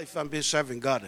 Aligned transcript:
life 0.00 0.16
I've 0.16 0.30
been 0.30 0.42
serving 0.42 0.80
God. 0.80 1.04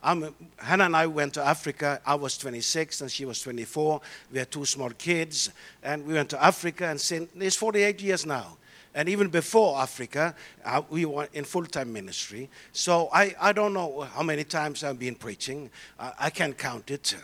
I'm, 0.00 0.32
Hannah 0.58 0.84
and 0.84 0.94
I 0.94 1.08
went 1.08 1.34
to 1.34 1.44
Africa. 1.44 2.00
I 2.06 2.14
was 2.14 2.38
26 2.38 3.00
and 3.00 3.10
she 3.10 3.24
was 3.24 3.42
24. 3.42 4.00
We 4.30 4.38
had 4.38 4.48
two 4.48 4.64
small 4.64 4.90
kids, 4.90 5.50
and 5.82 6.06
we 6.06 6.14
went 6.14 6.30
to 6.30 6.40
Africa. 6.40 6.86
And 6.86 7.00
since 7.00 7.28
it's 7.34 7.56
48 7.56 8.00
years 8.00 8.24
now. 8.24 8.56
And 8.94 9.08
even 9.08 9.26
before 9.26 9.76
Africa, 9.80 10.36
uh, 10.64 10.82
we 10.88 11.04
were 11.04 11.28
in 11.32 11.42
full 11.42 11.66
time 11.66 11.92
ministry. 11.92 12.48
So 12.70 13.08
I, 13.12 13.34
I 13.40 13.52
don't 13.52 13.74
know 13.74 14.02
how 14.02 14.22
many 14.22 14.44
times 14.44 14.84
I've 14.84 15.00
been 15.00 15.16
preaching. 15.16 15.68
Uh, 15.98 16.12
I 16.16 16.30
can't 16.30 16.56
count 16.56 16.92
it. 16.92 17.16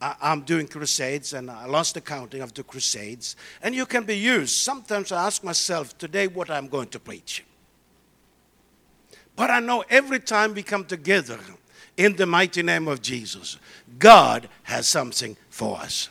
I, 0.00 0.14
I'm 0.22 0.40
doing 0.40 0.66
crusades, 0.68 1.34
and 1.34 1.50
I 1.50 1.66
lost 1.66 1.92
the 1.92 2.00
counting 2.00 2.40
of 2.40 2.54
the 2.54 2.62
crusades. 2.62 3.36
And 3.62 3.74
you 3.74 3.84
can 3.84 4.04
be 4.04 4.16
used. 4.16 4.54
Sometimes 4.54 5.12
I 5.12 5.26
ask 5.26 5.44
myself 5.44 5.98
today 5.98 6.28
what 6.28 6.50
I'm 6.50 6.68
going 6.68 6.88
to 6.88 6.98
preach. 6.98 7.44
But 9.36 9.50
I 9.50 9.60
know 9.60 9.84
every 9.88 10.20
time 10.20 10.54
we 10.54 10.62
come 10.62 10.84
together 10.84 11.38
in 11.96 12.16
the 12.16 12.26
mighty 12.26 12.62
name 12.62 12.88
of 12.88 13.02
Jesus, 13.02 13.58
God 13.98 14.48
has 14.64 14.86
something 14.86 15.36
for 15.50 15.78
us. 15.78 16.08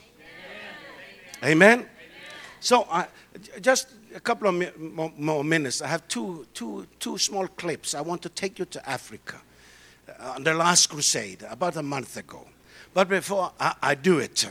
Amen? 1.43 1.79
Amen? 1.79 1.89
So, 2.59 2.83
uh, 2.89 3.05
just 3.61 3.87
a 4.15 4.19
couple 4.19 4.47
of 4.47 4.55
mi- 4.55 4.71
more, 4.77 5.11
more, 5.17 5.43
minutes. 5.43 5.81
I 5.81 5.87
have 5.87 6.07
two, 6.07 6.45
two, 6.53 6.85
two 6.99 7.17
small 7.17 7.47
clips. 7.47 7.95
I 7.95 8.01
want 8.01 8.21
to 8.23 8.29
take 8.29 8.59
you 8.59 8.65
to 8.65 8.89
Africa 8.89 9.41
uh, 10.07 10.33
on 10.35 10.43
the 10.43 10.53
last 10.53 10.87
crusade 10.87 11.43
about 11.49 11.75
a 11.75 11.83
month 11.83 12.17
ago. 12.17 12.45
But 12.93 13.09
before 13.09 13.51
I, 13.59 13.75
I 13.81 13.95
do 13.95 14.19
it, 14.19 14.49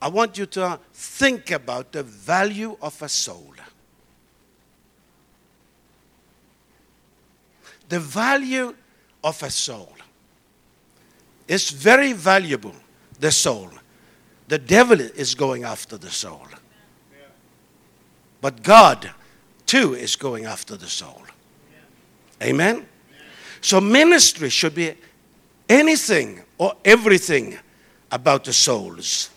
I 0.00 0.08
want 0.08 0.38
you 0.38 0.46
to 0.46 0.80
think 0.92 1.50
about 1.50 1.92
the 1.92 2.02
value 2.02 2.76
of 2.80 3.00
a 3.02 3.08
soul. 3.08 3.54
The 7.92 8.00
value 8.00 8.74
of 9.22 9.42
a 9.42 9.50
soul 9.50 9.92
is 11.46 11.68
very 11.68 12.14
valuable, 12.14 12.74
the 13.20 13.30
soul. 13.30 13.68
The 14.48 14.56
devil 14.56 14.98
is 14.98 15.34
going 15.34 15.64
after 15.64 15.98
the 15.98 16.08
soul. 16.08 16.46
But 18.40 18.62
God, 18.62 19.10
too, 19.66 19.92
is 19.92 20.16
going 20.16 20.46
after 20.46 20.78
the 20.78 20.86
soul. 20.86 21.22
Amen? 22.42 22.86
So, 23.60 23.78
ministry 23.78 24.48
should 24.48 24.74
be 24.74 24.94
anything 25.68 26.40
or 26.56 26.72
everything 26.86 27.58
about 28.10 28.44
the 28.44 28.54
souls. 28.54 29.28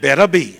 Better 0.00 0.26
be. 0.26 0.58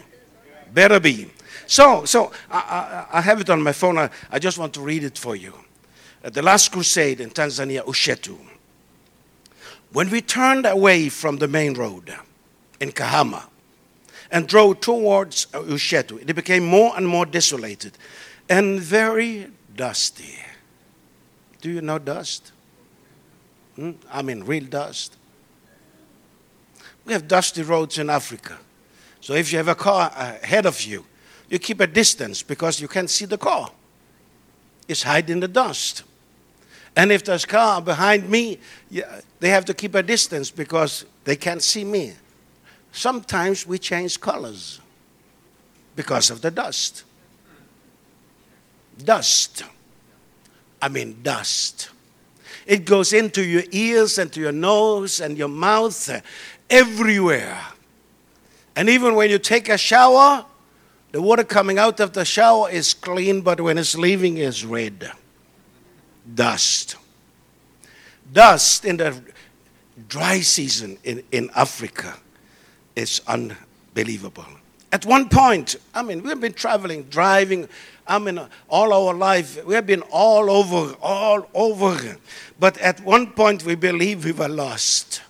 Better 0.74 1.00
be. 1.00 1.30
So, 1.70 2.04
so 2.04 2.32
I, 2.50 3.06
I, 3.12 3.18
I 3.18 3.20
have 3.20 3.40
it 3.40 3.48
on 3.48 3.62
my 3.62 3.70
phone. 3.70 3.96
I, 3.96 4.10
I 4.32 4.40
just 4.40 4.58
want 4.58 4.74
to 4.74 4.80
read 4.80 5.04
it 5.04 5.16
for 5.16 5.36
you. 5.36 5.54
At 6.24 6.34
the 6.34 6.42
last 6.42 6.72
crusade 6.72 7.20
in 7.20 7.30
Tanzania, 7.30 7.84
Ushetu, 7.84 8.36
when 9.92 10.10
we 10.10 10.20
turned 10.20 10.66
away 10.66 11.08
from 11.08 11.36
the 11.36 11.46
main 11.46 11.74
road 11.74 12.12
in 12.80 12.91
Kahama 12.91 13.44
and 14.32 14.48
drove 14.48 14.80
towards 14.80 15.46
Ushetu, 15.46 16.20
it 16.28 16.34
became 16.34 16.66
more 16.66 16.92
and 16.96 17.06
more 17.06 17.24
desolated 17.24 17.96
and 18.48 18.80
very 18.80 19.46
dusty. 19.76 20.38
Do 21.60 21.70
you 21.70 21.82
know 21.82 22.00
dust? 22.00 22.50
Hmm? 23.76 23.92
I 24.10 24.22
mean, 24.22 24.42
real 24.42 24.64
dust. 24.64 25.16
We 27.04 27.12
have 27.12 27.28
dusty 27.28 27.62
roads 27.62 27.96
in 27.96 28.10
Africa. 28.10 28.58
So 29.20 29.34
if 29.34 29.52
you 29.52 29.58
have 29.58 29.68
a 29.68 29.76
car 29.76 30.10
ahead 30.16 30.66
of 30.66 30.80
you, 30.82 31.04
you 31.50 31.58
keep 31.58 31.80
a 31.80 31.86
distance 31.86 32.42
because 32.42 32.80
you 32.80 32.88
can't 32.88 33.10
see 33.10 33.26
the 33.26 33.36
car. 33.36 33.70
It's 34.88 35.02
hiding 35.02 35.34
in 35.34 35.40
the 35.40 35.48
dust. 35.48 36.04
And 36.96 37.12
if 37.12 37.24
there's 37.24 37.44
a 37.44 37.46
car 37.46 37.82
behind 37.82 38.28
me, 38.28 38.58
they 39.40 39.50
have 39.50 39.64
to 39.66 39.74
keep 39.74 39.94
a 39.94 40.02
distance 40.02 40.50
because 40.50 41.04
they 41.24 41.36
can't 41.36 41.62
see 41.62 41.84
me. 41.84 42.14
Sometimes 42.92 43.66
we 43.66 43.78
change 43.78 44.20
colors 44.20 44.80
because 45.94 46.30
of 46.30 46.41
the 46.41 46.50
dust. 46.50 47.04
Dust. 49.04 49.64
I 50.80 50.88
mean, 50.88 51.19
dust. 51.22 51.91
It 52.66 52.84
goes 52.84 53.12
into 53.12 53.42
your 53.42 53.64
ears 53.70 54.19
and 54.19 54.32
to 54.32 54.41
your 54.41 54.52
nose 54.52 55.20
and 55.20 55.36
your 55.36 55.48
mouth, 55.48 56.08
uh, 56.08 56.20
everywhere. 56.69 57.58
And 58.76 58.88
even 58.88 59.14
when 59.14 59.30
you 59.30 59.38
take 59.38 59.69
a 59.69 59.78
shower, 59.78 60.44
the 61.12 61.21
water 61.21 61.44
coming 61.44 61.78
out 61.78 62.00
of 62.00 62.12
the 62.12 62.25
shower 62.25 62.71
is 62.71 62.94
clean, 62.94 63.41
but 63.41 63.60
when 63.60 63.78
it's 63.78 63.97
leaving, 63.97 64.37
is 64.37 64.65
red. 64.65 65.10
Dust. 66.34 66.97
Dust 68.32 68.84
in 68.84 68.97
the 68.97 69.20
dry 70.09 70.41
season 70.41 70.99
in, 71.03 71.22
in 71.32 71.50
Africa 71.54 72.16
is 72.94 73.20
unbelievable. 73.26 74.47
At 74.93 75.04
one 75.06 75.28
point, 75.28 75.76
I 75.94 76.03
mean, 76.03 76.22
we've 76.22 76.41
been 76.41 76.53
traveling, 76.53 77.04
driving, 77.04 77.69
I 78.06 78.19
mean, 78.19 78.41
all 78.69 78.93
our 78.93 79.15
life. 79.15 79.65
We 79.65 79.75
have 79.75 79.87
been 79.87 80.03
all 80.10 80.50
over, 80.50 80.94
all 81.00 81.49
over. 81.54 82.16
But 82.59 82.76
at 82.78 83.00
one 83.00 83.28
point, 83.28 83.65
we 83.65 83.76
believe 83.76 84.25
we 84.25 84.32
were 84.32 84.49
lost. 84.49 85.22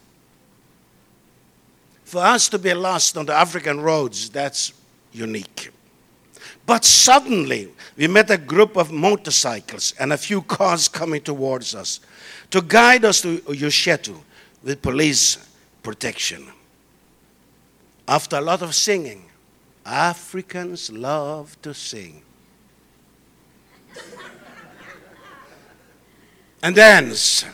For 2.05 2.23
us 2.23 2.49
to 2.49 2.59
be 2.59 2.73
lost 2.73 3.19
on 3.19 3.27
the 3.27 3.35
African 3.35 3.81
roads, 3.81 4.31
that's 4.31 4.73
unique. 5.13 5.71
But 6.67 6.85
suddenly, 6.85 7.69
we 7.97 8.07
met 8.07 8.31
a 8.31 8.39
group 8.39 8.77
of 8.77 8.93
motorcycles 8.93 9.95
and 9.99 10.13
a 10.13 10.17
few 10.17 10.43
cars 10.43 10.89
coming 10.89 11.21
towards 11.21 11.75
us 11.75 12.01
to 12.51 12.61
guide 12.61 13.05
us 13.05 13.23
to 13.23 13.39
Ushetu 13.39 14.17
with 14.63 14.81
police 14.83 15.39
protection. 15.83 16.47
After 18.07 18.37
a 18.37 18.41
lot 18.41 18.63
of 18.63 18.75
singing, 18.75 19.25
Africans 19.85 20.91
love 20.93 21.61
to 21.63 21.75
sing. 21.75 22.23
and 26.63 26.77
dance. 26.77 27.45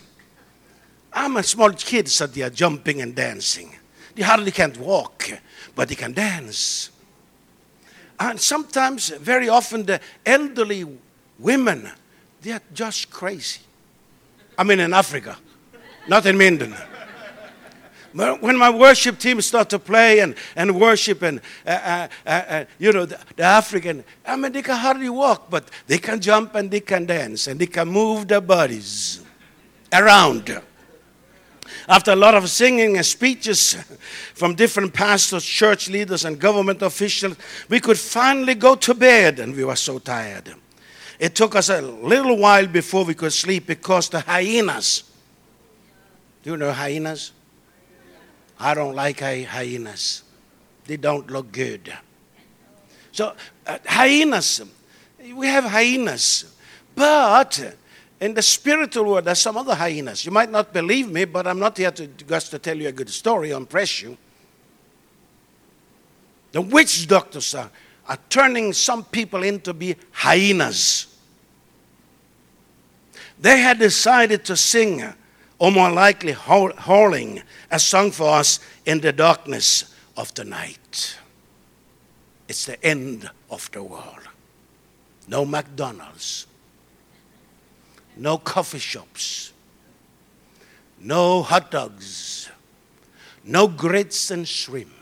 I'm 1.12 1.36
a 1.38 1.42
small 1.42 1.72
kid, 1.72 2.08
so 2.08 2.26
they 2.26 2.42
are 2.42 2.50
jumping 2.50 3.00
and 3.00 3.14
dancing. 3.14 3.74
They 4.14 4.22
hardly 4.22 4.50
can't 4.50 4.76
walk, 4.78 5.30
but 5.74 5.88
they 5.88 5.94
can 5.94 6.12
dance. 6.12 6.90
And 8.18 8.40
sometimes, 8.40 9.08
very 9.08 9.48
often, 9.48 9.84
the 9.84 10.00
elderly 10.24 10.86
women, 11.38 11.90
they 12.42 12.52
are 12.52 12.62
just 12.72 13.10
crazy. 13.10 13.60
I 14.58 14.64
mean, 14.64 14.80
in 14.80 14.94
Africa, 14.94 15.36
not 16.08 16.24
in 16.26 16.38
Minden. 16.38 16.74
When 18.40 18.56
my 18.56 18.70
worship 18.70 19.18
team 19.18 19.42
start 19.42 19.68
to 19.70 19.78
play 19.78 20.20
and, 20.20 20.34
and 20.54 20.80
worship 20.80 21.20
and, 21.20 21.40
uh, 21.66 21.70
uh, 21.70 22.08
uh, 22.24 22.30
uh, 22.30 22.64
you 22.78 22.90
know, 22.90 23.04
the, 23.04 23.18
the, 23.36 23.42
African, 23.42 24.04
I 24.24 24.36
mean, 24.36 24.52
they 24.52 24.62
can 24.62 24.76
hardly 24.76 25.10
walk, 25.10 25.50
but 25.50 25.68
they 25.86 25.98
can 25.98 26.20
jump 26.20 26.54
and 26.54 26.70
they 26.70 26.80
can 26.80 27.04
dance 27.04 27.46
and 27.46 27.60
they 27.60 27.66
can 27.66 27.88
move 27.88 28.26
their 28.26 28.40
bodies 28.40 29.20
around. 29.92 30.62
After 31.88 32.12
a 32.12 32.16
lot 32.16 32.34
of 32.34 32.48
singing 32.50 32.96
and 32.96 33.06
speeches 33.06 33.74
from 34.34 34.54
different 34.54 34.94
pastors, 34.94 35.44
church 35.44 35.88
leaders, 35.88 36.24
and 36.24 36.38
government 36.38 36.82
officials, 36.82 37.36
we 37.68 37.80
could 37.80 37.98
finally 37.98 38.54
go 38.54 38.74
to 38.74 38.94
bed, 38.94 39.38
and 39.38 39.54
we 39.54 39.64
were 39.64 39.76
so 39.76 39.98
tired. 39.98 40.54
It 41.18 41.34
took 41.34 41.54
us 41.54 41.68
a 41.68 41.80
little 41.80 42.36
while 42.36 42.66
before 42.66 43.04
we 43.04 43.14
could 43.14 43.32
sleep 43.32 43.66
because 43.66 44.08
the 44.08 44.20
hyenas. 44.20 45.04
Do 46.42 46.50
you 46.50 46.56
know 46.56 46.72
hyenas? 46.72 47.32
I 48.58 48.74
don't 48.74 48.94
like 48.94 49.20
hyenas. 49.20 50.22
They 50.86 50.96
don't 50.96 51.30
look 51.30 51.52
good. 51.52 51.92
So, 53.12 53.34
uh, 53.66 53.78
hyenas, 53.86 54.62
we 55.34 55.46
have 55.46 55.64
hyenas, 55.64 56.54
but 56.94 57.74
in 58.20 58.34
the 58.34 58.42
spiritual 58.42 59.04
world, 59.04 59.24
there's 59.26 59.40
some 59.40 59.56
other 59.56 59.74
hyenas. 59.74 60.24
You 60.24 60.32
might 60.32 60.50
not 60.50 60.72
believe 60.72 61.10
me, 61.10 61.26
but 61.26 61.46
I'm 61.46 61.58
not 61.58 61.76
here 61.76 61.90
to 61.90 62.06
just 62.06 62.50
to 62.52 62.58
tell 62.58 62.76
you 62.76 62.88
a 62.88 62.92
good 62.92 63.10
story 63.10 63.52
or 63.52 63.58
impress 63.58 64.00
you. 64.00 64.16
The 66.52 66.62
witch 66.62 67.06
doctors 67.06 67.54
are, 67.54 67.70
are 68.08 68.18
turning 68.30 68.72
some 68.72 69.04
people 69.04 69.42
into 69.42 69.74
be 69.74 69.96
hyenas. 70.12 71.14
They 73.38 73.58
had 73.58 73.78
decided 73.78 74.46
to 74.46 74.56
sing, 74.56 75.04
or 75.58 75.70
more 75.70 75.90
likely, 75.90 76.32
howling 76.32 77.42
a 77.70 77.78
song 77.78 78.10
for 78.10 78.30
us 78.30 78.60
in 78.86 79.00
the 79.00 79.12
darkness 79.12 79.94
of 80.16 80.32
the 80.32 80.44
night. 80.44 81.18
It's 82.48 82.64
the 82.64 82.82
end 82.82 83.28
of 83.50 83.70
the 83.72 83.82
world. 83.82 84.26
No 85.28 85.44
McDonald's 85.44 86.46
no 88.16 88.38
coffee 88.38 88.78
shops, 88.78 89.52
no 90.98 91.42
hot 91.42 91.70
dogs, 91.70 92.50
no 93.44 93.68
grits 93.68 94.30
and 94.30 94.46
shrimp. 94.48 94.96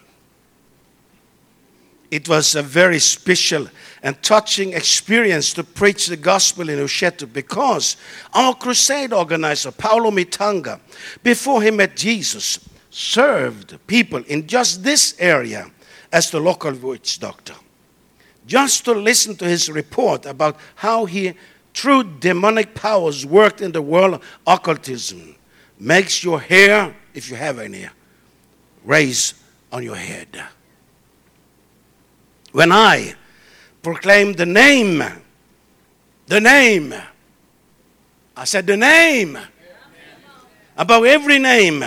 it 2.14 2.28
was 2.28 2.54
a 2.54 2.62
very 2.62 3.00
special 3.00 3.66
and 4.00 4.22
touching 4.22 4.72
experience 4.72 5.52
to 5.52 5.64
preach 5.64 6.06
the 6.06 6.16
gospel 6.16 6.68
in 6.68 6.78
Ushetu 6.78 7.32
because 7.32 7.96
our 8.32 8.54
crusade 8.54 9.12
organizer, 9.12 9.72
Paulo 9.72 10.12
Mitanga, 10.12 10.78
before 11.24 11.60
he 11.60 11.72
met 11.72 11.96
Jesus, 11.96 12.60
served 12.88 13.84
people 13.88 14.22
in 14.28 14.46
just 14.46 14.84
this 14.84 15.16
area 15.18 15.68
as 16.12 16.30
the 16.30 16.38
local 16.38 16.72
witch 16.74 17.18
doctor. 17.18 17.54
Just 18.46 18.84
to 18.84 18.92
listen 18.92 19.34
to 19.34 19.44
his 19.46 19.68
report 19.68 20.24
about 20.24 20.56
how 20.76 21.06
he, 21.06 21.34
through 21.74 22.04
demonic 22.20 22.74
powers, 22.74 23.26
worked 23.26 23.60
in 23.60 23.72
the 23.72 23.82
world 23.82 24.14
of 24.14 24.22
occultism. 24.46 25.34
Makes 25.78 26.22
your 26.22 26.40
hair, 26.40 26.94
if 27.12 27.28
you 27.28 27.36
have 27.36 27.58
any, 27.58 27.86
raise 28.84 29.34
on 29.72 29.82
your 29.82 29.96
head. 29.96 30.28
When 32.52 32.70
I 32.70 33.16
proclaimed 33.82 34.36
the 34.36 34.46
name, 34.46 35.02
the 36.26 36.40
name, 36.40 36.94
I 38.36 38.44
said 38.44 38.66
the 38.66 38.76
name, 38.76 39.36
above 40.76 41.04
every 41.04 41.40
name, 41.40 41.84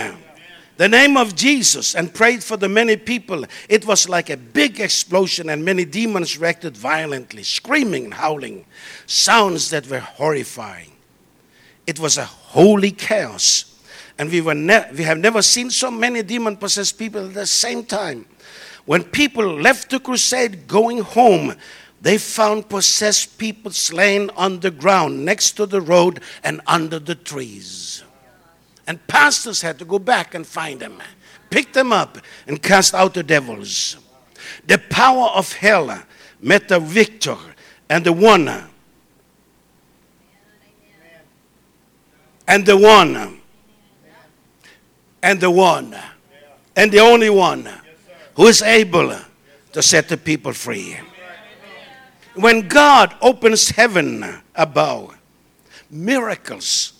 the 0.76 0.88
name 0.88 1.16
of 1.16 1.34
Jesus, 1.34 1.94
and 1.94 2.12
prayed 2.12 2.44
for 2.44 2.56
the 2.56 2.68
many 2.68 2.96
people, 2.96 3.44
it 3.68 3.86
was 3.86 4.08
like 4.08 4.30
a 4.30 4.36
big 4.36 4.80
explosion, 4.80 5.48
and 5.48 5.64
many 5.64 5.84
demons 5.84 6.38
reacted 6.38 6.76
violently, 6.76 7.42
screaming 7.42 8.04
and 8.04 8.14
howling, 8.14 8.64
sounds 9.08 9.70
that 9.70 9.88
were 9.88 9.98
horrifying. 9.98 10.92
It 11.86 11.98
was 11.98 12.18
a 12.18 12.24
holy 12.24 12.92
chaos 12.92 13.68
and 14.18 14.30
we, 14.30 14.40
were 14.40 14.54
ne- 14.54 14.90
we 14.96 15.04
have 15.04 15.18
never 15.18 15.42
seen 15.42 15.70
so 15.70 15.90
many 15.90 16.22
demon 16.22 16.56
possessed 16.56 16.98
people 16.98 17.26
at 17.26 17.34
the 17.34 17.46
same 17.46 17.84
time. 17.84 18.26
When 18.84 19.04
people 19.04 19.46
left 19.46 19.90
the 19.90 20.00
crusade 20.00 20.66
going 20.66 20.98
home, 20.98 21.54
they 22.00 22.18
found 22.18 22.68
possessed 22.68 23.38
people 23.38 23.70
slain 23.70 24.30
on 24.36 24.60
the 24.60 24.70
ground 24.70 25.24
next 25.24 25.52
to 25.52 25.66
the 25.66 25.80
road 25.80 26.20
and 26.42 26.60
under 26.66 26.98
the 26.98 27.14
trees. 27.14 28.02
And 28.86 29.04
pastors 29.06 29.62
had 29.62 29.78
to 29.78 29.84
go 29.84 29.98
back 29.98 30.34
and 30.34 30.46
find 30.46 30.80
them, 30.80 31.02
pick 31.50 31.72
them 31.72 31.92
up, 31.92 32.18
and 32.46 32.62
cast 32.62 32.94
out 32.94 33.14
the 33.14 33.22
devils. 33.22 33.96
The 34.66 34.78
power 34.90 35.28
of 35.28 35.52
hell 35.52 36.02
met 36.40 36.68
the 36.68 36.80
victor 36.80 37.36
and 37.88 38.04
the 38.04 38.12
one. 38.12 38.48
And 42.48 42.64
the 42.66 42.76
one 42.76 43.40
and 45.22 45.40
the 45.40 45.50
one 45.50 45.94
and 46.74 46.90
the 46.90 47.00
only 47.00 47.28
one 47.28 47.68
who 48.34 48.46
is 48.46 48.62
able 48.62 49.14
to 49.72 49.82
set 49.82 50.08
the 50.08 50.16
people 50.16 50.52
free. 50.52 50.96
When 52.34 52.66
God 52.66 53.14
opens 53.20 53.68
heaven 53.70 54.24
above, 54.54 55.18
miracles 55.90 56.94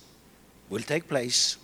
will 0.68 0.82
take 0.82 1.08
place. 1.08 1.56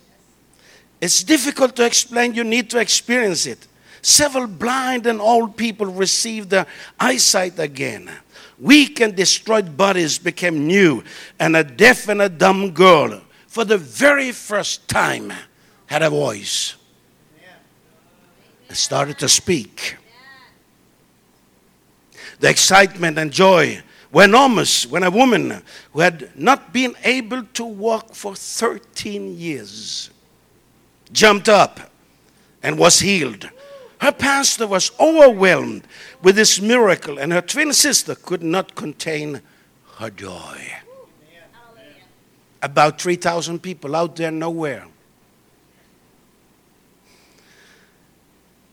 It's 1.01 1.23
difficult 1.23 1.75
to 1.75 1.85
explain, 1.85 2.33
you 2.33 2.43
need 2.43 2.69
to 2.71 2.79
experience 2.79 3.45
it. 3.45 3.67
Several 4.01 4.47
blind 4.47 5.05
and 5.05 5.19
old 5.19 5.57
people 5.57 5.87
received 5.87 6.49
their 6.49 6.65
eyesight 6.99 7.59
again. 7.59 8.09
Weak 8.57 9.01
and 9.01 9.15
destroyed 9.15 9.75
bodies 9.75 10.17
became 10.17 10.65
new, 10.65 11.03
and 11.39 11.57
a 11.57 11.63
deaf 11.63 12.07
and 12.07 12.21
a 12.21 12.29
dumb 12.29 12.71
girl, 12.71 13.21
for 13.55 13.63
the 13.63 13.77
very 13.77 14.33
first 14.33 14.85
time, 14.89 15.31
had 15.85 16.01
a 16.01 16.09
voice 16.09 16.75
and 18.67 18.77
started 18.77 19.17
to 19.17 19.29
speak. 19.29 19.95
The 22.41 22.49
excitement 22.49 23.17
and 23.17 23.31
joy 23.31 23.81
were 24.11 24.25
enormous 24.25 24.85
when 24.85 25.03
a 25.03 25.09
woman 25.09 25.63
who 25.93 26.01
had 26.01 26.37
not 26.37 26.73
been 26.73 26.95
able 27.05 27.43
to 27.53 27.63
walk 27.63 28.13
for 28.13 28.35
13 28.35 29.37
years 29.37 30.09
jumped 31.13 31.47
up 31.47 31.79
and 32.61 32.77
was 32.77 32.99
healed. 32.99 33.49
Her 34.01 34.11
pastor 34.11 34.67
was 34.67 34.91
overwhelmed 34.99 35.83
with 36.21 36.35
this 36.35 36.59
miracle, 36.59 37.17
and 37.17 37.31
her 37.31 37.39
twin 37.41 37.71
sister 37.71 38.15
could 38.15 38.43
not 38.43 38.75
contain 38.75 39.39
her 39.99 40.09
joy. 40.09 40.84
About 42.65 42.99
3,000 42.99 43.61
people 43.61 43.95
out 43.95 44.15
there 44.15 44.31
nowhere 44.31 44.87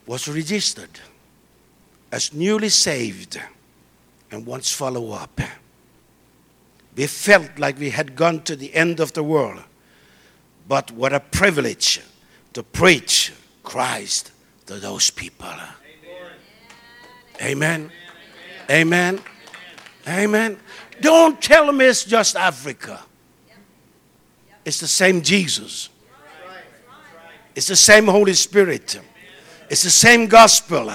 was 0.07 0.27
registered 0.27 0.99
as 2.11 2.33
newly 2.33 2.71
saved 2.71 3.39
and 4.31 4.47
once 4.47 4.73
follow 4.73 5.11
up. 5.11 5.39
We 6.97 7.07
felt 7.07 7.59
like 7.59 7.79
we 7.79 7.91
had 7.91 8.17
gone 8.17 8.41
to 8.45 8.57
the 8.57 8.73
end 8.75 8.99
of 8.99 9.13
the 9.13 9.23
world, 9.23 9.63
but 10.67 10.91
what 10.93 11.13
a 11.13 11.21
privilege 11.21 12.01
to 12.55 12.63
preach 12.63 13.31
Christ 13.63 14.33
to 14.69 14.77
those 14.77 15.11
people. 15.11 15.53
Amen. 17.43 17.93
Amen. 18.71 19.21
Amen. 20.09 20.59
Don't 21.03 21.43
tell 21.43 21.71
me 21.73 21.85
it's 21.85 22.05
just 22.07 22.37
Africa. 22.37 22.99
It's 24.65 24.81
the 24.81 24.89
same 24.89 25.23
Jesus. 25.23 25.89
It's 27.55 27.67
the 27.67 27.77
same 27.77 28.07
Holy 28.07 28.35
Spirit. 28.35 29.01
It's 29.69 29.83
the 29.83 29.91
same 29.91 30.27
gospel. 30.27 30.93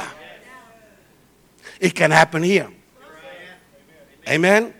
It 1.80 1.94
can 1.94 2.12
happen 2.12 2.44
here. 2.44 2.70
Amen. 4.28 4.74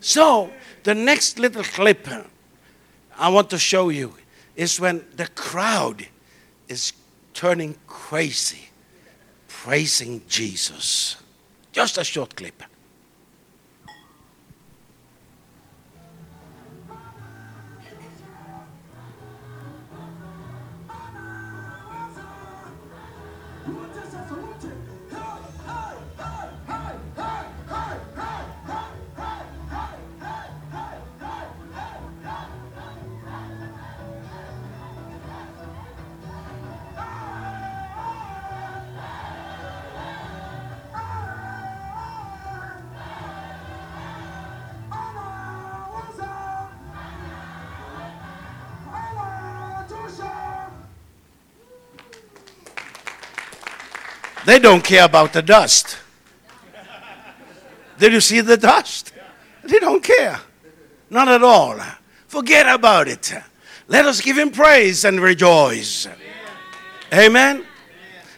So, 0.00 0.50
the 0.82 0.94
next 0.94 1.38
little 1.38 1.62
clip 1.62 2.08
I 3.16 3.28
want 3.28 3.50
to 3.50 3.58
show 3.58 3.90
you 3.90 4.14
is 4.56 4.80
when 4.80 5.04
the 5.16 5.26
crowd 5.28 6.06
is 6.68 6.92
turning 7.34 7.76
crazy, 7.86 8.68
praising 9.48 10.22
Jesus. 10.28 11.16
Just 11.72 11.98
a 11.98 12.04
short 12.04 12.34
clip. 12.34 12.62
They 54.50 54.58
don't 54.58 54.82
care 54.82 55.04
about 55.04 55.32
the 55.32 55.42
dust. 55.42 55.96
Did 58.00 58.12
you 58.12 58.20
see 58.20 58.40
the 58.40 58.56
dust? 58.56 59.12
They 59.62 59.78
don't 59.78 60.02
care. 60.02 60.40
Not 61.08 61.28
at 61.28 61.44
all. 61.44 61.78
Forget 62.26 62.66
about 62.66 63.06
it. 63.06 63.32
Let 63.86 64.06
us 64.06 64.20
give 64.20 64.36
him 64.36 64.50
praise 64.50 65.04
and 65.04 65.20
rejoice. 65.20 66.08
Amen. 67.14 67.64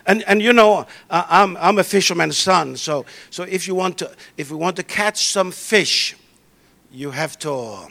And, 0.04 0.23
and 0.25 0.42
you 0.42 0.52
know, 0.52 0.87
I'm, 1.09 1.57
I'm 1.57 1.78
a 1.78 1.85
fisherman's 1.85 2.37
son, 2.37 2.76
so, 2.76 3.07
so 3.31 3.45
if 3.45 3.66
you 3.66 3.75
want 3.75 3.97
to 3.97 4.14
if 4.37 4.50
you 4.50 4.59
want 4.59 4.76
to 4.76 4.83
catch 4.83 5.28
some 5.28 5.50
fish, 5.50 6.14
you 6.92 7.11
have 7.11 7.38
to 7.38 7.87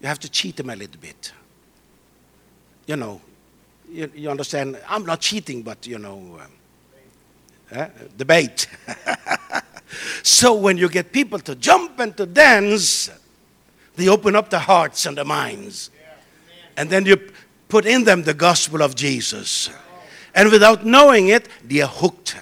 you 0.00 0.08
have 0.08 0.20
to 0.20 0.30
cheat 0.30 0.56
them 0.56 0.70
a 0.70 0.76
little 0.76 0.98
bit. 0.98 1.30
You 2.86 2.96
know, 2.96 3.20
you, 3.90 4.10
you 4.14 4.30
understand? 4.30 4.78
I'm 4.88 5.04
not 5.04 5.20
cheating, 5.20 5.60
but 5.62 5.86
you 5.86 5.98
know, 5.98 6.40
uh, 7.72 7.88
debate. 8.16 8.66
so 10.22 10.54
when 10.54 10.76
you 10.76 10.88
get 10.88 11.12
people 11.12 11.38
to 11.40 11.54
jump 11.54 11.98
and 11.98 12.16
to 12.16 12.26
dance, 12.26 13.10
they 13.96 14.08
open 14.08 14.36
up 14.36 14.50
their 14.50 14.60
hearts 14.60 15.06
and 15.06 15.16
their 15.16 15.24
minds. 15.24 15.90
And 16.76 16.88
then 16.88 17.06
you 17.06 17.30
put 17.68 17.86
in 17.86 18.04
them 18.04 18.22
the 18.22 18.34
gospel 18.34 18.82
of 18.82 18.94
Jesus. 18.94 19.70
And 20.34 20.50
without 20.50 20.84
knowing 20.84 21.28
it, 21.28 21.48
they 21.64 21.80
are 21.80 21.88
hooked. 21.88 22.36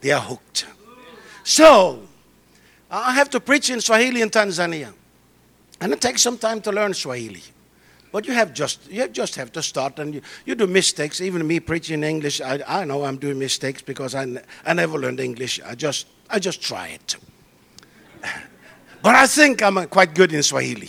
They 0.00 0.10
are 0.10 0.20
hooked. 0.20 0.66
So, 1.44 2.02
I 2.90 3.12
have 3.12 3.30
to 3.30 3.40
preach 3.40 3.70
in 3.70 3.80
Swahili 3.80 4.22
in 4.22 4.30
Tanzania. 4.30 4.92
And 5.80 5.92
it 5.92 6.00
takes 6.00 6.22
some 6.22 6.38
time 6.38 6.60
to 6.62 6.72
learn 6.72 6.94
Swahili. 6.94 7.42
But 8.10 8.26
you 8.26 8.32
have 8.32 8.54
just 8.54 8.90
you 8.90 9.06
just 9.08 9.36
have 9.36 9.52
to 9.52 9.62
start, 9.62 9.98
and 9.98 10.14
you, 10.14 10.22
you 10.46 10.54
do 10.54 10.66
mistakes. 10.66 11.20
Even 11.20 11.46
me 11.46 11.60
preaching 11.60 12.02
English, 12.02 12.40
I, 12.40 12.62
I 12.66 12.84
know 12.84 13.04
I'm 13.04 13.18
doing 13.18 13.38
mistakes 13.38 13.82
because 13.82 14.14
I, 14.14 14.26
I 14.64 14.72
never 14.72 14.98
learned 14.98 15.20
English. 15.20 15.60
I 15.64 15.74
just 15.74 16.06
I 16.30 16.38
just 16.38 16.62
try 16.62 16.88
it. 16.88 17.16
But 19.00 19.14
I 19.14 19.28
think 19.28 19.62
I'm 19.62 19.78
uh, 19.78 19.86
quite 19.86 20.12
good 20.12 20.32
in 20.32 20.42
Swahili. 20.42 20.88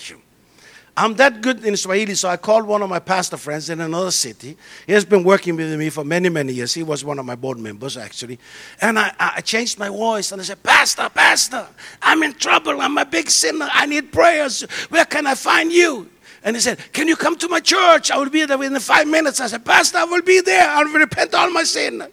I'm 0.97 1.13
that 1.15 1.41
good 1.41 1.63
in 1.63 1.77
Swahili, 1.77 2.13
so 2.15 2.27
I 2.27 2.35
called 2.35 2.65
one 2.65 2.81
of 2.81 2.89
my 2.89 2.99
pastor 2.99 3.37
friends 3.37 3.69
in 3.69 3.79
another 3.79 4.11
city. 4.11 4.57
He 4.85 4.91
has 4.91 5.05
been 5.05 5.23
working 5.23 5.55
with 5.55 5.79
me 5.79 5.89
for 5.89 6.03
many, 6.03 6.27
many 6.27 6.51
years. 6.51 6.73
He 6.73 6.83
was 6.83 7.05
one 7.05 7.19
of 7.19 7.25
my 7.25 7.35
board 7.35 7.57
members, 7.57 7.95
actually. 7.95 8.37
And 8.81 8.99
I, 8.99 9.13
I 9.17 9.41
changed 9.41 9.79
my 9.79 9.87
voice 9.87 10.33
and 10.33 10.41
I 10.41 10.43
said, 10.43 10.61
Pastor, 10.61 11.07
Pastor, 11.07 11.67
I'm 12.01 12.21
in 12.23 12.33
trouble. 12.33 12.81
I'm 12.81 12.97
a 12.97 13.05
big 13.05 13.29
sinner. 13.29 13.69
I 13.71 13.85
need 13.85 14.11
prayers. 14.11 14.63
Where 14.89 15.05
can 15.05 15.25
I 15.25 15.35
find 15.35 15.71
you? 15.71 16.09
And 16.43 16.55
he 16.55 16.61
said, 16.61 16.79
Can 16.93 17.07
you 17.07 17.15
come 17.15 17.37
to 17.37 17.49
my 17.49 17.59
church? 17.59 18.11
I 18.11 18.17
will 18.17 18.29
be 18.29 18.45
there 18.45 18.57
within 18.57 18.79
five 18.79 19.07
minutes. 19.07 19.39
I 19.39 19.47
said, 19.47 19.65
Pastor, 19.65 19.99
I 19.99 20.05
will 20.05 20.21
be 20.21 20.41
there. 20.41 20.69
I 20.69 20.83
will 20.83 20.93
repent 20.93 21.33
all 21.33 21.49
my 21.51 21.63
sin. 21.63 22.03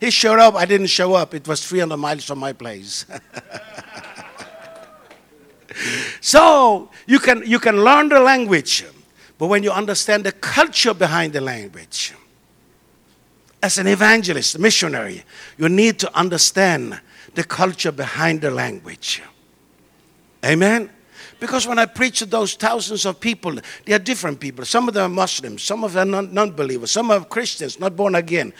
He 0.00 0.10
showed 0.10 0.38
up. 0.38 0.54
I 0.54 0.64
didn't 0.64 0.86
show 0.86 1.14
up. 1.14 1.34
It 1.34 1.46
was 1.46 1.66
300 1.66 1.96
miles 1.96 2.24
from 2.24 2.38
my 2.38 2.54
place. 2.54 3.04
so 6.20 6.88
you 7.06 7.18
can, 7.18 7.42
you 7.46 7.58
can 7.58 7.84
learn 7.84 8.08
the 8.08 8.20
language, 8.20 8.86
but 9.36 9.48
when 9.48 9.62
you 9.62 9.70
understand 9.70 10.24
the 10.24 10.32
culture 10.32 10.94
behind 10.94 11.34
the 11.34 11.42
language, 11.42 12.14
as 13.62 13.76
an 13.76 13.86
evangelist, 13.86 14.58
missionary, 14.58 15.22
you 15.58 15.68
need 15.68 15.98
to 15.98 16.16
understand 16.16 16.98
the 17.34 17.44
culture 17.44 17.92
behind 17.92 18.40
the 18.40 18.50
language. 18.50 19.22
Amen? 20.42 20.88
Because 21.40 21.66
when 21.66 21.78
I 21.78 21.86
preach 21.86 22.18
to 22.18 22.26
those 22.26 22.54
thousands 22.54 23.06
of 23.06 23.18
people, 23.18 23.56
they 23.86 23.94
are 23.94 23.98
different 23.98 24.38
people. 24.38 24.66
Some 24.66 24.88
of 24.88 24.94
them 24.94 25.10
are 25.10 25.14
Muslims, 25.14 25.62
some 25.62 25.82
of 25.82 25.94
them 25.94 26.14
are 26.14 26.22
non 26.22 26.50
believers, 26.52 26.90
some 26.90 27.10
are 27.10 27.24
Christians, 27.24 27.80
not 27.80 27.96
born 27.96 28.14
again. 28.14 28.52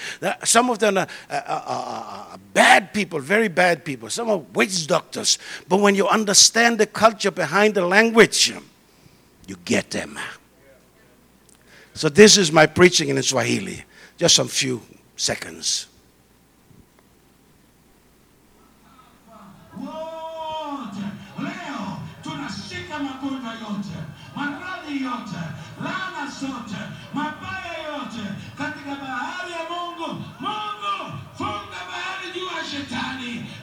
Some 0.45 0.71
of 0.71 0.79
them 0.79 0.97
are 0.97 1.07
uh, 1.29 1.35
uh, 1.47 1.63
uh, 1.67 2.37
bad 2.55 2.95
people, 2.95 3.21
very 3.21 3.49
bad 3.49 3.85
people. 3.85 4.09
Some 4.09 4.31
are 4.31 4.39
witch 4.39 4.87
doctors. 4.87 5.39
But 5.69 5.81
when 5.81 5.95
you 5.95 6.09
understand 6.09 6.79
the 6.79 6.87
culture 6.87 7.31
behind 7.31 7.75
the 7.75 7.87
language, 7.87 8.51
you 9.47 9.57
get 9.67 9.91
them. 9.91 10.19
So, 11.93 12.09
this 12.09 12.39
is 12.39 12.51
my 12.51 12.65
preaching 12.65 13.11
in 13.11 13.23
Swahili. 13.23 13.85
Just 14.17 14.37
some 14.37 14.49
few 14.49 14.81
seconds. 15.17 15.90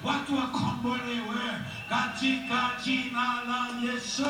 Watu 0.03 0.35
wakombolewe 0.37 1.61
katika 1.89 2.69
jina 2.83 3.41
la 3.47 3.91
Yesu. 3.91 4.25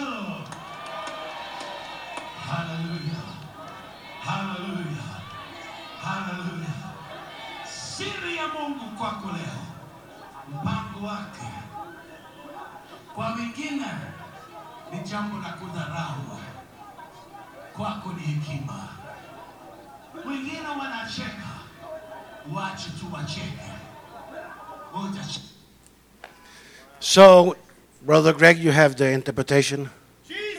Haleluya, 2.49 3.21
haleluya, 4.25 5.03
haleluya. 6.03 6.67
Siri 7.65 8.35
ya 8.37 8.47
Mungu 8.47 8.85
kwako 8.97 9.27
leo, 9.27 9.63
mpango 10.49 11.07
wake. 11.07 11.47
Kwa 13.15 13.27
wengine 13.33 13.87
ni 14.93 14.99
jambo 15.09 15.37
la 15.37 15.49
kudharau, 15.49 16.39
kwako 17.77 18.13
ni 18.13 18.21
hekima. 18.21 18.87
Wengine 20.25 20.67
wanacheka, 20.79 21.49
wache 22.53 22.89
tu 22.99 23.13
wacheke. 23.13 23.71
So, 26.99 27.55
Brother 28.01 28.33
Greg, 28.33 28.57
you 28.57 28.71
have 28.71 28.95
the 28.95 29.11
interpretation? 29.11 29.91
Jesus! 30.27 30.57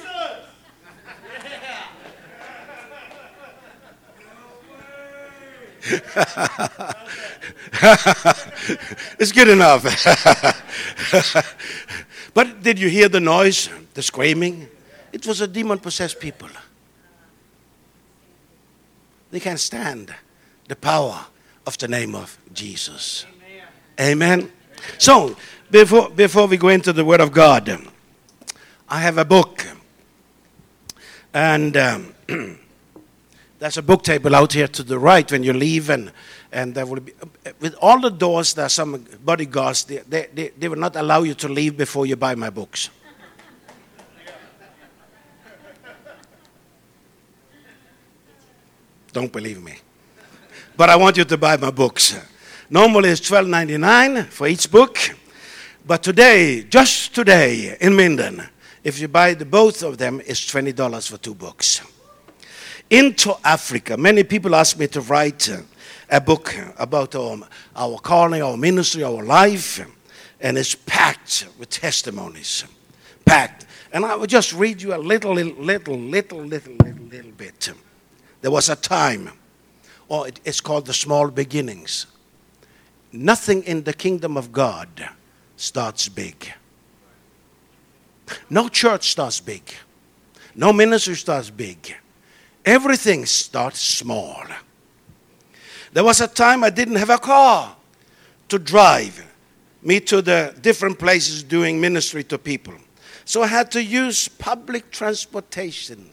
it's 9.19 9.33
good 9.33 9.49
enough. 9.49 9.83
but 12.35 12.63
did 12.63 12.79
you 12.79 12.89
hear 12.89 13.09
the 13.09 13.21
noise, 13.21 13.69
the 13.95 14.03
screaming? 14.03 14.69
It 15.13 15.27
was 15.27 15.41
a 15.41 15.49
demon 15.49 15.79
possessed 15.79 16.21
people. 16.21 16.49
They 19.31 19.41
can't 19.41 19.61
stand 19.61 20.15
the 20.69 20.77
power 20.77 21.27
of 21.67 21.77
the 21.79 21.89
name 21.89 22.15
of 22.15 22.39
Jesus. 22.53 23.27
Amen. 24.01 24.41
Amen. 24.41 24.53
So, 24.97 25.37
before, 25.71 26.09
before 26.11 26.47
we 26.47 26.57
go 26.57 26.69
into 26.69 26.93
the 26.93 27.05
Word 27.05 27.21
of 27.21 27.33
God, 27.33 27.89
I 28.89 29.01
have 29.01 29.19
a 29.19 29.25
book. 29.25 29.67
And 31.35 31.77
um, 31.77 32.15
there's 33.59 33.77
a 33.77 33.83
book 33.83 34.03
table 34.03 34.35
out 34.35 34.55
here 34.55 34.69
to 34.69 34.83
the 34.83 34.99
right 34.99 35.31
when 35.31 35.43
you 35.43 35.53
leave, 35.53 35.91
and, 35.91 36.11
and 36.51 36.75
there 36.75 36.87
will 36.87 37.01
be, 37.01 37.13
with 37.61 37.75
all 37.83 38.01
the 38.01 38.11
doors, 38.11 38.55
there 38.55 38.65
are 38.65 38.71
some 38.71 39.05
bodyguards. 39.23 39.85
They, 39.85 39.99
they, 39.99 40.29
they, 40.33 40.49
they 40.49 40.69
will 40.69 40.79
not 40.79 40.97
allow 40.97 41.23
you 41.23 41.35
to 41.35 41.49
leave 41.49 41.77
before 41.77 42.07
you 42.07 42.17
buy 42.17 42.35
my 42.35 42.49
books. 42.49 42.89
Don't 49.19 49.33
believe 49.33 49.61
me. 49.61 49.75
But 50.77 50.91
I 50.91 50.95
want 50.95 51.17
you 51.17 51.25
to 51.25 51.37
buy 51.37 51.57
my 51.57 51.73
books. 51.73 52.17
Normally 52.71 53.09
it's 53.09 53.29
$12.99 53.29 54.27
for 54.27 54.47
each 54.47 54.71
book. 54.71 54.97
But 55.85 56.05
today, 56.05 56.63
just 56.63 57.17
today 57.17 57.77
in 57.81 57.97
Minden, 57.97 58.49
if 58.85 59.01
you 59.01 59.09
buy 59.09 59.35
the 59.35 59.45
both 59.45 59.83
of 59.83 59.99
them, 59.99 60.23
it's 60.25 60.43
$20 60.43 61.11
for 61.11 61.19
two 61.19 61.35
books. 61.35 61.83
Into 62.91 63.35
Africa, 63.43 63.97
many 63.97 64.23
people 64.23 64.55
ask 64.55 64.79
me 64.79 64.87
to 64.87 65.01
write 65.01 65.51
a 66.09 66.21
book 66.21 66.55
about 66.79 67.17
our, 67.17 67.39
our 67.75 67.99
calling, 67.99 68.41
our 68.41 68.57
ministry, 68.57 69.03
our 69.03 69.25
life, 69.25 69.85
and 70.41 70.57
it's 70.57 70.77
packed 70.77 71.49
with 71.59 71.71
testimonies. 71.71 72.63
Packed. 73.25 73.67
And 73.93 74.05
I 74.05 74.15
will 74.15 74.29
just 74.29 74.53
read 74.53 74.81
you 74.81 74.95
a 74.95 74.97
little, 74.97 75.35
little, 75.35 75.61
little, 75.61 75.99
little, 75.99 76.45
little, 76.45 76.75
little, 76.77 77.05
little 77.07 77.33
bit. 77.33 77.73
There 78.41 78.51
was 78.51 78.69
a 78.69 78.77
time, 78.77 79.31
or 80.09 80.29
it's 80.45 80.61
called 80.61 80.87
the 80.87 80.95
small 80.95 81.31
beginnings. 81.31 82.07
Nothing 83.13 83.63
in 83.65 83.85
the 83.85 83.93
kingdom 83.93 84.37
of 84.37 84.53
God 84.53 85.09
starts 85.57 86.09
big. 86.09 86.53
No 88.51 88.69
church 88.69 89.11
starts 89.11 89.41
big. 89.41 89.63
No 90.55 90.73
ministry 90.73 91.17
starts 91.17 91.51
big. 91.51 91.95
Everything 92.65 93.25
starts 93.27 93.81
small. 93.81 94.45
There 95.93 96.05
was 96.05 96.21
a 96.21 96.29
time 96.29 96.63
I 96.63 96.71
didn't 96.71 96.97
have 96.97 97.11
a 97.11 97.19
car 97.19 97.75
to 98.49 98.59
drive 98.59 99.25
me 99.83 100.01
to 100.01 100.21
the 100.21 100.55
different 100.61 100.99
places 100.99 101.43
doing 101.43 101.81
ministry 101.81 102.25
to 102.25 102.39
people. 102.39 102.75
So 103.25 103.43
I 103.43 103.47
had 103.47 103.71
to 103.73 103.83
use 103.83 104.29
public 104.29 104.91
transportation. 104.91 106.11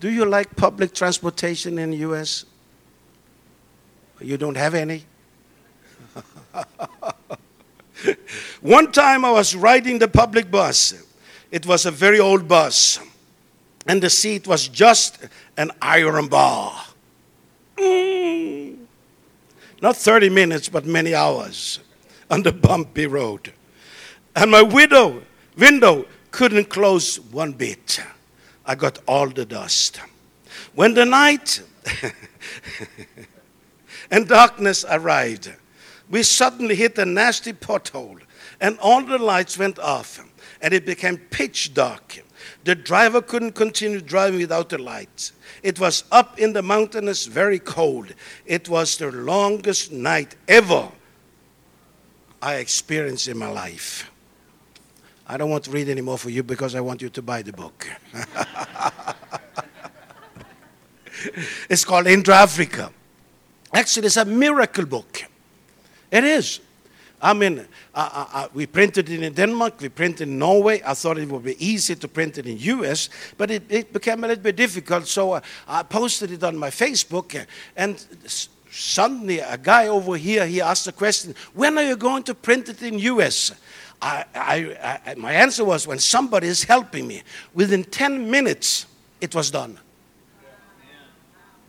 Do 0.00 0.10
you 0.10 0.24
like 0.24 0.54
public 0.56 0.94
transportation 0.94 1.78
in 1.78 1.90
the 1.90 1.96
US? 1.98 2.44
You 4.20 4.36
don't 4.36 4.56
have 4.56 4.74
any? 4.74 5.04
One 8.60 8.92
time 8.92 9.24
I 9.24 9.30
was 9.30 9.54
riding 9.56 9.98
the 9.98 10.08
public 10.08 10.50
bus. 10.50 11.04
It 11.50 11.66
was 11.66 11.86
a 11.86 11.90
very 11.90 12.20
old 12.20 12.46
bus, 12.46 13.00
and 13.86 14.02
the 14.02 14.10
seat 14.10 14.46
was 14.46 14.68
just 14.68 15.18
an 15.56 15.70
iron 15.80 16.28
bar. 16.28 16.84
Mm. 17.76 18.76
Not 19.80 19.96
30 19.96 20.28
minutes, 20.28 20.68
but 20.68 20.84
many 20.84 21.14
hours 21.14 21.80
on 22.30 22.42
the 22.42 22.52
bumpy 22.52 23.06
road. 23.06 23.52
And 24.36 24.50
my 24.50 24.62
widow, 24.62 25.22
window 25.56 26.06
couldn't 26.30 26.68
close 26.68 27.18
one 27.18 27.52
bit. 27.52 28.00
I 28.68 28.74
got 28.74 28.98
all 29.08 29.30
the 29.30 29.46
dust. 29.46 29.98
When 30.74 30.92
the 30.92 31.06
night 31.06 31.62
and 34.10 34.28
darkness 34.28 34.84
arrived, 34.88 35.50
we 36.10 36.22
suddenly 36.22 36.74
hit 36.74 36.98
a 36.98 37.06
nasty 37.06 37.54
pothole 37.54 38.20
and 38.60 38.78
all 38.80 39.02
the 39.02 39.16
lights 39.16 39.56
went 39.58 39.78
off 39.78 40.22
and 40.60 40.74
it 40.74 40.84
became 40.84 41.16
pitch 41.16 41.72
dark. 41.72 42.22
The 42.64 42.74
driver 42.74 43.22
couldn't 43.22 43.52
continue 43.52 44.02
driving 44.02 44.40
without 44.40 44.68
the 44.68 44.78
lights. 44.78 45.32
It 45.62 45.80
was 45.80 46.04
up 46.12 46.38
in 46.38 46.52
the 46.52 46.62
mountains, 46.62 47.24
very 47.24 47.58
cold. 47.58 48.14
It 48.44 48.68
was 48.68 48.98
the 48.98 49.10
longest 49.10 49.92
night 49.92 50.36
ever 50.46 50.90
I 52.42 52.56
experienced 52.56 53.28
in 53.28 53.38
my 53.38 53.50
life. 53.50 54.10
I 55.28 55.36
don't 55.36 55.50
want 55.50 55.64
to 55.64 55.70
read 55.70 55.90
anymore 55.90 56.16
for 56.16 56.30
you 56.30 56.42
because 56.42 56.74
I 56.74 56.80
want 56.80 57.02
you 57.02 57.10
to 57.10 57.20
buy 57.20 57.42
the 57.42 57.52
book. 57.52 57.86
it's 61.68 61.84
called 61.84 62.06
Into 62.06 62.32
Africa. 62.32 62.90
Actually, 63.74 64.06
it's 64.06 64.16
a 64.16 64.24
miracle 64.24 64.86
book. 64.86 65.24
It 66.10 66.24
is. 66.24 66.60
I 67.20 67.34
mean, 67.34 67.66
uh, 67.94 68.26
uh, 68.32 68.48
we 68.54 68.66
printed 68.66 69.10
it 69.10 69.22
in 69.22 69.34
Denmark, 69.34 69.74
we 69.80 69.90
printed 69.90 70.28
in 70.28 70.38
Norway. 70.38 70.80
I 70.86 70.94
thought 70.94 71.18
it 71.18 71.28
would 71.28 71.44
be 71.44 71.62
easy 71.64 71.94
to 71.96 72.08
print 72.08 72.38
it 72.38 72.46
in 72.46 72.56
US, 72.58 73.10
but 73.36 73.50
it, 73.50 73.64
it 73.68 73.92
became 73.92 74.24
a 74.24 74.28
little 74.28 74.42
bit 74.42 74.56
difficult. 74.56 75.06
So 75.08 75.32
uh, 75.32 75.40
I 75.66 75.82
posted 75.82 76.30
it 76.30 76.44
on 76.44 76.56
my 76.56 76.70
Facebook, 76.70 77.44
and 77.76 78.02
suddenly 78.70 79.40
a 79.40 79.58
guy 79.58 79.88
over 79.88 80.16
here 80.16 80.46
he 80.46 80.60
asked 80.60 80.84
the 80.84 80.92
question, 80.92 81.34
"When 81.54 81.76
are 81.76 81.84
you 81.84 81.96
going 81.96 82.22
to 82.22 82.34
print 82.34 82.68
it 82.68 82.82
in 82.82 83.00
US?" 83.00 83.50
I, 84.00 84.24
I, 84.34 85.00
I, 85.06 85.14
my 85.16 85.32
answer 85.32 85.64
was, 85.64 85.86
"When 85.86 85.98
somebody 85.98 86.46
is 86.48 86.64
helping 86.64 87.06
me." 87.06 87.22
Within 87.54 87.84
10 87.84 88.30
minutes, 88.30 88.86
it 89.20 89.34
was 89.34 89.50
done. 89.50 89.78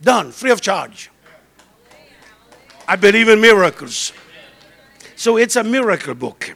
Done, 0.02 0.32
free 0.32 0.50
of 0.50 0.60
charge. 0.60 1.10
I 2.86 2.96
believe 2.96 3.28
in 3.28 3.40
miracles. 3.40 4.12
So 5.16 5.36
it's 5.36 5.56
a 5.56 5.62
miracle 5.62 6.14
book. 6.14 6.54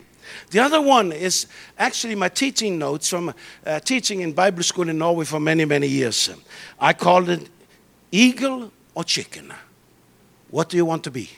The 0.50 0.61
other 0.61 0.81
one 0.81 1.12
is 1.12 1.47
actually 1.78 2.14
my 2.14 2.28
teaching 2.28 2.78
notes 2.78 3.09
from 3.09 3.35
uh, 3.66 3.81
teaching 3.81 4.21
in 4.21 4.33
Bible 4.33 4.62
school 4.62 4.88
in 4.88 4.99
Norway 4.99 5.25
for 5.25 5.40
many, 5.40 5.64
many 5.64 5.88
years. 5.88 6.31
I 6.78 6.93
called 6.93 7.28
it 7.28 7.49
Eagle 8.11 8.73
or 8.95 9.04
Chicken. 9.04 9.52
What 10.50 10.69
do 10.69 10.76
you 10.76 10.85
want 10.85 11.02
to 11.04 11.11
be? 11.11 11.28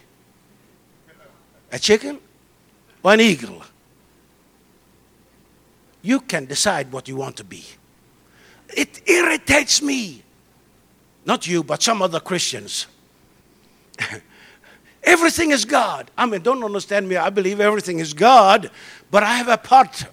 A 1.73 1.79
chicken 1.79 2.19
or 3.03 3.15
an 3.15 3.21
eagle? 3.21 3.63
You 6.07 6.21
can 6.21 6.45
decide 6.47 6.93
what 6.93 7.09
you 7.09 7.17
want 7.17 7.37
to 7.39 7.45
be. 7.45 7.65
It 8.69 9.09
irritates 9.09 9.83
me. 9.83 10.23
Not 11.25 11.49
you, 11.49 11.65
but 11.65 11.83
some 11.83 12.01
other 12.01 12.21
Christians. 12.21 12.87
Everything 15.03 15.51
is 15.51 15.65
God. 15.65 16.09
I 16.17 16.27
mean, 16.27 16.43
don't 16.43 16.63
understand 16.63 17.09
me. 17.09 17.17
I 17.17 17.29
believe 17.31 17.61
everything 17.61 17.99
is 17.99 18.15
God, 18.15 18.71
but 19.11 19.25
I 19.25 19.35
have 19.35 19.49
a 19.49 19.57
part. 19.57 20.05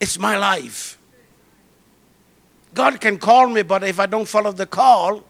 It's 0.00 0.18
my 0.18 0.36
life. 0.36 0.98
God 2.74 3.00
can 3.00 3.16
call 3.16 3.48
me, 3.48 3.62
but 3.62 3.84
if 3.84 3.98
I 3.98 4.04
don't 4.04 4.28
follow 4.28 4.52
the 4.52 4.66
call, 4.66 5.24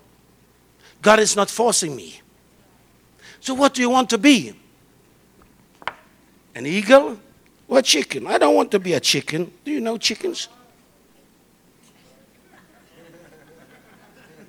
God 1.00 1.20
is 1.20 1.36
not 1.36 1.48
forcing 1.48 1.94
me. 1.94 2.20
So, 3.38 3.54
what 3.54 3.74
do 3.74 3.82
you 3.82 3.90
want 3.90 4.10
to 4.10 4.18
be? 4.18 4.52
An 6.56 6.66
eagle 6.66 7.18
a 7.76 7.82
chicken? 7.82 8.26
I 8.26 8.38
don't 8.38 8.54
want 8.54 8.70
to 8.70 8.78
be 8.78 8.94
a 8.94 9.00
chicken. 9.00 9.52
Do 9.64 9.70
you 9.70 9.80
know 9.80 9.98
chickens? 9.98 10.48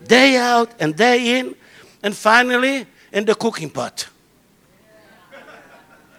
Day 0.08 0.38
out 0.38 0.72
and 0.80 0.96
day 0.96 1.40
in, 1.40 1.56
and 2.02 2.16
finally, 2.16 2.86
in 3.12 3.26
the 3.26 3.36
cooking 3.36 3.70
pot. 3.70 4.08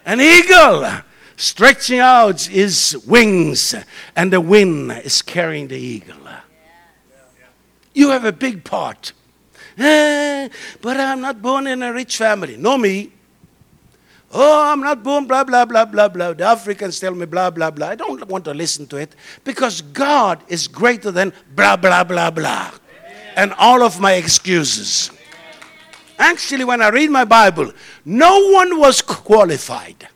An 0.05 0.21
eagle 0.21 0.87
stretching 1.35 1.99
out 1.99 2.41
his 2.41 2.97
wings, 3.07 3.75
and 4.15 4.31
the 4.31 4.39
wind 4.39 4.91
is 5.03 5.21
carrying 5.21 5.67
the 5.67 5.77
eagle. 5.77 6.15
You 7.93 8.09
have 8.09 8.25
a 8.25 8.31
big 8.31 8.63
part. 8.63 9.13
Eh, 9.77 10.49
but 10.81 10.97
I'm 10.97 11.21
not 11.21 11.41
born 11.41 11.67
in 11.67 11.81
a 11.81 11.91
rich 11.91 12.17
family. 12.17 12.57
No, 12.57 12.77
me. 12.77 13.11
Oh, 14.33 14.71
I'm 14.71 14.79
not 14.79 15.03
born, 15.03 15.25
blah, 15.25 15.43
blah, 15.43 15.65
blah, 15.65 15.85
blah, 15.85 16.07
blah. 16.07 16.33
The 16.33 16.45
Africans 16.45 16.99
tell 16.99 17.13
me 17.13 17.25
blah, 17.25 17.49
blah, 17.49 17.69
blah. 17.69 17.89
I 17.89 17.95
don't 17.95 18.25
want 18.27 18.45
to 18.45 18.53
listen 18.53 18.87
to 18.87 18.97
it 18.97 19.13
because 19.43 19.81
God 19.81 20.41
is 20.47 20.67
greater 20.67 21.11
than 21.11 21.33
blah, 21.53 21.75
blah, 21.75 22.03
blah, 22.03 22.31
blah. 22.31 22.71
And 23.35 23.53
all 23.57 23.83
of 23.83 23.99
my 23.99 24.13
excuses. 24.13 25.11
Actually, 26.17 26.63
when 26.63 26.81
I 26.81 26.89
read 26.89 27.09
my 27.09 27.25
Bible, 27.25 27.73
no 28.05 28.51
one 28.51 28.79
was 28.79 29.01
qualified. 29.01 30.07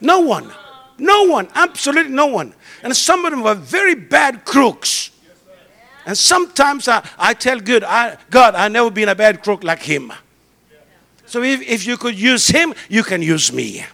No 0.00 0.20
one. 0.20 0.52
No 0.98 1.24
one. 1.24 1.48
Absolutely 1.54 2.12
no 2.12 2.26
one. 2.26 2.54
And 2.82 2.96
some 2.96 3.24
of 3.24 3.30
them 3.30 3.42
were 3.42 3.54
very 3.54 3.94
bad 3.94 4.44
crooks. 4.44 5.10
And 6.06 6.16
sometimes 6.16 6.88
I, 6.88 7.06
I 7.18 7.34
tell 7.34 7.60
God, 7.60 7.84
I, 7.84 8.16
God, 8.30 8.54
I've 8.54 8.72
never 8.72 8.90
been 8.90 9.10
a 9.10 9.14
bad 9.14 9.42
crook 9.42 9.62
like 9.62 9.82
him. 9.82 10.12
So 11.28 11.42
if, 11.42 11.60
if 11.60 11.86
you 11.86 11.98
could 11.98 12.18
use 12.18 12.48
him, 12.48 12.72
you 12.88 13.02
can 13.02 13.20
use 13.20 13.52
me. 13.52 13.84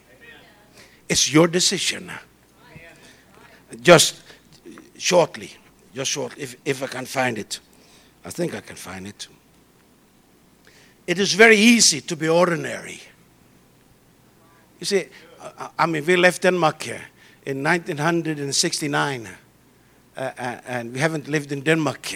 It's 1.09 1.33
your 1.33 1.49
decision. 1.49 2.13
Just 3.83 4.23
shortly, 4.97 5.51
just 5.93 6.13
shortly, 6.13 6.45
if, 6.45 6.57
if 6.65 6.83
I 6.83 6.87
can 6.87 7.07
find 7.07 7.37
it. 7.37 7.59
I 8.25 8.31
think 8.31 8.55
I 8.55 8.61
can 8.61 8.77
find 8.77 9.09
it. 9.09 9.27
It 11.09 11.19
is 11.19 11.35
very 11.35 11.57
easy 11.57 12.01
to 12.03 12.17
be 12.17 12.29
ordinary. 12.29 13.01
You 14.79 14.87
see, 14.87 15.05
I 15.77 15.87
mean, 15.87 16.07
we 16.07 16.15
left 16.15 16.43
Denmark 16.43 16.83
here 16.83 17.03
in 17.45 17.65
1969, 17.65 19.29
uh, 20.17 20.21
uh, 20.21 20.61
and 20.67 20.93
we 20.93 21.01
haven't 21.01 21.27
lived 21.27 21.51
in 21.51 21.63
Denmark. 21.63 22.15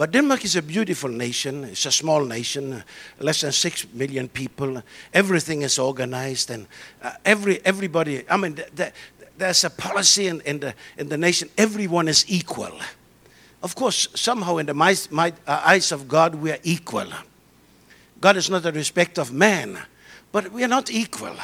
But 0.00 0.12
Denmark 0.12 0.46
is 0.46 0.56
a 0.56 0.62
beautiful 0.62 1.10
nation. 1.10 1.64
It's 1.64 1.84
a 1.84 1.92
small 1.92 2.24
nation, 2.24 2.82
less 3.18 3.42
than 3.42 3.52
six 3.52 3.86
million 3.92 4.30
people. 4.30 4.82
Everything 5.12 5.60
is 5.60 5.78
organized, 5.78 6.50
and 6.50 6.66
uh, 7.02 7.12
every 7.22 7.60
everybody. 7.66 8.24
I 8.26 8.38
mean, 8.38 8.54
th- 8.54 8.68
th- 8.74 8.92
there's 9.36 9.62
a 9.64 9.68
policy 9.68 10.28
in, 10.28 10.40
in, 10.46 10.60
the 10.60 10.74
in 10.96 11.10
the 11.10 11.18
nation. 11.18 11.50
Everyone 11.58 12.08
is 12.08 12.24
equal. 12.28 12.72
Of 13.62 13.74
course, 13.74 14.08
somehow 14.14 14.56
in 14.56 14.64
the 14.64 14.72
my, 14.72 14.96
my, 15.10 15.34
uh, 15.46 15.60
eyes 15.66 15.92
of 15.92 16.08
God, 16.08 16.34
we 16.34 16.50
are 16.50 16.60
equal. 16.62 17.12
God 18.22 18.38
is 18.38 18.48
not 18.48 18.64
a 18.64 18.72
respect 18.72 19.18
of 19.18 19.34
man, 19.34 19.78
but 20.32 20.50
we 20.50 20.64
are 20.64 20.68
not 20.68 20.90
equal, 20.90 21.36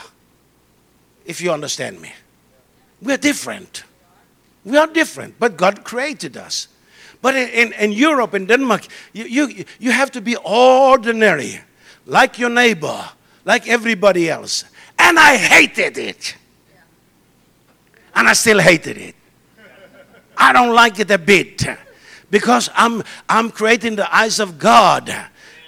if 1.27 1.43
you 1.43 1.53
understand 1.53 2.01
me. 2.01 2.11
We 3.03 3.13
are 3.13 3.19
different. 3.19 3.85
We 4.65 4.79
are 4.79 4.87
different, 4.87 5.39
but 5.39 5.59
God 5.59 5.85
created 5.85 6.39
us. 6.39 6.69
But 7.23 7.35
in, 7.37 7.73
in 7.73 7.93
Europe, 7.93 8.35
in 8.35 8.47
Denmark, 8.47 8.87
you, 9.13 9.25
you, 9.25 9.65
you 9.79 9.91
have 9.91 10.11
to 10.13 10.21
be 10.21 10.37
ordinary, 10.37 11.61
like 12.05 12.39
your 12.39 12.51
neighbor, 12.51 13.05
like 13.45 13.69
everybody 13.69 14.31
else. 14.31 14.65
And 14.99 15.19
I 15.19 15.37
hated 15.37 15.99
it. 15.99 16.37
And 18.15 18.29
I 18.29 18.33
still 18.33 18.61
hated 18.61 18.97
it. 18.97 19.15
I 20.37 20.53
don't 20.53 20.75
like 20.75 20.99
it 20.99 21.11
a 21.11 21.19
bit 21.19 21.65
because 22.31 22.69
I'm, 22.75 23.03
I'm 23.29 23.51
creating 23.51 23.97
the 23.97 24.15
eyes 24.15 24.39
of 24.41 24.59
God 24.59 25.15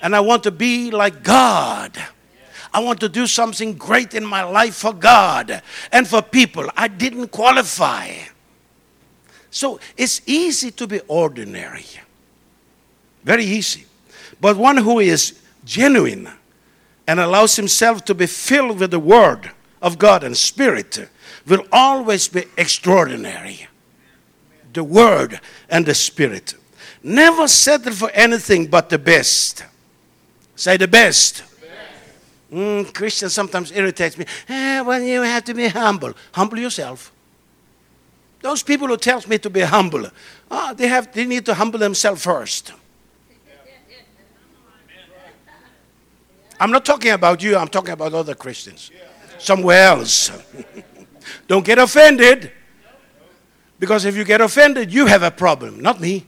and 0.03 0.15
I 0.15 0.21
want 0.21 0.43
to 0.45 0.51
be 0.51 0.91
like 0.91 1.23
God. 1.23 1.97
I 2.73 2.81
want 2.81 3.01
to 3.01 3.09
do 3.09 3.27
something 3.27 3.75
great 3.75 4.15
in 4.15 4.25
my 4.25 4.43
life 4.43 4.75
for 4.75 4.93
God 4.93 5.63
and 5.91 6.07
for 6.07 6.21
people. 6.21 6.71
I 6.77 6.89
didn't 6.89 7.29
qualify. 7.29 8.13
So 9.51 9.81
it's 9.97 10.21
easy 10.27 10.71
to 10.73 10.87
be 10.87 11.01
ordinary. 11.09 11.87
Very 13.25 13.45
easy. 13.45 13.87
But 14.41 14.57
one 14.57 14.77
who 14.77 15.01
is 15.01 15.41
genuine 15.65 16.29
and 17.07 17.21
allows 17.21 17.57
himself 17.57 18.05
to 18.05 18.15
be 18.15 18.27
filled 18.27 18.79
with 18.79 18.91
the 18.91 18.99
Word 18.99 19.51
of 19.81 19.99
God 19.99 20.25
and 20.25 20.37
Spirit 20.37 21.09
will 21.47 21.65
always 21.73 22.29
be 22.29 22.45
extraordinary. 22.57 23.67
The 24.73 24.85
Word 24.85 25.41
and 25.69 25.87
the 25.87 25.95
Spirit. 25.95 26.55
Never 27.03 27.49
settle 27.49 27.93
for 27.93 28.11
anything 28.11 28.67
but 28.67 28.91
the 28.91 28.99
best. 28.99 29.65
Say 30.57 30.77
the 30.77 30.89
best. 30.89 31.45
Mm, 32.53 32.93
Christian 32.95 33.29
sometimes 33.29 33.71
irritates 33.73 34.17
me. 34.17 34.25
Eh, 34.49 34.81
well, 34.81 35.01
you 35.01 35.23
have 35.23 35.45
to 35.45 35.55
be 35.55 35.69
humble. 35.69 36.15
Humble 36.33 36.59
yourself. 36.59 37.13
Those 38.41 38.63
people 38.63 38.89
who 38.89 38.97
tell 38.97 39.23
me 39.27 39.39
to 39.39 39.51
be 39.51 39.61
humble, 39.61 40.09
ah, 40.51 40.73
they, 40.73 40.87
have, 40.87 41.13
they 41.13 41.25
need 41.25 41.45
to 41.47 41.55
humble 41.55 41.79
themselves 41.79 42.23
first. 42.23 42.73
I'm 46.61 46.71
not 46.71 46.85
talking 46.85 47.13
about 47.13 47.43
you, 47.43 47.57
I'm 47.57 47.69
talking 47.69 47.91
about 47.91 48.15
other 48.15 48.35
Christians. 48.35 48.91
Somewhere 49.39 49.85
else. 49.85 50.33
Don't 51.47 51.65
get 51.65 51.79
offended. 51.79 52.53
Because 53.79 54.05
if 54.05 54.17
you 54.17 54.25
get 54.25 54.41
offended, 54.41 54.93
you 54.93 55.07
have 55.07 55.23
a 55.23 55.31
problem, 55.31 55.81
not 55.81 56.01
me. 56.01 56.27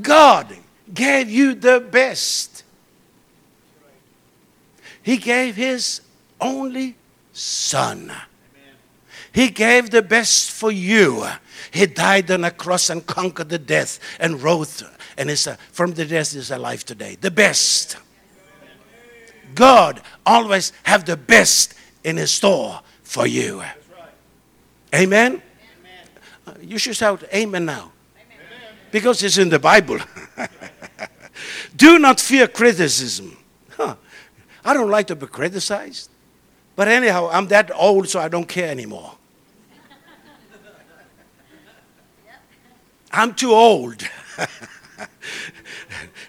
God 0.00 0.56
gave 0.92 1.30
you 1.30 1.54
the 1.54 1.80
best. 1.80 2.64
He 5.04 5.18
gave 5.18 5.54
His 5.54 6.00
only 6.40 6.96
Son. 7.32 8.10
He 9.32 9.50
gave 9.50 9.90
the 9.90 10.02
best 10.02 10.50
for 10.50 10.70
you. 10.70 11.26
He 11.72 11.86
died 11.86 12.30
on 12.30 12.44
a 12.44 12.50
cross 12.50 12.88
and 12.88 13.04
conquered 13.04 13.48
the 13.48 13.58
death 13.58 13.98
and 14.18 14.40
rose 14.40 14.82
and 15.18 15.30
is 15.30 15.46
a, 15.46 15.56
from 15.72 15.92
the 15.92 16.04
death 16.04 16.34
is 16.34 16.50
alive 16.50 16.84
today. 16.84 17.16
The 17.20 17.30
best. 17.30 17.96
God 19.54 20.00
always 20.24 20.72
have 20.84 21.04
the 21.04 21.16
best 21.16 21.74
in 22.02 22.16
his 22.16 22.30
store 22.30 22.80
for 23.02 23.26
you. 23.26 23.62
Amen? 24.94 25.42
Uh, 26.46 26.52
You 26.60 26.78
should 26.78 26.96
shout 26.96 27.24
amen 27.34 27.66
now. 27.66 27.92
Because 28.90 29.22
it's 29.22 29.38
in 29.38 29.48
the 29.48 29.58
Bible. 29.58 29.98
Do 31.76 31.98
not 31.98 32.20
fear 32.20 32.46
criticism. 32.46 33.36
I 34.64 34.74
don't 34.74 34.90
like 34.90 35.06
to 35.08 35.16
be 35.16 35.26
criticized. 35.26 36.10
But 36.76 36.88
anyhow, 36.88 37.28
I'm 37.30 37.46
that 37.48 37.70
old, 37.74 38.08
so 38.08 38.18
I 38.18 38.28
don't 38.28 38.48
care 38.48 38.70
anymore. 38.70 39.16
I'm 43.12 43.34
too 43.34 43.52
old. 43.52 44.02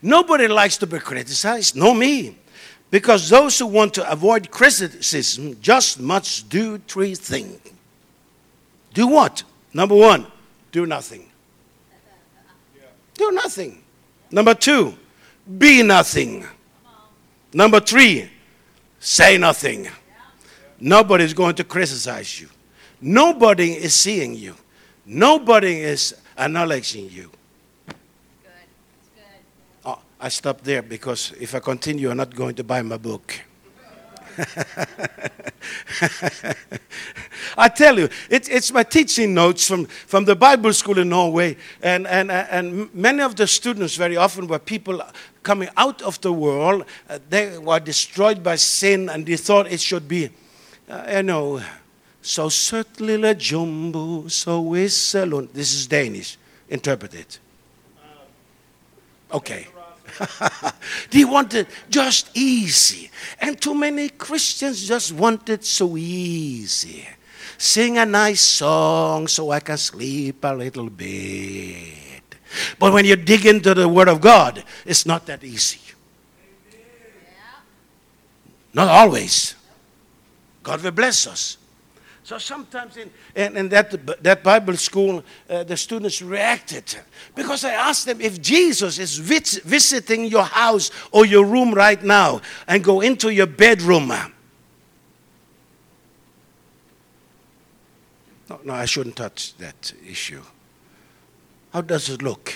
Nobody 0.01 0.47
likes 0.47 0.77
to 0.77 0.87
be 0.87 0.99
criticized, 0.99 1.75
no 1.75 1.93
me. 1.93 2.37
Because 2.91 3.29
those 3.29 3.57
who 3.57 3.65
want 3.65 3.95
to 3.95 4.09
avoid 4.09 4.51
criticism 4.51 5.59
just 5.61 5.99
must 5.99 6.47
do 6.49 6.77
three 6.77 7.15
things. 7.15 7.59
Do 8.93 9.07
what? 9.07 9.43
Number 9.73 9.95
one, 9.95 10.27
do 10.71 10.85
nothing. 10.85 11.29
Do 13.15 13.31
nothing. 13.31 13.83
Number 14.29 14.53
two, 14.53 14.95
be 15.57 15.81
nothing. 15.81 16.45
Number 17.55 17.79
three, 17.79 18.29
say 18.99 19.37
nothing. 19.37 19.87
Nobody's 20.77 21.33
going 21.33 21.55
to 21.55 21.63
criticize 21.63 22.41
you. 22.41 22.49
Nobody 22.99 23.71
is 23.71 23.93
seeing 23.93 24.35
you. 24.35 24.55
Nobody 25.05 25.79
is 25.79 26.15
acknowledging 26.37 27.09
you. 27.09 27.31
Good. 27.87 27.95
Good. 29.15 29.23
Oh, 29.85 29.99
I 30.19 30.27
stop 30.27 30.59
there 30.63 30.81
because 30.81 31.31
if 31.39 31.55
I 31.55 31.59
continue, 31.59 32.07
you're 32.07 32.15
not 32.15 32.35
going 32.35 32.55
to 32.55 32.63
buy 32.65 32.81
my 32.81 32.97
book. 32.97 33.39
I 37.57 37.69
tell 37.69 37.97
you, 37.97 38.09
it, 38.29 38.49
it's 38.49 38.71
my 38.71 38.83
teaching 38.83 39.33
notes 39.33 39.67
from, 39.67 39.85
from 39.85 40.25
the 40.25 40.35
Bible 40.35 40.73
school 40.73 40.99
in 40.99 41.09
Norway. 41.09 41.57
And, 41.81 42.07
and, 42.07 42.31
and 42.31 42.93
many 42.93 43.21
of 43.21 43.35
the 43.35 43.47
students, 43.47 43.95
very 43.95 44.17
often, 44.17 44.47
were 44.47 44.59
people 44.59 45.01
coming 45.43 45.69
out 45.77 46.01
of 46.01 46.19
the 46.21 46.33
world. 46.33 46.85
Uh, 47.09 47.19
they 47.29 47.57
were 47.57 47.79
destroyed 47.79 48.43
by 48.43 48.55
sin, 48.55 49.09
and 49.09 49.25
they 49.25 49.37
thought 49.37 49.71
it 49.71 49.79
should 49.79 50.07
be, 50.07 50.29
uh, 50.89 51.05
you 51.15 51.23
know, 51.23 51.61
so 52.21 52.49
lille 52.99 53.33
jumbo, 53.35 54.27
so 54.27 54.59
und- 54.59 55.53
This 55.53 55.73
is 55.73 55.87
Danish. 55.87 56.37
Interpret 56.69 57.13
it. 57.13 57.39
Okay. 59.31 59.67
they 61.11 61.25
wanted 61.25 61.67
just 61.89 62.29
easy. 62.35 63.09
And 63.39 63.59
too 63.59 63.73
many 63.73 64.09
Christians 64.09 64.87
just 64.87 65.11
want 65.11 65.49
it 65.49 65.65
so 65.65 65.97
easy. 65.97 67.07
Sing 67.57 67.97
a 67.97 68.05
nice 68.05 68.41
song 68.41 69.27
so 69.27 69.51
I 69.51 69.59
can 69.59 69.77
sleep 69.77 70.43
a 70.43 70.53
little 70.53 70.89
bit. 70.89 72.35
But 72.79 72.93
when 72.93 73.05
you 73.05 73.15
dig 73.15 73.45
into 73.45 73.73
the 73.73 73.87
Word 73.87 74.07
of 74.07 74.21
God, 74.21 74.63
it's 74.85 75.05
not 75.05 75.25
that 75.25 75.43
easy. 75.43 75.79
Not 78.73 78.89
always. 78.89 79.55
God 80.63 80.81
will 80.81 80.91
bless 80.91 81.27
us. 81.27 81.57
So 82.25 82.39
sometimes 82.39 82.97
in, 82.97 83.11
in, 83.35 83.55
in 83.55 83.69
that, 83.69 84.23
that 84.23 84.43
Bible 84.43 84.75
school, 84.77 85.23
uh, 85.47 85.63
the 85.63 85.77
students 85.77 86.23
reacted 86.23 86.95
because 87.35 87.63
I 87.63 87.73
asked 87.73 88.07
them 88.07 88.19
if 88.19 88.41
Jesus 88.41 88.97
is 88.97 89.19
vis- 89.19 89.59
visiting 89.59 90.25
your 90.25 90.41
house 90.41 90.89
or 91.11 91.27
your 91.27 91.45
room 91.45 91.71
right 91.71 92.03
now 92.03 92.41
and 92.67 92.83
go 92.83 93.01
into 93.01 93.29
your 93.29 93.45
bedroom. 93.45 94.07
No, 98.49 98.59
no, 98.63 98.73
I 98.73 98.85
shouldn't 98.85 99.17
touch 99.17 99.55
that 99.57 99.93
issue. 100.09 100.41
How 101.73 101.81
does 101.81 102.09
it 102.09 102.23
look? 102.23 102.55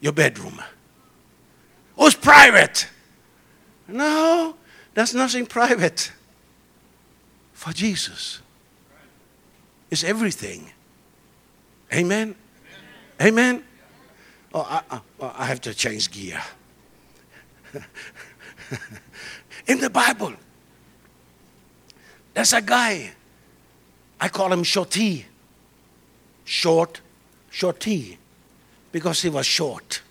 Your 0.00 0.12
bedroom. 0.12 0.60
Oh, 1.96 2.06
it's 2.06 2.16
private. 2.16 2.88
No, 3.86 4.56
there's 4.94 5.14
nothing 5.14 5.46
private 5.46 6.10
for 7.66 7.72
Jesus. 7.72 8.40
It's 9.90 10.04
everything. 10.04 10.70
Amen? 11.92 12.36
Amen? 13.20 13.64
Oh, 14.54 14.60
I, 14.60 14.82
I, 14.88 15.00
oh, 15.18 15.34
I 15.36 15.46
have 15.46 15.60
to 15.62 15.74
change 15.74 16.08
gear. 16.12 16.40
In 19.66 19.80
the 19.80 19.90
Bible, 19.90 20.34
there's 22.34 22.52
a 22.52 22.62
guy. 22.62 23.10
I 24.20 24.28
call 24.28 24.52
him 24.52 24.62
Shorty. 24.62 25.26
Short, 26.44 27.00
Shorty, 27.50 28.16
because 28.92 29.22
he 29.22 29.28
was 29.28 29.44
short. 29.44 30.02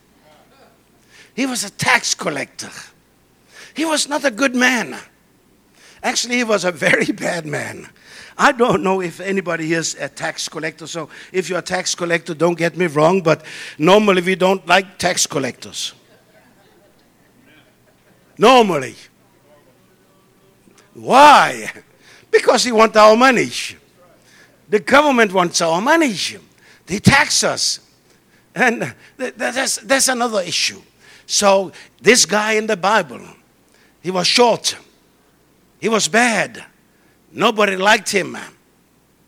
He 1.33 1.45
was 1.45 1.63
a 1.63 1.69
tax 1.69 2.15
collector. 2.15 2.71
He 3.73 3.85
was 3.85 4.09
not 4.09 4.25
a 4.25 4.31
good 4.31 4.55
man. 4.55 4.97
Actually, 6.05 6.35
he 6.35 6.43
was 6.43 6.63
a 6.63 6.71
very 6.71 7.05
bad 7.25 7.47
man. 7.47 7.89
I 8.37 8.51
don't 8.51 8.83
know 8.83 9.01
if 9.01 9.19
anybody 9.19 9.73
is 9.73 9.95
a 9.99 10.07
tax 10.07 10.47
collector, 10.47 10.85
so 10.85 11.09
if 11.31 11.49
you're 11.49 11.57
a 11.57 11.63
tax 11.63 11.95
collector, 11.95 12.35
don't 12.35 12.57
get 12.57 12.77
me 12.77 12.85
wrong, 12.85 13.21
but 13.21 13.43
normally 13.79 14.21
we 14.21 14.35
don't 14.35 14.65
like 14.67 14.99
tax 14.99 15.25
collectors. 15.25 15.93
Normally. 18.37 18.95
Why? 20.93 21.71
Because 22.31 22.65
he 22.65 22.73
wants 22.73 22.97
our 22.97 23.15
money. 23.15 23.49
The 24.67 24.79
government 24.79 25.31
wants 25.31 25.61
our 25.61 25.79
money. 25.79 26.13
They 26.85 26.99
tax 26.99 27.45
us. 27.45 27.79
And 28.53 28.93
th- 29.17 29.37
th- 29.37 29.53
that's, 29.53 29.77
that's 29.77 30.09
another 30.09 30.41
issue. 30.41 30.81
So, 31.25 31.71
this 32.01 32.25
guy 32.25 32.53
in 32.53 32.67
the 32.67 32.75
Bible, 32.75 33.21
he 34.03 34.11
was 34.11 34.27
short. 34.27 34.75
He 35.85 35.89
was 35.89 36.07
bad. 36.07 36.65
Nobody 37.31 37.77
liked 37.77 38.11
him. 38.11 38.35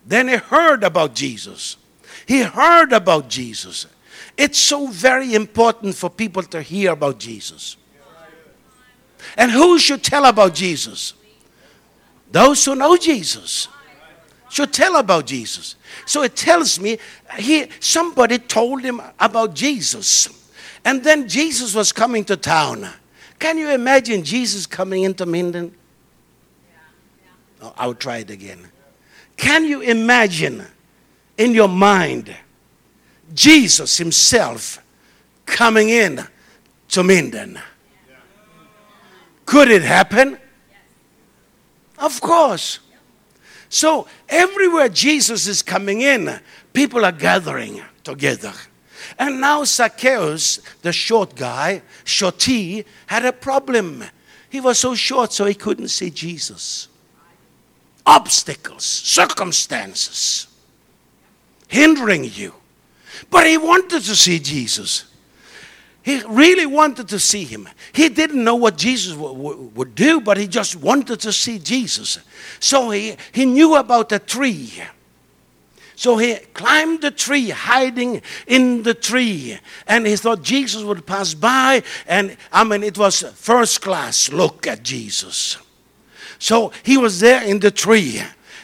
Then 0.03 0.27
he 0.27 0.37
heard 0.37 0.83
about 0.83 1.13
Jesus. 1.13 1.77
He 2.25 2.41
heard 2.41 2.93
about 2.93 3.29
Jesus. 3.29 3.85
It's 4.35 4.57
so 4.57 4.87
very 4.87 5.35
important 5.35 5.93
for 5.93 6.09
people 6.09 6.41
to 6.41 6.63
hear 6.63 6.93
about 6.93 7.19
Jesus. 7.19 7.77
And 9.37 9.51
who 9.51 9.77
should 9.77 10.01
tell 10.01 10.25
about 10.25 10.55
Jesus? 10.55 11.13
Those 12.31 12.65
who 12.65 12.73
know 12.73 12.97
Jesus 12.97 13.67
should 14.49 14.73
tell 14.73 14.95
about 14.95 15.27
Jesus. 15.27 15.75
So 16.07 16.23
it 16.23 16.35
tells 16.35 16.79
me 16.79 16.97
he 17.37 17.67
somebody 17.79 18.39
told 18.39 18.81
him 18.81 18.99
about 19.19 19.53
Jesus. 19.53 20.27
And 20.83 21.03
then 21.03 21.27
Jesus 21.27 21.75
was 21.75 21.91
coming 21.91 22.25
to 22.25 22.35
town. 22.35 22.89
Can 23.37 23.59
you 23.59 23.69
imagine 23.69 24.23
Jesus 24.23 24.65
coming 24.65 25.03
into 25.03 25.27
Minden? 25.27 25.75
I'll 27.77 27.95
try 27.95 28.17
it 28.17 28.29
again. 28.29 28.69
Can 29.35 29.65
you 29.65 29.81
imagine 29.81 30.65
in 31.37 31.53
your 31.53 31.67
mind 31.67 32.35
Jesus 33.33 33.97
himself 33.97 34.83
coming 35.45 35.89
in 35.89 36.25
to 36.89 37.03
Minden? 37.03 37.59
Could 39.45 39.69
it 39.69 39.83
happen? 39.83 40.37
Of 41.97 42.19
course. 42.21 42.79
So 43.69 44.07
everywhere 44.29 44.89
Jesus 44.89 45.47
is 45.47 45.61
coming 45.61 46.01
in, 46.01 46.39
people 46.73 47.03
are 47.05 47.11
gathering 47.11 47.81
together. 48.03 48.53
And 49.19 49.41
now 49.41 49.63
Zacchaeus, 49.63 50.59
the 50.81 50.91
short 50.91 51.35
guy, 51.35 51.81
shorty, 52.03 52.85
had 53.07 53.25
a 53.25 53.33
problem. 53.33 54.03
He 54.49 54.59
was 54.59 54.79
so 54.79 54.95
short, 54.95 55.33
so 55.33 55.45
he 55.45 55.53
couldn't 55.53 55.89
see 55.89 56.09
Jesus. 56.09 56.87
Obstacles, 58.07 58.85
circumstances, 58.85 60.47
hindering 61.67 62.23
you. 62.23 62.53
But 63.29 63.45
he 63.45 63.57
wanted 63.57 64.01
to 64.03 64.15
see 64.15 64.39
Jesus. 64.39 65.03
He 66.03 66.21
really 66.25 66.65
wanted 66.65 67.09
to 67.09 67.19
see 67.19 67.43
him. 67.43 67.67
He 67.91 68.07
didn't 68.07 68.41
know 68.41 68.55
what 68.55 68.77
Jesus 68.77 69.13
w- 69.13 69.35
w- 69.35 69.71
would 69.75 69.93
do, 69.93 70.21
but 70.21 70.37
he 70.37 70.47
just 70.47 70.77
wanted 70.77 71.19
to 71.19 71.33
see 71.33 71.59
Jesus. 71.59 72.19
So 72.61 72.91
he, 72.91 73.17
he 73.33 73.43
knew 73.43 73.75
about 73.75 74.07
the 74.07 74.19
tree. 74.19 74.71
So 75.97 76.15
he 76.15 76.35
climbed 76.53 77.01
the 77.01 77.11
tree, 77.11 77.49
hiding 77.49 78.21
in 78.45 78.83
the 78.83 78.93
tree. 78.93 79.59
And 79.85 80.07
he 80.07 80.15
thought 80.15 80.43
Jesus 80.43 80.81
would 80.83 81.05
pass 81.05 81.33
by. 81.33 81.83
And 82.07 82.37
I 82.53 82.63
mean, 82.63 82.83
it 82.83 82.97
was 82.97 83.23
first 83.35 83.81
class 83.81 84.31
look 84.31 84.65
at 84.65 84.83
Jesus. 84.83 85.57
So 86.39 86.71
he 86.84 86.97
was 86.97 87.19
there 87.19 87.43
in 87.43 87.60
the 87.60 87.71
tree. 87.71 88.21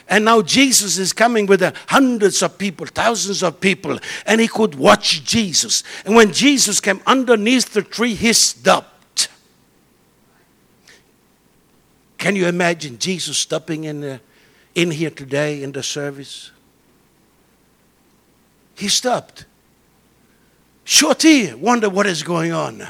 And 0.10 0.26
now 0.26 0.42
Jesus 0.42 0.98
is 0.98 1.14
coming 1.14 1.46
with 1.46 1.62
hundreds 1.88 2.44
of 2.44 2.58
people, 2.58 2.86
thousands 2.86 3.42
of 3.42 3.60
people, 3.60 3.98
and 4.26 4.42
he 4.42 4.48
could 4.48 4.76
watch 4.76 5.24
Jesus. 5.24 5.84
And 6.06 6.16
when 6.16 6.34
Jesus 6.34 6.80
came 6.80 7.02
underneath 7.08 7.74
the 7.74 7.82
tree, 7.82 8.14
he 8.14 8.34
stopped. 8.34 9.30
Can 12.18 12.36
you 12.36 12.48
imagine 12.48 13.00
Jesus 13.00 13.38
stopping 13.38 13.86
in, 13.86 14.02
the, 14.02 14.22
in 14.76 14.92
here 14.92 15.10
today 15.10 15.64
in 15.64 15.72
the 15.72 15.84
service? 15.84 16.52
He 18.76 18.88
stopped. 18.88 19.46
Shorty 20.84 21.54
wonder 21.54 21.90
what 21.90 22.08
is 22.08 22.24
going 22.24 22.52
on. 22.52 22.88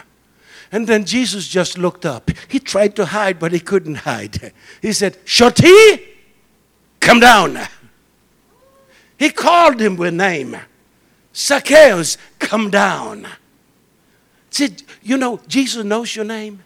And 0.73 0.87
then 0.87 1.05
Jesus 1.05 1.47
just 1.47 1.77
looked 1.77 2.03
up. 2.03 2.31
He 2.47 2.59
tried 2.59 2.95
to 2.95 3.05
hide, 3.05 3.37
but 3.37 3.51
he 3.51 3.59
couldn't 3.59 3.93
hide. 3.93 4.51
He 4.81 4.91
said, 4.91 5.19
Shorty, 5.23 6.01
come 6.99 7.19
down. 7.19 7.59
He 9.19 9.29
called 9.29 9.79
him 9.79 9.97
with 9.97 10.15
name. 10.15 10.57
Zacchaeus, 11.35 12.17
come 12.39 12.71
down. 12.71 13.27
See, 14.49 14.75
you 15.03 15.15
know, 15.15 15.39
Jesus 15.47 15.85
knows 15.85 16.15
your 16.15 16.25
name. 16.25 16.63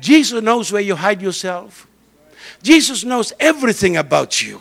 Jesus 0.00 0.42
knows 0.42 0.72
where 0.72 0.82
you 0.82 0.96
hide 0.96 1.22
yourself. 1.22 1.86
Jesus 2.64 3.04
knows 3.04 3.32
everything 3.38 3.96
about 3.96 4.42
you. 4.42 4.60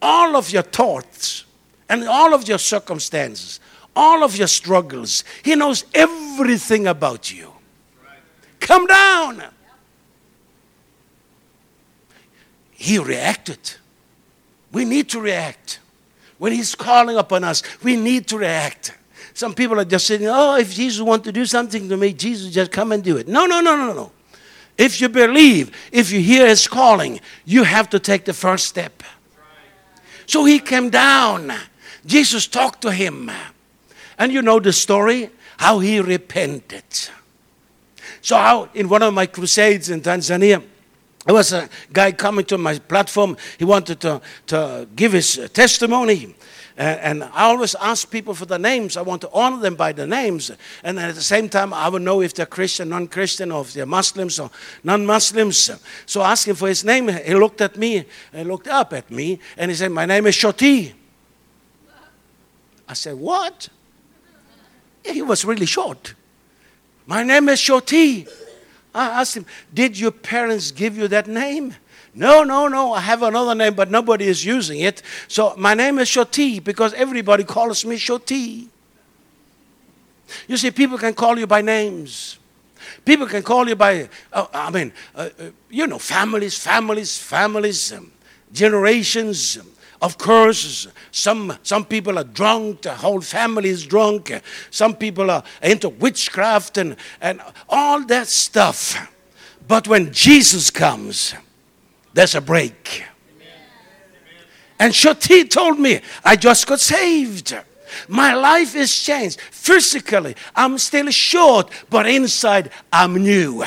All 0.00 0.34
of 0.34 0.50
your 0.50 0.62
thoughts 0.62 1.44
and 1.90 2.04
all 2.04 2.32
of 2.32 2.48
your 2.48 2.58
circumstances, 2.58 3.60
all 3.94 4.24
of 4.24 4.34
your 4.34 4.48
struggles. 4.48 5.24
He 5.42 5.54
knows 5.54 5.84
everything 5.92 6.86
about 6.86 7.30
you. 7.30 7.52
Come 8.66 8.86
down. 8.86 9.44
He 12.72 12.98
reacted. 12.98 13.74
We 14.72 14.84
need 14.84 15.08
to 15.10 15.20
react. 15.20 15.78
When 16.38 16.50
He's 16.50 16.74
calling 16.74 17.16
upon 17.16 17.44
us, 17.44 17.62
we 17.84 17.94
need 17.94 18.26
to 18.26 18.38
react. 18.38 18.92
Some 19.34 19.54
people 19.54 19.78
are 19.78 19.84
just 19.84 20.08
saying, 20.08 20.26
oh, 20.26 20.56
if 20.56 20.74
Jesus 20.74 21.00
wants 21.00 21.24
to 21.26 21.32
do 21.32 21.46
something 21.46 21.88
to 21.88 21.96
me, 21.96 22.12
Jesus 22.12 22.52
just 22.52 22.72
come 22.72 22.90
and 22.90 23.04
do 23.04 23.16
it. 23.16 23.28
No, 23.28 23.46
no, 23.46 23.60
no, 23.60 23.76
no, 23.76 23.92
no. 23.92 24.10
If 24.76 25.00
you 25.00 25.08
believe, 25.08 25.70
if 25.92 26.10
you 26.10 26.18
hear 26.18 26.48
His 26.48 26.66
calling, 26.66 27.20
you 27.44 27.62
have 27.62 27.88
to 27.90 28.00
take 28.00 28.24
the 28.24 28.34
first 28.34 28.66
step. 28.66 29.04
So 30.26 30.44
He 30.44 30.58
came 30.58 30.90
down. 30.90 31.52
Jesus 32.04 32.48
talked 32.48 32.82
to 32.82 32.90
him. 32.90 33.30
And 34.18 34.32
you 34.32 34.42
know 34.42 34.58
the 34.58 34.72
story 34.72 35.30
how 35.58 35.78
he 35.78 36.00
repented. 36.00 36.84
So, 38.20 38.36
how 38.36 38.68
in 38.74 38.88
one 38.88 39.02
of 39.02 39.14
my 39.14 39.26
crusades 39.26 39.90
in 39.90 40.00
Tanzania, 40.00 40.62
there 41.26 41.34
was 41.34 41.52
a 41.52 41.68
guy 41.92 42.12
coming 42.12 42.44
to 42.46 42.56
my 42.56 42.78
platform. 42.78 43.36
He 43.58 43.64
wanted 43.64 44.00
to, 44.00 44.20
to 44.46 44.86
give 44.94 45.12
his 45.12 45.50
testimony. 45.52 46.36
And, 46.76 47.00
and 47.00 47.24
I 47.24 47.44
always 47.44 47.74
ask 47.74 48.08
people 48.08 48.32
for 48.32 48.46
the 48.46 48.58
names. 48.58 48.96
I 48.96 49.02
want 49.02 49.22
to 49.22 49.30
honor 49.32 49.58
them 49.58 49.74
by 49.74 49.92
the 49.92 50.06
names. 50.06 50.52
And 50.84 51.00
at 51.00 51.16
the 51.16 51.22
same 51.22 51.48
time, 51.48 51.74
I 51.74 51.88
will 51.88 51.98
know 51.98 52.20
if 52.22 52.34
they're 52.34 52.46
Christian, 52.46 52.90
non 52.90 53.08
Christian, 53.08 53.50
or 53.50 53.62
if 53.62 53.72
they're 53.72 53.86
Muslims 53.86 54.38
or 54.38 54.50
non 54.84 55.04
Muslims. 55.04 55.68
So 56.06 56.20
I 56.20 56.30
asked 56.30 56.46
him 56.46 56.54
for 56.54 56.68
his 56.68 56.84
name. 56.84 57.08
He 57.08 57.34
looked 57.34 57.60
at 57.60 57.76
me, 57.76 58.04
he 58.32 58.44
looked 58.44 58.68
up 58.68 58.92
at 58.92 59.10
me, 59.10 59.40
and 59.56 59.70
he 59.70 59.76
said, 59.76 59.90
My 59.90 60.06
name 60.06 60.26
is 60.26 60.36
Shoti. 60.36 60.92
I 62.88 62.94
said, 62.94 63.16
What? 63.16 63.68
He 65.02 65.22
was 65.22 65.44
really 65.44 65.66
short. 65.66 66.14
My 67.06 67.22
name 67.22 67.48
is 67.48 67.60
Shoti. 67.60 68.28
I 68.94 69.20
asked 69.20 69.36
him, 69.36 69.46
Did 69.72 69.98
your 69.98 70.10
parents 70.10 70.72
give 70.72 70.98
you 70.98 71.08
that 71.08 71.28
name? 71.28 71.74
No, 72.14 72.42
no, 72.42 72.66
no, 72.66 72.94
I 72.94 73.00
have 73.00 73.22
another 73.22 73.54
name, 73.54 73.74
but 73.74 73.90
nobody 73.90 74.26
is 74.26 74.44
using 74.44 74.80
it. 74.80 75.02
So 75.28 75.54
my 75.56 75.74
name 75.74 75.98
is 75.98 76.08
Shoti 76.08 76.64
because 76.64 76.94
everybody 76.94 77.44
calls 77.44 77.84
me 77.84 77.96
Shoti. 77.96 78.68
You 80.48 80.56
see, 80.56 80.70
people 80.70 80.98
can 80.98 81.14
call 81.14 81.38
you 81.38 81.46
by 81.46 81.60
names. 81.60 82.38
People 83.04 83.26
can 83.26 83.42
call 83.42 83.68
you 83.68 83.76
by, 83.76 84.08
uh, 84.32 84.46
I 84.52 84.70
mean, 84.70 84.92
uh, 85.14 85.28
uh, 85.38 85.44
you 85.70 85.86
know, 85.86 85.98
families, 85.98 86.58
families, 86.58 87.18
families, 87.18 87.92
um, 87.92 88.10
generations. 88.52 89.58
Um, 89.58 89.66
of 90.02 90.18
course, 90.18 90.88
some, 91.10 91.56
some 91.62 91.84
people 91.84 92.18
are 92.18 92.24
drunk, 92.24 92.82
the 92.82 92.94
whole 92.94 93.20
family 93.20 93.70
is 93.70 93.86
drunk. 93.86 94.32
Some 94.70 94.94
people 94.94 95.30
are 95.30 95.42
into 95.62 95.88
witchcraft 95.88 96.78
and, 96.78 96.96
and 97.20 97.40
all 97.68 98.04
that 98.06 98.26
stuff. 98.28 99.10
But 99.66 99.88
when 99.88 100.12
Jesus 100.12 100.70
comes, 100.70 101.34
there's 102.12 102.34
a 102.34 102.40
break. 102.40 103.04
And 104.78 104.92
Shoti 104.92 105.48
told 105.48 105.78
me, 105.78 106.00
I 106.24 106.36
just 106.36 106.66
got 106.66 106.80
saved. 106.80 107.56
My 108.08 108.34
life 108.34 108.76
is 108.76 109.02
changed. 109.02 109.40
Physically, 109.40 110.36
I'm 110.54 110.76
still 110.78 111.10
short, 111.10 111.70
but 111.88 112.06
inside, 112.06 112.70
I'm 112.92 113.16
new. 113.16 113.64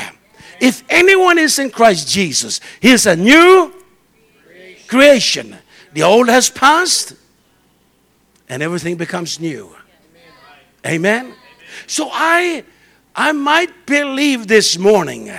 If 0.60 0.84
anyone 0.90 1.40
is 1.40 1.58
in 1.58 1.72
Christ 1.72 2.08
Jesus, 2.08 2.60
he's 2.80 3.06
a 3.06 3.16
new 3.16 3.74
creation. 4.88 5.58
The 5.94 6.04
old 6.04 6.30
has 6.30 6.50
passed 6.50 7.14
and 8.48 8.64
everything 8.64 8.96
becomes 8.96 9.40
new. 9.40 9.76
Amen. 10.86 11.34
So 11.88 12.10
I 12.12 12.64
I 13.16 13.32
might 13.32 13.86
believe 13.86 14.48
this 14.48 14.78
morning. 14.78 15.32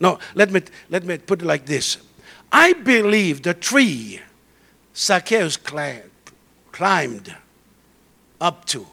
No, 0.00 0.18
let 0.34 0.50
me 0.50 0.62
let 0.90 1.04
me 1.04 1.18
put 1.18 1.42
it 1.42 1.44
like 1.44 1.66
this. 1.66 1.98
I 2.50 2.72
believe 2.72 3.42
the 3.42 3.54
tree 3.54 4.20
Zacchaeus 4.96 5.56
climbed 5.56 7.34
up 8.40 8.64
to 8.66 8.86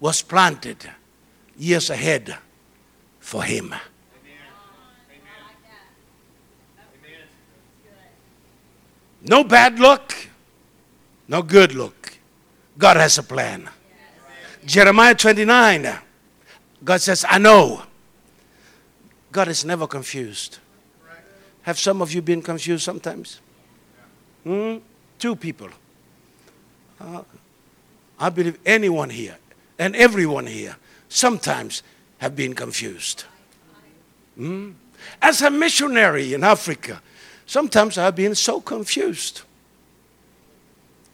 was 0.00 0.22
planted 0.22 0.90
years 1.56 1.88
ahead 1.90 2.36
for 3.20 3.42
him. 3.42 3.74
No 9.28 9.42
bad 9.42 9.78
luck, 9.80 10.14
no 11.26 11.42
good 11.42 11.74
luck. 11.74 12.14
God 12.78 12.96
has 12.96 13.18
a 13.18 13.22
plan. 13.22 13.68
Jeremiah 14.64 15.14
29, 15.14 15.98
God 16.84 17.00
says, 17.00 17.24
I 17.28 17.38
know. 17.38 17.82
God 19.32 19.48
is 19.48 19.64
never 19.64 19.86
confused. 19.86 20.58
Have 21.62 21.78
some 21.78 22.00
of 22.00 22.12
you 22.12 22.22
been 22.22 22.42
confused 22.42 22.84
sometimes? 22.84 23.40
Hmm? 24.44 24.76
Two 25.18 25.34
people. 25.34 25.68
Uh, 27.00 27.22
I 28.18 28.30
believe 28.30 28.58
anyone 28.64 29.10
here 29.10 29.36
and 29.78 29.96
everyone 29.96 30.46
here 30.46 30.76
sometimes 31.08 31.82
have 32.18 32.36
been 32.36 32.54
confused. 32.54 33.24
Hmm? 34.36 34.72
As 35.20 35.42
a 35.42 35.50
missionary 35.50 36.34
in 36.34 36.44
Africa, 36.44 37.02
Sometimes 37.46 37.96
I've 37.96 38.16
been 38.16 38.34
so 38.34 38.60
confused. 38.60 39.42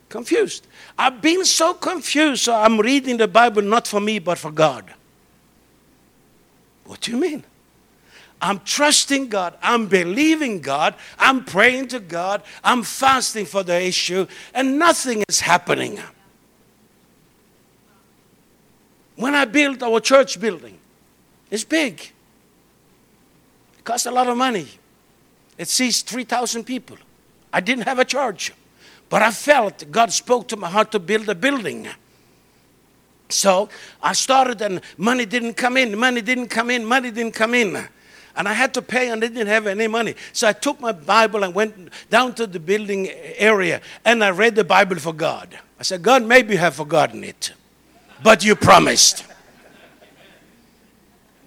Confused. 0.09 0.67
I've 0.99 1.21
been 1.21 1.45
so 1.45 1.75
confused, 1.75 2.45
so 2.45 2.55
I'm 2.55 2.81
reading 2.81 3.19
the 3.19 3.29
Bible 3.29 3.63
not 3.63 3.87
for 3.87 4.01
me, 4.01 4.19
but 4.19 4.39
for 4.39 4.51
God. 4.51 4.93
What 6.85 7.03
do 7.03 7.13
you 7.13 7.19
mean? 7.19 7.45
I'm 8.41 8.61
trusting 8.61 9.29
God. 9.29 9.57
I'm 9.63 9.87
believing 9.87 10.61
God. 10.61 10.95
I'm 11.19 11.45
praying 11.45 11.89
to 11.89 12.01
God. 12.01 12.43
I'm 12.65 12.83
fasting 12.83 13.47
for 13.47 13.63
the 13.63 13.81
issue, 13.81 14.27
and 14.53 14.79
nothing 14.79 15.23
is 15.29 15.41
happening. 15.41 16.01
When 19.17 19.35
I 19.35 19.45
built 19.45 19.83
our 19.83 20.01
church 20.01 20.41
building, 20.41 20.79
it's 21.51 21.65
big. 21.65 22.01
It 23.79 23.85
cost 23.85 24.07
a 24.07 24.11
lot 24.11 24.27
of 24.27 24.37
money. 24.37 24.67
It 25.63 25.69
sees 25.69 26.03
3,000 26.03 26.65
people. 26.65 26.97
I 27.53 27.61
didn't 27.61 27.85
have 27.85 28.01
a 28.01 28.05
church, 28.05 28.53
but 29.09 29.23
I 29.23 29.31
felt 29.31 29.89
God 29.93 30.13
spoke 30.13 30.49
to 30.49 30.57
my 30.57 30.69
heart 30.69 30.91
to 30.91 30.99
build 30.99 31.29
a 31.29 31.37
building. 31.37 31.87
So 33.29 33.69
I 34.03 34.13
started, 34.15 34.61
and 34.61 34.81
money 34.97 35.25
didn't 35.25 35.55
come 35.55 35.77
in, 35.77 35.97
money 35.97 36.21
didn't 36.21 36.49
come 36.49 36.69
in, 36.69 36.85
money 36.85 37.13
didn't 37.13 37.35
come 37.35 37.55
in. 37.55 37.77
And 38.35 38.49
I 38.49 38.55
had 38.55 38.75
to 38.75 38.83
pay, 38.83 39.11
and 39.11 39.23
I 39.23 39.29
didn't 39.29 39.47
have 39.47 39.69
any 39.69 39.87
money. 39.87 40.17
So 40.33 40.49
I 40.49 40.53
took 40.53 40.81
my 40.81 40.91
Bible 40.91 41.45
and 41.45 41.55
went 41.55 41.91
down 42.11 42.35
to 42.35 42.49
the 42.49 42.59
building 42.59 43.09
area, 43.37 43.81
and 44.05 44.25
I 44.25 44.31
read 44.31 44.57
the 44.57 44.65
Bible 44.65 44.97
for 44.97 45.13
God. 45.13 45.57
I 45.79 45.85
said, 45.85 46.03
God, 46.03 46.25
maybe 46.25 46.55
you 46.55 46.59
have 46.59 46.75
forgotten 46.75 47.23
it, 47.23 47.53
but 48.21 48.43
you 48.45 48.57
promised. 48.57 49.25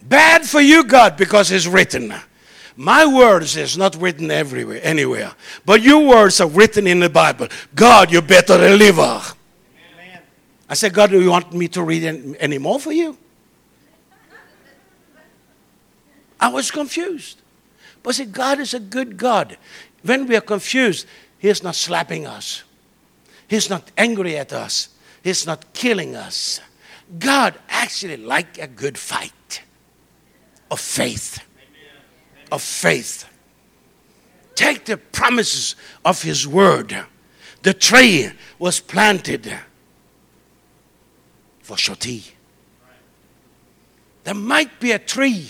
Bad 0.03 0.45
for 0.45 0.61
you, 0.61 0.85
God, 0.85 1.17
because 1.17 1.51
it's 1.51 1.67
written. 1.67 2.13
My 2.77 3.05
words 3.05 3.55
is 3.55 3.77
not 3.77 3.95
written 3.95 4.29
everywhere, 4.29 4.81
anywhere. 4.83 5.33
But 5.65 5.81
your 5.81 6.07
words 6.07 6.41
are 6.41 6.47
written 6.47 6.87
in 6.87 6.99
the 6.99 7.09
Bible. 7.09 7.47
God, 7.73 8.11
you 8.11 8.21
better 8.21 8.57
deliver. 8.57 9.01
Amen. 9.01 10.19
I 10.69 10.73
said, 10.73 10.93
God, 10.93 11.11
do 11.11 11.21
you 11.21 11.31
want 11.31 11.53
me 11.53 11.69
to 11.69 11.83
read 11.83 12.35
any 12.39 12.57
more 12.57 12.79
for 12.79 12.91
you? 12.91 13.17
I 16.39 16.49
was 16.49 16.69
confused. 16.69 17.41
But 18.03 18.15
see, 18.15 18.25
God 18.25 18.59
is 18.59 18.73
a 18.73 18.79
good 18.79 19.15
God. 19.15 19.57
When 20.03 20.27
we 20.27 20.35
are 20.35 20.41
confused, 20.41 21.07
He 21.39 21.47
is 21.47 21.63
not 21.63 21.75
slapping 21.75 22.27
us. 22.27 22.63
He's 23.47 23.69
not 23.69 23.89
angry 23.97 24.37
at 24.37 24.51
us. 24.51 24.89
He's 25.23 25.45
not 25.45 25.73
killing 25.73 26.15
us. 26.15 26.59
God 27.17 27.55
actually 27.69 28.17
like 28.17 28.57
a 28.57 28.67
good 28.67 28.97
fight 28.97 29.61
of 30.69 30.79
faith 30.79 31.39
of 32.55 32.61
faith. 32.61 33.25
take 34.55 34.85
the 34.85 34.95
promises 34.95 35.75
of 36.05 36.21
His 36.21 36.47
Word. 36.47 36.95
The 37.61 37.73
tree 37.73 38.31
was 38.57 38.79
planted 38.79 39.53
for 41.61 41.75
Shoti. 41.75 42.31
There 44.23 44.33
might 44.33 44.79
be 44.79 44.93
a 44.93 44.99
tree 44.99 45.49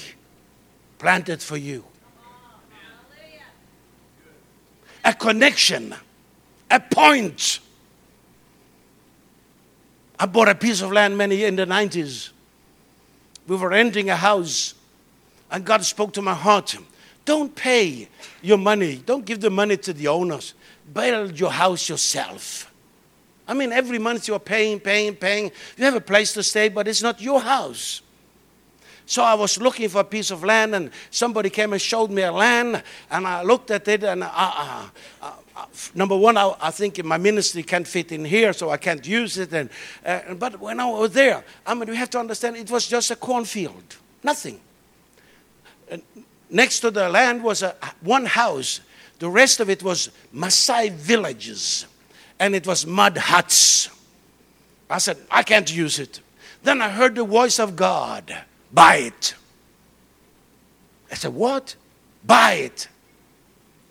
planted 0.98 1.44
for 1.44 1.56
you, 1.56 1.86
a 5.04 5.14
connection, 5.14 5.94
a 6.72 6.80
point. 6.80 7.60
I 10.18 10.26
bought 10.26 10.50
a 10.50 10.56
piece 10.56 10.82
of 10.82 10.92
land 10.92 11.16
many 11.16 11.44
in 11.44 11.56
the 11.56 11.66
90s. 11.66 12.32
We 13.48 13.56
were 13.58 13.70
renting 13.70 14.10
a 14.10 14.16
house, 14.16 14.74
and 15.52 15.64
God 15.64 15.86
spoke 15.86 16.12
to 16.14 16.24
my 16.24 16.34
heart. 16.34 16.76
Don't 17.26 17.54
pay 17.56 18.08
your 18.42 18.60
money, 18.60 18.98
don't 18.98 19.26
give 19.26 19.42
the 19.42 19.50
money 19.50 19.78
to 19.78 19.94
the 19.94 20.08
owners. 20.08 20.54
Build 20.94 21.40
your 21.40 21.52
house 21.52 21.90
yourself. 21.90 22.72
I 23.48 23.54
mean, 23.54 23.72
every 23.72 24.00
month 24.00 24.28
you're 24.28 24.40
paying, 24.40 24.80
paying, 24.80 25.16
paying. 25.16 25.52
You 25.78 25.86
have 25.86 25.96
a 25.96 26.02
place 26.02 26.34
to 26.34 26.44
stay, 26.44 26.70
but 26.70 26.88
it's 26.88 27.02
not 27.02 27.20
your 27.22 27.42
house. 27.42 28.02
So 29.08 29.24
I 29.24 29.36
was 29.36 29.60
looking 29.60 29.88
for 29.90 30.02
a 30.02 30.04
piece 30.04 30.32
of 30.32 30.44
land, 30.44 30.74
and 30.74 30.90
somebody 31.12 31.50
came 31.50 31.74
and 31.74 31.82
showed 31.82 32.10
me 32.10 32.24
a 32.24 32.32
land, 32.32 32.82
and 33.12 33.28
I 33.28 33.44
looked 33.44 33.70
at 33.70 33.88
it, 33.88 34.04
and 34.04 34.24
uh, 34.24 34.30
uh, 34.34 34.90
uh, 35.22 35.32
uh 35.56 35.66
number 35.94 36.18
one, 36.18 36.38
I, 36.38 36.56
I, 36.60 36.72
think 36.72 37.04
my 37.04 37.18
ministry 37.18 37.62
can't 37.62 37.88
fit 37.88 38.12
in 38.12 38.26
here, 38.26 38.52
so 38.52 38.72
I 38.72 38.78
can't 38.78 39.06
use 39.06 39.38
it. 39.38 39.54
And 39.54 39.70
uh, 40.04 40.34
but 40.34 40.60
when 40.60 40.80
I 40.80 40.86
was 40.86 41.12
there, 41.12 41.44
I 41.68 41.76
mean, 41.76 41.88
we 41.88 41.96
have 41.98 42.10
to 42.12 42.20
understand 42.20 42.58
it 42.58 42.72
was 42.72 42.88
just 42.88 43.12
a 43.12 43.16
cornfield, 43.16 43.96
nothing. 44.24 44.60
And 45.90 46.02
next 46.56 46.80
to 46.80 46.92
the 46.92 47.10
land 47.10 47.44
was 47.44 47.62
a, 47.62 47.76
one 48.02 48.26
house. 48.26 48.82
The 49.20 49.30
rest 49.30 49.60
of 49.60 49.70
it 49.70 49.84
was 49.84 50.10
Maasai 50.34 50.92
villages, 50.92 51.86
and 52.40 52.56
it 52.56 52.66
was 52.66 52.86
mud 52.86 53.18
huts. 53.18 53.90
I 54.90 54.98
said, 54.98 55.18
I 55.30 55.44
can't 55.44 55.74
use 55.74 56.00
it. 56.00 56.20
Then 56.64 56.82
I 56.82 56.90
heard 56.90 57.16
the 57.16 57.24
voice 57.24 57.60
of 57.60 57.76
God 57.76 58.36
Buy 58.76 58.98
it. 58.98 59.36
I 61.10 61.16
said, 61.16 61.34
What? 61.34 61.76
Buy 62.26 62.54
it. 62.54 62.90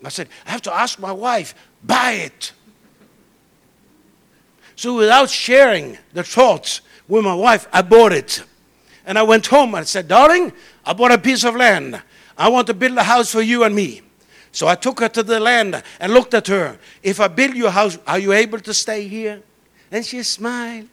I 0.03 0.09
said, 0.09 0.29
I 0.45 0.51
have 0.51 0.61
to 0.63 0.73
ask 0.73 0.99
my 0.99 1.11
wife, 1.11 1.55
buy 1.83 2.11
it. 2.11 2.51
So 4.75 4.97
without 4.97 5.31
sharing 5.31 5.97
the 6.13 6.23
thoughts 6.23 6.81
with 7.07 7.25
my 7.25 7.33
wife, 7.33 7.67
I 7.73 7.81
bought 7.81 8.11
it. 8.11 8.43
And 9.07 9.17
I 9.17 9.23
went 9.23 9.47
home 9.47 9.73
and 9.73 9.87
said, 9.87 10.07
Darling, 10.07 10.53
I 10.85 10.93
bought 10.93 11.11
a 11.11 11.17
piece 11.17 11.43
of 11.43 11.55
land. 11.55 11.99
I 12.37 12.49
want 12.49 12.67
to 12.67 12.73
build 12.73 12.97
a 12.97 13.03
house 13.03 13.31
for 13.31 13.41
you 13.41 13.63
and 13.63 13.75
me. 13.75 14.01
So 14.51 14.67
I 14.67 14.75
took 14.75 14.99
her 15.01 15.09
to 15.09 15.23
the 15.23 15.39
land 15.39 15.81
and 15.99 16.13
looked 16.13 16.33
at 16.33 16.47
her. 16.47 16.77
If 17.03 17.19
I 17.19 17.27
build 17.27 17.55
you 17.55 17.67
a 17.67 17.71
house, 17.71 17.97
are 18.07 18.19
you 18.19 18.31
able 18.33 18.59
to 18.59 18.73
stay 18.73 19.07
here? 19.07 19.41
And 19.91 20.05
she 20.05 20.23
smiled. 20.23 20.87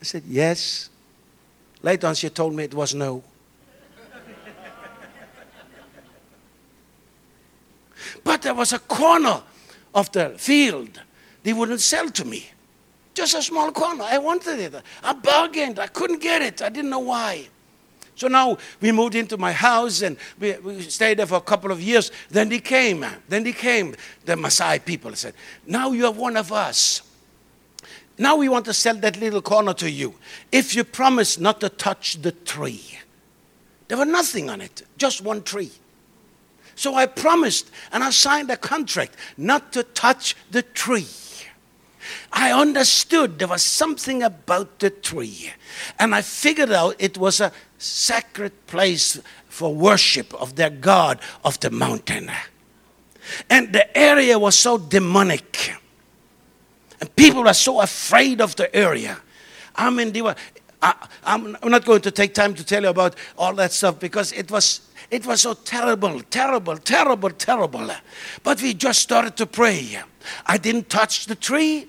I 0.00 0.04
said, 0.04 0.22
Yes. 0.26 0.90
Later 1.82 2.08
on, 2.08 2.14
she 2.14 2.28
told 2.30 2.54
me 2.54 2.64
it 2.64 2.74
was 2.74 2.94
no. 2.94 3.22
but 8.24 8.42
there 8.42 8.54
was 8.54 8.72
a 8.72 8.78
corner 8.78 9.42
of 9.94 10.10
the 10.12 10.30
field 10.36 11.00
they 11.42 11.52
wouldn't 11.52 11.80
sell 11.80 12.10
to 12.10 12.24
me. 12.24 12.50
Just 13.14 13.34
a 13.34 13.42
small 13.42 13.70
corner. 13.72 14.04
I 14.04 14.18
wanted 14.18 14.58
it. 14.58 14.74
I 15.02 15.12
bargained. 15.12 15.78
I 15.78 15.86
couldn't 15.86 16.20
get 16.20 16.42
it. 16.42 16.60
I 16.60 16.68
didn't 16.68 16.90
know 16.90 16.98
why. 16.98 17.48
So 18.16 18.28
now 18.28 18.56
we 18.80 18.92
moved 18.92 19.14
into 19.14 19.36
my 19.36 19.52
house 19.52 20.00
and 20.00 20.16
we, 20.40 20.56
we, 20.58 20.80
stayed 20.80 21.18
there 21.18 21.26
for 21.26 21.36
a 21.36 21.40
couple 21.40 21.70
of 21.70 21.80
years. 21.82 22.10
Then 22.30 22.48
they 22.48 22.60
came. 22.60 23.04
Then 23.28 23.44
they 23.44 23.52
came, 23.52 23.94
the 24.24 24.34
Maasai 24.34 24.82
people 24.84 25.14
said, 25.14 25.34
Now 25.66 25.92
you 25.92 26.06
are 26.06 26.12
one 26.12 26.36
of 26.36 26.50
us. 26.50 27.02
Now 28.18 28.36
we 28.36 28.48
want 28.48 28.64
to 28.64 28.72
sell 28.72 28.94
that 28.96 29.20
little 29.20 29.42
corner 29.42 29.74
to 29.74 29.90
you. 29.90 30.14
If 30.50 30.74
you 30.74 30.82
promise 30.82 31.38
not 31.38 31.60
to 31.60 31.68
touch 31.68 32.22
the 32.22 32.32
tree, 32.32 32.98
there 33.88 33.98
was 33.98 34.08
nothing 34.08 34.48
on 34.48 34.62
it, 34.62 34.82
just 34.96 35.20
one 35.20 35.42
tree. 35.42 35.70
So 36.74 36.94
I 36.94 37.06
promised 37.06 37.70
and 37.92 38.02
I 38.02 38.10
signed 38.10 38.50
a 38.50 38.56
contract 38.56 39.16
not 39.36 39.72
to 39.74 39.82
touch 39.82 40.34
the 40.50 40.62
tree. 40.62 41.06
I 42.32 42.52
understood 42.52 43.38
there 43.38 43.48
was 43.48 43.62
something 43.62 44.22
about 44.22 44.78
the 44.78 44.90
tree. 44.90 45.52
And 45.98 46.14
I 46.14 46.22
figured 46.22 46.70
out 46.70 46.96
it 46.98 47.18
was 47.18 47.40
a 47.40 47.52
sacred 47.78 48.66
place 48.66 49.20
for 49.48 49.74
worship 49.74 50.34
of 50.34 50.56
their 50.56 50.70
God 50.70 51.20
of 51.44 51.58
the 51.60 51.70
mountain. 51.70 52.30
And 53.50 53.72
the 53.72 53.96
area 53.96 54.38
was 54.38 54.54
so 54.54 54.78
demonic. 54.78 55.72
And 57.00 57.14
people 57.16 57.42
were 57.42 57.54
so 57.54 57.80
afraid 57.80 58.40
of 58.40 58.56
the 58.56 58.74
area. 58.74 59.18
I 59.74 59.90
mean, 59.90 60.12
they 60.12 60.22
were. 60.22 60.34
I, 60.82 60.94
I'm 61.24 61.56
not 61.64 61.84
going 61.84 62.02
to 62.02 62.10
take 62.10 62.34
time 62.34 62.54
to 62.54 62.64
tell 62.64 62.82
you 62.82 62.88
about 62.88 63.16
all 63.38 63.54
that 63.54 63.72
stuff 63.72 63.98
because 63.98 64.32
it 64.32 64.50
was 64.50 64.82
it 65.10 65.26
was 65.26 65.42
so 65.42 65.54
terrible, 65.54 66.20
terrible, 66.22 66.76
terrible, 66.76 67.30
terrible. 67.30 67.90
But 68.42 68.60
we 68.62 68.74
just 68.74 69.00
started 69.00 69.36
to 69.36 69.46
pray. 69.46 69.98
I 70.46 70.58
didn't 70.58 70.88
touch 70.90 71.26
the 71.26 71.34
tree, 71.34 71.88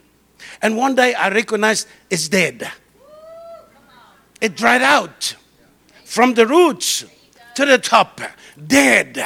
and 0.62 0.78
one 0.78 0.96
day 0.96 1.14
I 1.14 1.30
recognized 1.30 1.88
it's 2.10 2.30
dead. 2.30 2.70
It 4.40 4.56
dried 4.56 4.84
out 4.84 5.36
from 6.08 6.34
the 6.36 6.48
roots 6.48 7.04
to 7.54 7.66
the 7.66 7.78
top, 7.78 8.22
dead. 8.66 9.24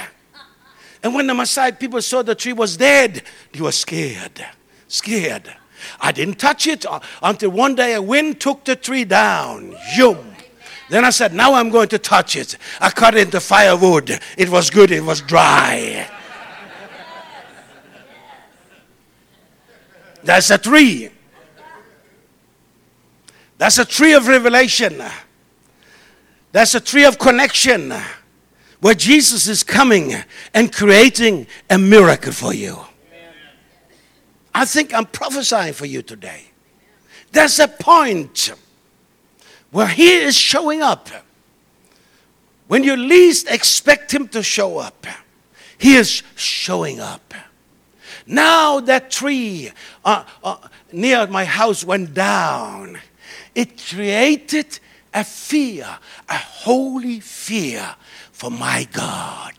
And 1.03 1.13
when 1.13 1.27
the 1.27 1.33
Maasai 1.33 1.79
people 1.79 2.01
saw 2.01 2.23
the 2.23 2.33
tree 2.33 2.53
was 2.53 2.75
dead, 2.75 3.21
they 3.53 3.61
were 3.61 3.71
scared, 3.71 4.43
scared. 4.87 5.53
I 5.99 6.11
didn't 6.11 6.39
touch 6.39 6.65
it 6.65 6.87
uh, 6.87 6.99
until 7.21 7.51
one 7.51 7.75
day 7.75 7.93
a 7.93 8.01
wind 8.01 8.41
took 8.41 8.65
the 8.65 8.75
tree 8.75 9.05
down. 9.05 9.75
Yum. 9.95 10.17
Then 10.89 11.05
I 11.05 11.11
said, 11.11 11.35
Now 11.35 11.53
I'm 11.53 11.69
going 11.69 11.87
to 11.89 11.99
touch 11.99 12.35
it. 12.35 12.57
I 12.79 12.89
cut 12.89 13.13
it 13.15 13.27
into 13.27 13.39
firewood. 13.39 14.19
It 14.35 14.49
was 14.49 14.71
good, 14.71 14.89
it 14.89 15.03
was 15.03 15.21
dry. 15.21 16.09
That's 20.23 20.49
a 20.49 20.57
tree. 20.57 21.11
That's 23.59 23.77
a 23.77 23.85
tree 23.85 24.13
of 24.13 24.27
revelation. 24.27 25.03
That's 26.51 26.75
a 26.75 26.79
tree 26.79 27.05
of 27.05 27.17
connection 27.17 27.93
where 28.81 28.95
Jesus 28.95 29.47
is 29.47 29.63
coming 29.63 30.15
and 30.53 30.73
creating 30.73 31.47
a 31.69 31.77
miracle 31.77 32.33
for 32.33 32.53
you. 32.53 32.77
I 34.53 34.65
think 34.65 34.93
I'm 34.93 35.05
prophesying 35.05 35.73
for 35.73 35.85
you 35.85 36.01
today. 36.01 36.51
There's 37.31 37.59
a 37.59 37.67
point 37.67 38.51
where 39.71 39.87
He 39.87 40.11
is 40.11 40.35
showing 40.35 40.81
up. 40.81 41.09
When 42.67 42.83
you 42.83 42.95
least 42.95 43.49
expect 43.49 44.13
Him 44.13 44.27
to 44.29 44.43
show 44.43 44.77
up, 44.77 45.07
He 45.77 45.95
is 45.95 46.23
showing 46.35 46.99
up. 46.99 47.33
Now 48.27 48.79
that 48.81 49.11
tree 49.11 49.71
uh, 50.03 50.25
uh, 50.43 50.57
near 50.91 51.27
my 51.27 51.45
house 51.45 51.83
went 51.83 52.13
down. 52.13 52.99
It 53.55 53.81
created 53.81 54.79
a 55.13 55.23
fear, 55.23 55.87
a 56.29 56.37
holy 56.37 57.19
fear 57.19 57.95
for 58.31 58.49
my 58.49 58.87
God. 58.91 59.55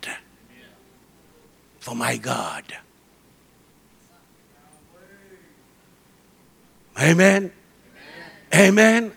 For 1.81 1.95
my 1.95 2.17
God. 2.17 2.65
Amen. 7.01 7.53
Amen. 8.55 9.13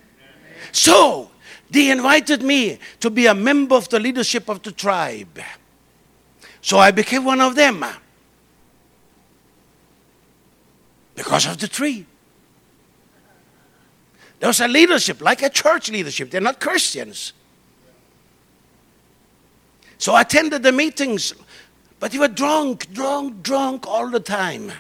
So, 0.72 1.30
they 1.70 1.92
invited 1.92 2.42
me 2.42 2.80
to 3.00 3.10
be 3.10 3.26
a 3.28 3.34
member 3.34 3.76
of 3.76 3.90
the 3.90 4.00
leadership 4.00 4.50
of 4.50 4.62
the 4.62 4.72
tribe. 4.72 5.40
So 6.62 6.78
I 6.80 6.92
became 6.92 7.26
one 7.26 7.42
of 7.42 7.56
them 7.56 7.86
because 11.16 11.46
of 11.46 11.58
the 11.58 11.68
tree. 11.68 12.06
There 14.40 14.50
was 14.50 14.60
a 14.60 14.68
leadership, 14.68 15.22
like 15.22 15.42
a 15.42 15.50
church 15.50 15.90
leadership. 15.90 16.30
They're 16.30 16.42
not 16.42 16.60
Christians. 16.60 17.34
So 19.98 20.14
I 20.14 20.22
attended 20.22 20.62
the 20.64 20.72
meetings, 20.72 21.34
but 22.00 22.12
they 22.12 22.20
were 22.20 22.28
drunk, 22.28 22.92
drunk, 22.94 23.42
drunk 23.42 23.88
all 23.88 24.10
the 24.10 24.20
time 24.20 24.72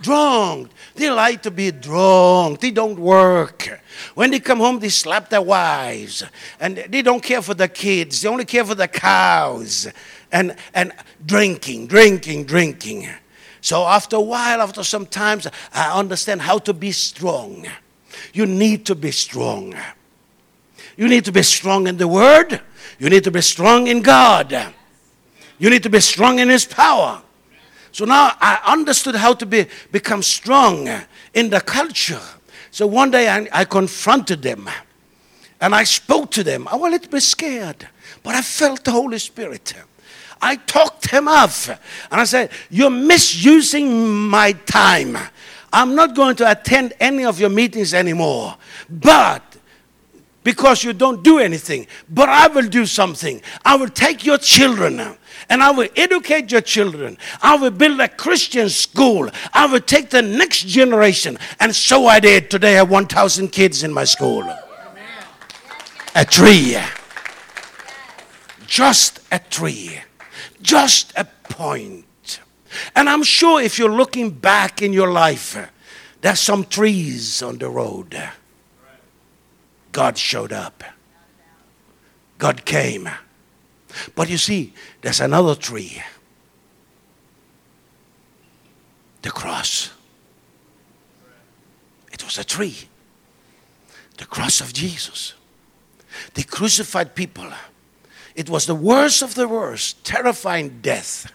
drunk. 0.00 0.70
They 0.94 1.10
like 1.10 1.42
to 1.42 1.50
be 1.50 1.70
drunk. 1.70 2.60
They 2.60 2.70
don't 2.70 2.98
work. 2.98 3.80
When 4.14 4.30
they 4.30 4.40
come 4.40 4.58
home, 4.58 4.78
they 4.78 4.88
slap 4.88 5.28
their 5.28 5.42
wives. 5.42 6.24
And 6.58 6.78
they 6.88 7.02
don't 7.02 7.22
care 7.22 7.42
for 7.42 7.54
the 7.54 7.68
kids. 7.68 8.22
They 8.22 8.28
only 8.28 8.44
care 8.44 8.64
for 8.64 8.74
the 8.74 8.88
cows. 8.88 9.88
And, 10.32 10.56
and 10.74 10.92
drinking, 11.24 11.88
drinking, 11.88 12.44
drinking. 12.44 13.08
So 13.60 13.84
after 13.84 14.16
a 14.16 14.20
while, 14.20 14.62
after 14.62 14.82
some 14.82 15.06
times, 15.06 15.46
I 15.72 15.98
understand 15.98 16.42
how 16.42 16.58
to 16.58 16.72
be 16.72 16.92
strong. 16.92 17.66
You 18.32 18.46
need 18.46 18.86
to 18.86 18.94
be 18.94 19.10
strong. 19.10 19.74
You 20.96 21.08
need 21.08 21.24
to 21.24 21.32
be 21.32 21.42
strong 21.42 21.86
in 21.86 21.96
the 21.96 22.08
Word. 22.08 22.60
You 22.98 23.08
need 23.08 23.24
to 23.24 23.30
be 23.30 23.40
strong 23.40 23.86
in 23.86 24.02
God. 24.02 24.74
You 25.58 25.70
need 25.70 25.82
to 25.82 25.90
be 25.90 26.00
strong 26.00 26.38
in 26.38 26.48
His 26.48 26.64
power. 26.64 27.22
So 27.92 28.04
now 28.04 28.32
I 28.40 28.60
understood 28.66 29.16
how 29.16 29.34
to 29.34 29.46
be, 29.46 29.66
become 29.90 30.22
strong 30.22 30.88
in 31.34 31.50
the 31.50 31.60
culture. 31.60 32.20
So 32.70 32.86
one 32.86 33.10
day 33.10 33.28
I, 33.28 33.48
I 33.52 33.64
confronted 33.64 34.42
them 34.42 34.68
and 35.60 35.74
I 35.74 35.84
spoke 35.84 36.30
to 36.32 36.44
them. 36.44 36.68
I 36.68 36.76
was 36.76 36.88
a 36.88 36.92
little 36.92 37.10
bit 37.10 37.22
scared, 37.22 37.88
but 38.22 38.34
I 38.34 38.42
felt 38.42 38.84
the 38.84 38.92
Holy 38.92 39.18
Spirit. 39.18 39.74
I 40.40 40.56
talked 40.56 41.10
them 41.10 41.28
off 41.28 41.68
and 41.68 42.20
I 42.20 42.24
said, 42.24 42.50
You're 42.70 42.90
misusing 42.90 44.28
my 44.28 44.52
time. 44.52 45.18
I'm 45.72 45.94
not 45.94 46.14
going 46.14 46.36
to 46.36 46.50
attend 46.50 46.94
any 47.00 47.24
of 47.24 47.38
your 47.38 47.50
meetings 47.50 47.94
anymore. 47.94 48.56
But 48.88 49.42
because 50.42 50.82
you 50.82 50.92
don't 50.92 51.22
do 51.22 51.38
anything, 51.38 51.86
but 52.08 52.28
I 52.28 52.48
will 52.48 52.66
do 52.68 52.86
something. 52.86 53.42
I 53.64 53.76
will 53.76 53.88
take 53.88 54.24
your 54.24 54.38
children 54.38 55.16
and 55.48 55.62
I 55.62 55.70
will 55.70 55.88
educate 55.96 56.50
your 56.50 56.60
children. 56.60 57.18
I 57.42 57.56
will 57.56 57.70
build 57.70 58.00
a 58.00 58.08
Christian 58.08 58.68
school. 58.68 59.28
I 59.52 59.66
will 59.66 59.80
take 59.80 60.10
the 60.10 60.22
next 60.22 60.66
generation. 60.66 61.38
And 61.58 61.74
so 61.74 62.06
I 62.06 62.20
did. 62.20 62.50
Today 62.50 62.74
I 62.74 62.78
have 62.78 62.90
1,000 62.90 63.48
kids 63.48 63.82
in 63.82 63.92
my 63.92 64.04
school. 64.04 64.44
A 66.14 66.24
tree. 66.24 66.76
Just 68.66 69.20
a 69.30 69.38
tree. 69.38 70.00
Just 70.62 71.12
a 71.16 71.24
point. 71.24 72.04
And 72.94 73.08
I'm 73.08 73.22
sure 73.22 73.60
if 73.60 73.78
you're 73.78 73.92
looking 73.92 74.30
back 74.30 74.82
in 74.82 74.92
your 74.92 75.10
life, 75.10 75.58
there's 76.20 76.40
some 76.40 76.64
trees 76.64 77.42
on 77.42 77.58
the 77.58 77.68
road. 77.68 78.20
God 79.92 80.18
showed 80.18 80.52
up. 80.52 80.84
God 82.38 82.64
came. 82.64 83.08
But 84.14 84.28
you 84.28 84.38
see, 84.38 84.72
there's 85.02 85.20
another 85.20 85.54
tree 85.54 86.02
the 89.22 89.30
cross. 89.30 89.90
It 92.10 92.24
was 92.24 92.38
a 92.38 92.44
tree. 92.44 92.88
The 94.16 94.26
cross 94.26 94.60
of 94.60 94.72
Jesus. 94.72 95.34
The 96.34 96.44
crucified 96.44 97.14
people. 97.14 97.52
It 98.34 98.48
was 98.48 98.66
the 98.66 98.74
worst 98.74 99.22
of 99.22 99.34
the 99.34 99.48
worst, 99.48 100.04
terrifying 100.04 100.80
death. 100.80 101.32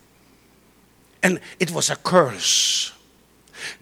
And 1.25 1.39
it 1.59 1.71
was 1.71 1.89
a 1.89 1.95
curse. 1.95 2.93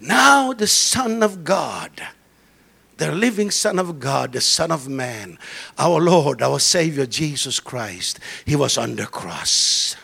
Now 0.00 0.54
the 0.54 0.66
Son 0.66 1.22
of 1.22 1.44
God 1.44 2.00
the 2.96 3.12
living 3.12 3.50
Son 3.50 3.78
of 3.78 3.98
God, 3.98 4.32
the 4.32 4.40
Son 4.40 4.70
of 4.70 4.88
Man, 4.88 5.38
our 5.78 6.00
Lord, 6.00 6.42
our 6.42 6.58
Savior, 6.60 7.06
Jesus 7.06 7.60
Christ, 7.60 8.20
He 8.44 8.56
was 8.56 8.78
on 8.78 8.96
the 8.96 9.06
cross. 9.06 9.96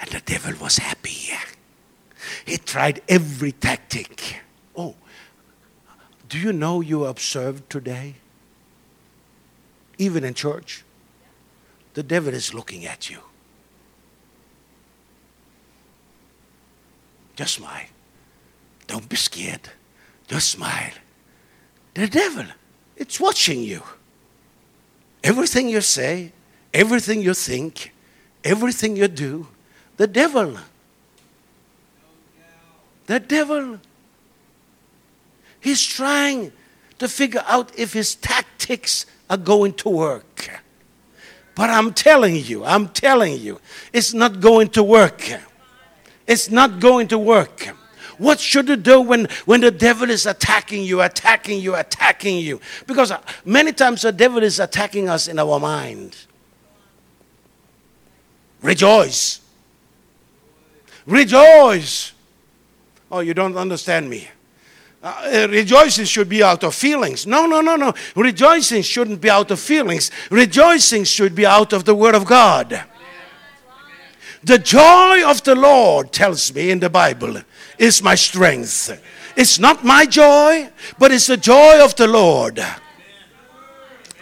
And 0.00 0.10
the 0.10 0.20
devil 0.20 0.54
was 0.60 0.78
happy. 0.78 1.30
He 2.44 2.56
tried 2.56 3.02
every 3.08 3.52
tactic. 3.52 4.40
Oh, 4.74 4.96
do 6.28 6.38
you 6.38 6.52
know 6.52 6.80
you 6.80 7.04
observed 7.04 7.70
today? 7.70 8.16
Even 9.98 10.24
in 10.24 10.34
church, 10.34 10.82
the 11.94 12.02
devil 12.02 12.34
is 12.34 12.52
looking 12.52 12.84
at 12.84 13.08
you. 13.08 13.18
Just 17.36 17.54
smile. 17.54 17.86
Don't 18.86 19.08
be 19.08 19.16
scared. 19.16 19.68
Just 20.28 20.50
smile. 20.50 20.92
The 21.94 22.06
devil, 22.06 22.46
it's 22.96 23.20
watching 23.20 23.62
you. 23.62 23.82
Everything 25.22 25.68
you 25.68 25.80
say, 25.80 26.32
everything 26.72 27.22
you 27.22 27.34
think, 27.34 27.92
everything 28.44 28.96
you 28.96 29.08
do, 29.08 29.46
the 29.96 30.06
devil. 30.06 30.56
The 33.06 33.20
devil. 33.20 33.78
He's 35.60 35.82
trying 35.82 36.52
to 36.98 37.08
figure 37.08 37.44
out 37.46 37.78
if 37.78 37.92
his 37.92 38.14
tactics 38.14 39.06
are 39.28 39.36
going 39.36 39.74
to 39.74 39.88
work. 39.88 40.62
But 41.54 41.70
I'm 41.70 41.92
telling 41.92 42.36
you, 42.36 42.64
I'm 42.64 42.88
telling 42.88 43.38
you, 43.38 43.60
it's 43.92 44.14
not 44.14 44.40
going 44.40 44.68
to 44.70 44.82
work. 44.82 45.20
It's 46.32 46.50
not 46.50 46.80
going 46.80 47.08
to 47.08 47.18
work. 47.18 47.76
What 48.16 48.40
should 48.40 48.66
you 48.70 48.76
do 48.76 49.02
when, 49.02 49.28
when 49.44 49.60
the 49.60 49.70
devil 49.70 50.08
is 50.08 50.24
attacking 50.24 50.82
you, 50.82 51.02
attacking 51.02 51.60
you, 51.60 51.74
attacking 51.74 52.38
you? 52.38 52.58
Because 52.86 53.10
uh, 53.10 53.20
many 53.44 53.70
times 53.72 54.00
the 54.00 54.12
devil 54.12 54.42
is 54.42 54.58
attacking 54.58 55.10
us 55.10 55.28
in 55.28 55.38
our 55.38 55.60
mind. 55.60 56.16
Rejoice. 58.62 59.40
Rejoice. 61.04 62.12
Oh, 63.10 63.20
you 63.20 63.34
don't 63.34 63.58
understand 63.58 64.08
me. 64.08 64.26
Uh, 65.02 65.08
uh, 65.34 65.48
rejoicing 65.50 66.06
should 66.06 66.30
be 66.30 66.42
out 66.42 66.64
of 66.64 66.74
feelings. 66.74 67.26
No, 67.26 67.44
no, 67.44 67.60
no, 67.60 67.76
no. 67.76 67.92
Rejoicing 68.16 68.80
shouldn't 68.80 69.20
be 69.20 69.28
out 69.28 69.50
of 69.50 69.60
feelings. 69.60 70.10
Rejoicing 70.30 71.04
should 71.04 71.34
be 71.34 71.44
out 71.44 71.74
of 71.74 71.84
the 71.84 71.94
Word 71.94 72.14
of 72.14 72.24
God. 72.24 72.86
The 74.44 74.58
joy 74.58 75.24
of 75.24 75.42
the 75.44 75.54
Lord 75.54 76.12
tells 76.12 76.52
me 76.54 76.70
in 76.70 76.80
the 76.80 76.90
Bible 76.90 77.36
is 77.78 78.02
my 78.02 78.14
strength. 78.14 79.00
It's 79.36 79.58
not 79.58 79.84
my 79.84 80.04
joy, 80.04 80.68
but 80.98 81.12
it's 81.12 81.28
the 81.28 81.36
joy 81.36 81.82
of 81.82 81.94
the 81.96 82.06
Lord. 82.06 82.62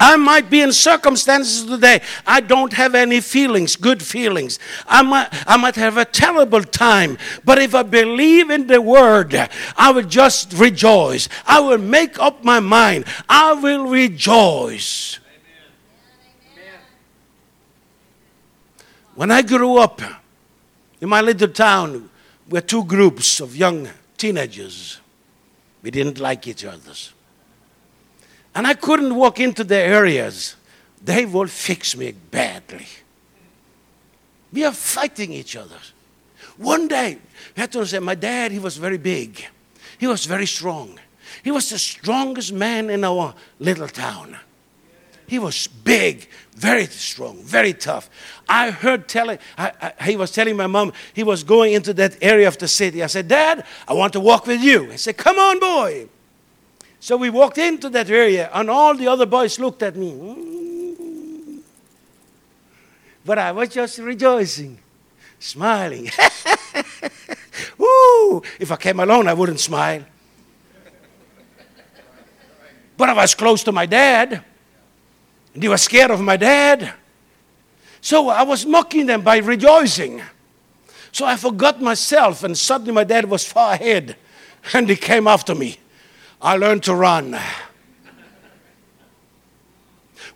I 0.02 0.16
might 0.16 0.48
be 0.48 0.62
in 0.62 0.72
circumstances 0.72 1.66
today. 1.66 2.00
I 2.26 2.40
don't 2.40 2.72
have 2.72 2.94
any 2.94 3.20
feelings, 3.20 3.76
good 3.76 4.02
feelings. 4.02 4.58
I 4.86 5.02
might, 5.02 5.28
I 5.46 5.58
might 5.58 5.76
have 5.76 5.98
a 5.98 6.06
terrible 6.06 6.62
time. 6.62 7.18
But 7.44 7.58
if 7.58 7.74
I 7.74 7.82
believe 7.82 8.48
in 8.48 8.66
the 8.66 8.80
word, 8.80 9.34
I 9.76 9.92
will 9.92 10.04
just 10.04 10.54
rejoice. 10.54 11.28
I 11.46 11.60
will 11.60 11.78
make 11.78 12.18
up 12.18 12.42
my 12.42 12.60
mind. 12.60 13.04
I 13.28 13.52
will 13.52 13.86
rejoice. 13.86 15.19
When 19.20 19.30
I 19.30 19.42
grew 19.42 19.76
up 19.76 20.00
in 20.98 21.10
my 21.10 21.20
little 21.20 21.48
town, 21.48 22.08
we're 22.48 22.62
two 22.62 22.84
groups 22.84 23.40
of 23.40 23.54
young 23.54 23.86
teenagers. 24.16 24.98
We 25.82 25.90
didn't 25.90 26.18
like 26.18 26.46
each 26.46 26.64
other. 26.64 26.94
And 28.54 28.66
I 28.66 28.72
couldn't 28.72 29.14
walk 29.14 29.38
into 29.38 29.62
their 29.62 29.92
areas. 29.92 30.56
They 31.04 31.26
will 31.26 31.48
fix 31.48 31.94
me 31.94 32.12
badly. 32.12 32.86
We 34.54 34.64
are 34.64 34.72
fighting 34.72 35.34
each 35.34 35.54
other. 35.54 35.80
One 36.56 36.88
day, 36.88 37.18
I 37.58 37.60
had 37.60 37.72
to 37.72 37.84
say, 37.84 37.98
my 37.98 38.14
dad, 38.14 38.52
he 38.52 38.58
was 38.58 38.78
very 38.78 38.96
big. 38.96 39.44
He 39.98 40.06
was 40.06 40.24
very 40.24 40.46
strong. 40.46 40.98
He 41.44 41.50
was 41.50 41.68
the 41.68 41.78
strongest 41.78 42.54
man 42.54 42.88
in 42.88 43.04
our 43.04 43.34
little 43.58 43.88
town. 43.88 44.38
He 45.26 45.38
was 45.38 45.66
big, 45.66 46.26
very 46.60 46.84
strong, 46.86 47.42
very 47.42 47.72
tough. 47.72 48.10
I 48.46 48.70
heard 48.70 49.08
telling, 49.08 49.38
I, 49.56 49.72
I, 49.80 50.04
he 50.04 50.16
was 50.18 50.30
telling 50.30 50.58
my 50.58 50.66
mom 50.66 50.92
he 51.14 51.22
was 51.22 51.42
going 51.42 51.72
into 51.72 51.94
that 51.94 52.18
area 52.20 52.46
of 52.46 52.58
the 52.58 52.68
city. 52.68 53.02
I 53.02 53.06
said, 53.06 53.28
Dad, 53.28 53.64
I 53.88 53.94
want 53.94 54.12
to 54.12 54.20
walk 54.20 54.46
with 54.46 54.60
you. 54.60 54.90
He 54.90 54.98
said, 54.98 55.16
Come 55.16 55.38
on, 55.38 55.58
boy. 55.58 56.08
So 57.00 57.16
we 57.16 57.30
walked 57.30 57.56
into 57.56 57.88
that 57.88 58.10
area, 58.10 58.50
and 58.52 58.68
all 58.68 58.94
the 58.94 59.08
other 59.08 59.24
boys 59.24 59.58
looked 59.58 59.82
at 59.82 59.96
me. 59.96 60.12
But 63.22 63.38
I 63.38 63.52
was 63.52 63.68
just 63.68 63.98
rejoicing, 63.98 64.78
smiling. 65.38 66.10
Woo! 67.78 68.42
If 68.58 68.72
I 68.72 68.76
came 68.76 68.98
alone, 68.98 69.28
I 69.28 69.34
wouldn't 69.34 69.60
smile. 69.60 70.04
But 72.96 73.08
I 73.10 73.12
was 73.12 73.34
close 73.34 73.62
to 73.64 73.72
my 73.72 73.84
dad. 73.84 74.42
They 75.54 75.68
were 75.68 75.78
scared 75.78 76.10
of 76.10 76.20
my 76.20 76.36
dad. 76.36 76.92
So 78.00 78.28
I 78.28 78.42
was 78.42 78.64
mocking 78.64 79.06
them 79.06 79.22
by 79.22 79.38
rejoicing. 79.38 80.22
So 81.12 81.26
I 81.26 81.36
forgot 81.36 81.80
myself, 81.82 82.44
and 82.44 82.56
suddenly 82.56 82.92
my 82.92 83.04
dad 83.04 83.28
was 83.28 83.44
far 83.44 83.74
ahead, 83.74 84.16
and 84.72 84.88
he 84.88 84.96
came 84.96 85.26
after 85.26 85.54
me. 85.54 85.78
I 86.40 86.56
learned 86.56 86.84
to 86.84 86.94
run. 86.94 87.38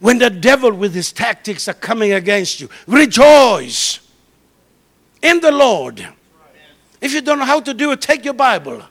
When 0.00 0.18
the 0.18 0.30
devil 0.30 0.72
with 0.72 0.94
his 0.94 1.12
tactics 1.12 1.68
are 1.68 1.74
coming 1.74 2.12
against 2.12 2.60
you, 2.60 2.68
rejoice 2.86 4.00
in 5.22 5.40
the 5.40 5.52
Lord. 5.52 6.06
If 7.00 7.14
you 7.14 7.20
don't 7.20 7.38
know 7.38 7.44
how 7.44 7.60
to 7.60 7.72
do 7.72 7.92
it, 7.92 8.00
take 8.00 8.24
your 8.24 8.34
Bible, 8.34 8.82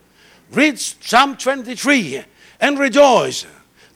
read 0.51 0.80
Psalm 0.80 1.36
23, 1.36 2.24
and 2.61 2.80
rejoice. 2.80 3.45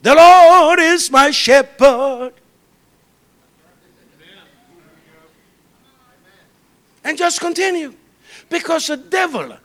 The 0.02 0.16
Lord 0.16 0.80
is 0.80 1.10
my 1.12 1.32
shepherd. 1.32 2.34
And 7.04 7.18
just 7.18 7.40
continue. 7.40 7.94
Because 8.50 8.88
the 8.88 8.98
devil, 8.98 9.58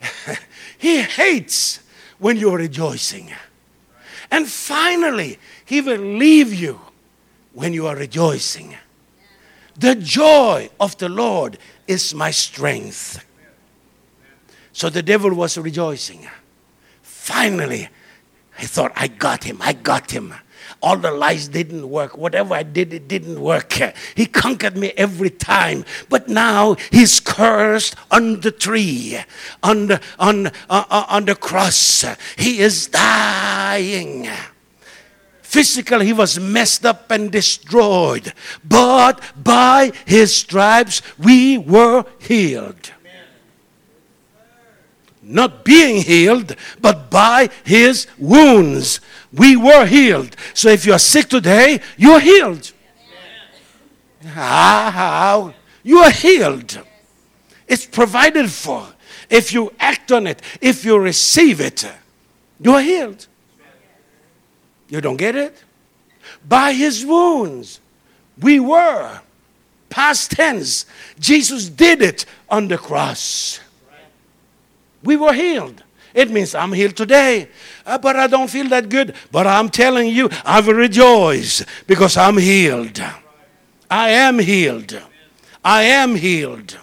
he 0.78 1.02
hates 1.02 1.80
when 2.18 2.36
you're 2.36 2.58
rejoicing. 2.58 3.32
And 4.30 4.46
finally, 4.48 5.38
he 5.64 5.80
will 5.80 6.00
leave 6.00 6.52
you 6.54 6.80
when 7.52 7.72
you 7.72 7.86
are 7.86 7.96
rejoicing. 7.96 8.76
The 9.76 9.94
joy 9.94 10.68
of 10.78 10.96
the 10.98 11.08
Lord 11.08 11.58
is 11.86 12.14
my 12.14 12.30
strength. 12.30 13.24
So 14.72 14.90
the 14.90 15.02
devil 15.02 15.34
was 15.34 15.58
rejoicing. 15.58 16.28
Finally, 17.02 17.88
I 18.60 18.66
thought, 18.66 18.92
I 18.94 19.08
got 19.08 19.44
him, 19.44 19.56
I 19.62 19.72
got 19.72 20.10
him. 20.10 20.34
All 20.82 20.98
the 20.98 21.10
lies 21.10 21.48
didn't 21.48 21.88
work. 21.88 22.16
Whatever 22.16 22.54
I 22.54 22.62
did, 22.62 22.92
it 22.92 23.08
didn't 23.08 23.40
work. 23.40 23.72
He 24.14 24.26
conquered 24.26 24.76
me 24.76 24.92
every 24.96 25.30
time. 25.30 25.84
But 26.10 26.28
now 26.28 26.76
he's 26.90 27.20
cursed 27.20 27.96
on 28.10 28.40
the 28.40 28.50
tree, 28.50 29.18
on 29.62 29.86
the, 29.88 30.00
on, 30.18 30.48
uh, 30.48 30.50
uh, 30.68 31.06
on 31.08 31.24
the 31.24 31.34
cross. 31.34 32.04
He 32.36 32.60
is 32.60 32.86
dying. 32.88 34.28
Physically, 35.42 36.06
he 36.06 36.12
was 36.12 36.38
messed 36.38 36.84
up 36.84 37.10
and 37.10 37.32
destroyed. 37.32 38.32
But 38.62 39.20
by 39.42 39.92
his 40.06 40.34
stripes, 40.34 41.00
we 41.18 41.56
were 41.56 42.04
healed 42.20 42.92
not 45.30 45.64
being 45.64 46.02
healed, 46.02 46.56
but 46.80 47.10
by 47.10 47.48
his 47.64 48.06
wounds 48.18 49.00
we 49.32 49.56
were 49.56 49.86
healed. 49.86 50.36
So 50.54 50.68
if 50.68 50.84
you 50.84 50.92
are 50.92 50.98
sick 50.98 51.28
today, 51.28 51.80
you 51.96 52.12
are 52.12 52.20
healed. 52.20 52.72
Ah, 54.26 54.90
how? 54.94 55.54
You 55.82 55.98
are 55.98 56.10
healed. 56.10 56.80
It's 57.66 57.86
provided 57.86 58.50
for. 58.50 58.86
If 59.28 59.52
you 59.52 59.72
act 59.78 60.10
on 60.10 60.26
it, 60.26 60.42
if 60.60 60.84
you 60.84 60.98
receive 60.98 61.60
it, 61.60 61.90
you 62.60 62.72
are 62.72 62.82
healed. 62.82 63.26
You 64.88 65.00
don't 65.00 65.16
get 65.16 65.36
it? 65.36 65.62
By 66.46 66.72
his 66.72 67.06
wounds, 67.06 67.80
we 68.40 68.58
were. 68.58 69.20
Past 69.88 70.32
tense. 70.32 70.86
Jesus 71.18 71.68
did 71.68 72.02
it 72.02 72.24
on 72.48 72.68
the 72.68 72.78
cross. 72.78 73.60
We 75.02 75.16
were 75.16 75.32
healed. 75.32 75.82
It 76.12 76.30
means 76.30 76.54
I'm 76.54 76.72
healed 76.72 76.96
today, 76.96 77.48
uh, 77.86 77.96
but 77.98 78.16
I 78.16 78.26
don't 78.26 78.50
feel 78.50 78.68
that 78.70 78.88
good. 78.88 79.14
But 79.30 79.46
I'm 79.46 79.68
telling 79.68 80.08
you, 80.08 80.28
I 80.44 80.60
will 80.60 80.74
rejoice 80.74 81.64
because 81.86 82.16
I'm 82.16 82.36
healed. 82.36 83.00
I 83.88 84.10
am 84.10 84.38
healed. 84.38 85.00
I 85.64 85.82
am 85.82 86.14
healed. 86.14 86.78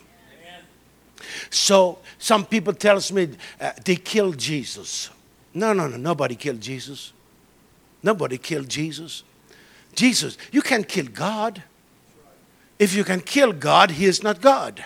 So 1.50 2.00
some 2.20 2.46
people 2.46 2.74
tells 2.74 3.12
me 3.12 3.30
uh, 3.60 3.72
they 3.84 3.96
killed 3.96 4.38
Jesus. 4.38 5.10
No, 5.54 5.74
no, 5.74 5.88
no. 5.88 5.98
Nobody 5.98 6.36
killed 6.36 6.62
Jesus. 6.62 7.14
Nobody 8.04 8.38
killed 8.38 8.70
Jesus. 8.70 9.24
Jesus, 9.96 10.38
you 10.52 10.62
can't 10.62 10.88
kill 10.88 11.08
God. 11.08 11.64
If 12.78 12.94
you 12.94 13.04
can 13.04 13.22
kill 13.22 13.52
God, 13.52 13.92
He 13.92 14.06
is 14.06 14.22
not 14.22 14.40
God. 14.40 14.86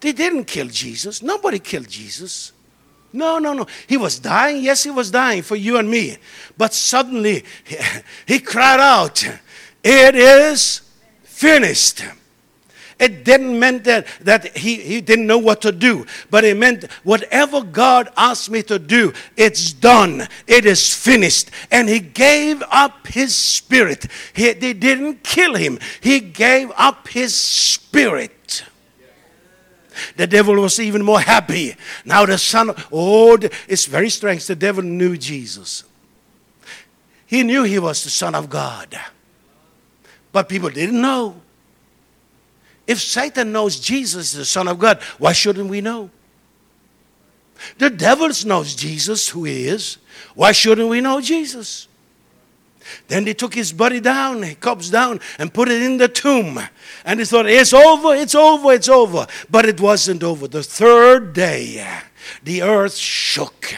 They 0.00 0.12
didn't 0.12 0.44
kill 0.44 0.68
Jesus. 0.68 1.22
Nobody 1.22 1.58
killed 1.58 1.88
Jesus. 1.88 2.52
No, 3.12 3.38
no, 3.38 3.52
no. 3.52 3.66
He 3.86 3.96
was 3.96 4.18
dying. 4.18 4.62
Yes, 4.62 4.84
he 4.84 4.90
was 4.90 5.10
dying 5.10 5.42
for 5.42 5.56
you 5.56 5.76
and 5.78 5.90
me. 5.90 6.16
But 6.56 6.72
suddenly 6.72 7.44
he 8.26 8.38
cried 8.38 8.80
out, 8.80 9.24
It 9.82 10.14
is 10.14 10.82
finished. 11.24 12.04
It 13.00 13.24
didn't 13.24 13.58
mean 13.58 13.82
that, 13.84 14.06
that 14.20 14.54
he, 14.58 14.76
he 14.76 15.00
didn't 15.00 15.26
know 15.26 15.38
what 15.38 15.62
to 15.62 15.72
do, 15.72 16.04
but 16.30 16.44
it 16.44 16.54
meant 16.54 16.84
whatever 17.02 17.62
God 17.62 18.10
asked 18.14 18.50
me 18.50 18.62
to 18.64 18.78
do, 18.78 19.14
it's 19.38 19.72
done. 19.72 20.28
It 20.46 20.66
is 20.66 20.94
finished. 20.94 21.50
And 21.70 21.88
he 21.88 21.98
gave 21.98 22.62
up 22.70 23.06
his 23.06 23.34
spirit. 23.34 24.06
He, 24.34 24.52
they 24.52 24.74
didn't 24.74 25.24
kill 25.24 25.54
him, 25.54 25.78
he 26.02 26.20
gave 26.20 26.70
up 26.76 27.08
his 27.08 27.34
spirit. 27.34 28.64
The 30.16 30.26
devil 30.26 30.54
was 30.56 30.78
even 30.80 31.02
more 31.02 31.20
happy. 31.20 31.76
Now 32.04 32.26
the 32.26 32.38
son, 32.38 32.72
oh, 32.92 33.38
it's 33.68 33.86
very 33.86 34.10
strange. 34.10 34.46
The 34.46 34.56
devil 34.56 34.82
knew 34.82 35.16
Jesus. 35.16 35.84
He 37.26 37.42
knew 37.42 37.62
he 37.62 37.78
was 37.78 38.02
the 38.02 38.10
son 38.10 38.34
of 38.34 38.50
God. 38.50 38.98
But 40.32 40.48
people 40.48 40.70
didn't 40.70 41.00
know. 41.00 41.40
If 42.86 43.00
Satan 43.00 43.52
knows 43.52 43.78
Jesus 43.78 44.32
is 44.32 44.38
the 44.38 44.44
son 44.44 44.66
of 44.66 44.78
God, 44.78 45.00
why 45.18 45.32
shouldn't 45.32 45.70
we 45.70 45.80
know? 45.80 46.10
The 47.78 47.90
devil 47.90 48.30
knows 48.46 48.74
Jesus, 48.74 49.28
who 49.28 49.44
he 49.44 49.66
is. 49.68 49.98
Why 50.34 50.52
shouldn't 50.52 50.88
we 50.88 51.00
know 51.00 51.20
Jesus? 51.20 51.86
Then 53.08 53.24
they 53.24 53.34
took 53.34 53.54
his 53.54 53.72
body 53.72 54.00
down, 54.00 54.54
corpse 54.56 54.90
down, 54.90 55.20
and 55.38 55.52
put 55.52 55.68
it 55.68 55.82
in 55.82 55.98
the 55.98 56.08
tomb. 56.08 56.60
And 57.04 57.20
they 57.20 57.24
thought, 57.24 57.46
it's 57.46 57.72
over, 57.72 58.14
it's 58.14 58.34
over, 58.34 58.72
it's 58.72 58.88
over. 58.88 59.26
But 59.50 59.66
it 59.66 59.80
wasn't 59.80 60.22
over. 60.22 60.48
The 60.48 60.62
third 60.62 61.32
day, 61.32 61.86
the 62.42 62.62
earth 62.62 62.96
shook 62.96 63.74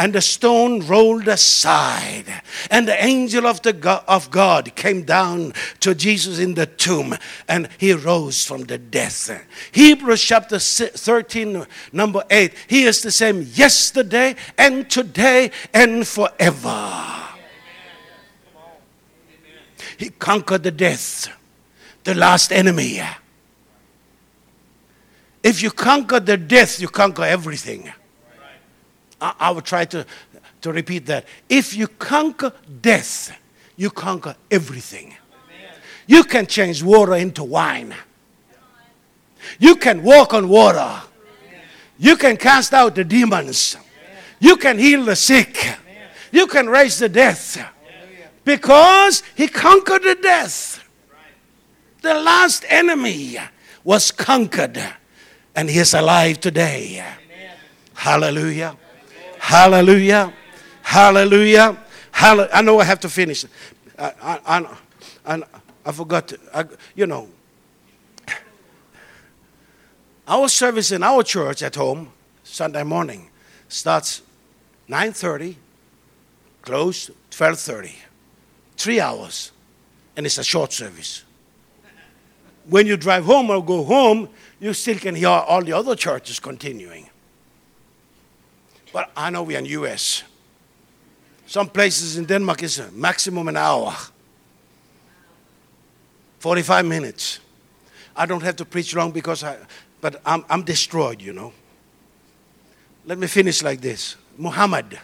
and 0.00 0.14
the 0.14 0.22
stone 0.22 0.80
rolled 0.86 1.28
aside 1.28 2.24
and 2.70 2.88
the 2.88 3.04
angel 3.04 3.46
of 3.46 3.60
the 3.60 3.72
god, 3.74 4.02
of 4.08 4.30
god 4.30 4.74
came 4.74 5.02
down 5.02 5.52
to 5.78 5.94
jesus 5.94 6.38
in 6.38 6.54
the 6.54 6.64
tomb 6.64 7.14
and 7.46 7.68
he 7.76 7.92
rose 7.92 8.42
from 8.42 8.62
the 8.62 8.78
death 8.78 9.30
hebrews 9.72 10.22
chapter 10.22 10.58
13 10.58 11.66
number 11.92 12.24
8 12.30 12.54
he 12.66 12.84
is 12.84 13.02
the 13.02 13.10
same 13.10 13.46
yesterday 13.52 14.34
and 14.56 14.88
today 14.90 15.50
and 15.74 16.06
forever 16.08 17.29
he 20.00 20.08
conquered 20.08 20.62
the 20.62 20.70
death, 20.70 21.28
the 22.04 22.14
last 22.14 22.52
enemy. 22.52 23.02
If 25.42 25.62
you 25.62 25.70
conquer 25.70 26.20
the 26.20 26.38
death, 26.38 26.80
you 26.80 26.88
conquer 26.88 27.24
everything. 27.24 27.92
I, 29.20 29.34
I 29.38 29.50
will 29.50 29.60
try 29.60 29.84
to, 29.84 30.06
to 30.62 30.72
repeat 30.72 31.04
that. 31.06 31.26
If 31.50 31.74
you 31.74 31.86
conquer 31.86 32.52
death, 32.80 33.36
you 33.76 33.90
conquer 33.90 34.36
everything. 34.50 35.14
You 36.06 36.24
can 36.24 36.46
change 36.46 36.82
water 36.82 37.14
into 37.16 37.44
wine. 37.44 37.94
You 39.58 39.76
can 39.76 40.02
walk 40.02 40.32
on 40.32 40.48
water. 40.48 41.02
You 41.98 42.16
can 42.16 42.38
cast 42.38 42.72
out 42.72 42.94
the 42.94 43.04
demons. 43.04 43.76
You 44.38 44.56
can 44.56 44.78
heal 44.78 45.04
the 45.04 45.16
sick. 45.16 45.76
You 46.32 46.46
can 46.46 46.70
raise 46.70 46.98
the 46.98 47.10
death. 47.10 47.58
Because 48.50 49.22
he 49.36 49.46
conquered 49.46 50.02
the 50.02 50.16
death. 50.16 50.84
The 52.02 52.14
last 52.14 52.64
enemy 52.68 53.38
was 53.84 54.10
conquered, 54.10 54.76
and 55.54 55.70
he 55.70 55.78
is 55.78 55.94
alive 55.94 56.40
today. 56.40 57.04
Hallelujah. 57.94 58.76
Hallelujah. 59.38 60.32
Hallelujah. 60.82 61.78
Hallelujah. 62.10 62.50
I 62.52 62.62
know 62.62 62.80
I 62.80 62.84
have 62.84 62.98
to 63.00 63.08
finish. 63.08 63.44
I, 63.96 64.40
I, 64.44 64.76
I, 65.24 65.42
I 65.86 65.92
forgot, 65.92 66.26
to, 66.28 66.38
I, 66.52 66.64
you 66.96 67.06
know. 67.06 67.28
Our 70.26 70.48
service 70.48 70.90
in 70.90 71.04
our 71.04 71.22
church 71.22 71.62
at 71.62 71.76
home, 71.76 72.10
Sunday 72.42 72.82
morning, 72.82 73.30
starts 73.68 74.22
9.30, 74.88 75.54
close 76.62 77.10
12.30 77.30 78.09
three 78.80 78.98
hours, 78.98 79.52
and 80.16 80.24
it's 80.24 80.38
a 80.38 80.44
short 80.44 80.72
service. 80.72 81.24
When 82.66 82.86
you 82.86 82.96
drive 82.96 83.24
home 83.24 83.50
or 83.50 83.62
go 83.62 83.84
home, 83.84 84.28
you 84.58 84.72
still 84.72 84.98
can 84.98 85.14
hear 85.14 85.28
all 85.28 85.62
the 85.62 85.72
other 85.72 85.94
churches 85.94 86.40
continuing. 86.40 87.08
But 88.92 89.10
I 89.16 89.28
know 89.30 89.42
we're 89.42 89.58
in 89.58 89.66
US. 89.66 90.22
Some 91.46 91.68
places 91.68 92.16
in 92.16 92.24
Denmark 92.24 92.62
is 92.62 92.78
a 92.78 92.90
maximum 92.92 93.48
an 93.48 93.56
hour. 93.56 93.94
45 96.38 96.86
minutes. 96.86 97.40
I 98.16 98.24
don't 98.24 98.42
have 98.42 98.56
to 98.56 98.64
preach 98.64 98.94
long 98.94 99.10
because 99.10 99.44
I, 99.44 99.58
but 100.00 100.22
I'm, 100.24 100.44
I'm 100.48 100.62
destroyed, 100.62 101.20
you 101.20 101.34
know. 101.34 101.52
Let 103.04 103.18
me 103.18 103.26
finish 103.26 103.62
like 103.62 103.80
this 103.80 104.16
Muhammad, 104.38 104.98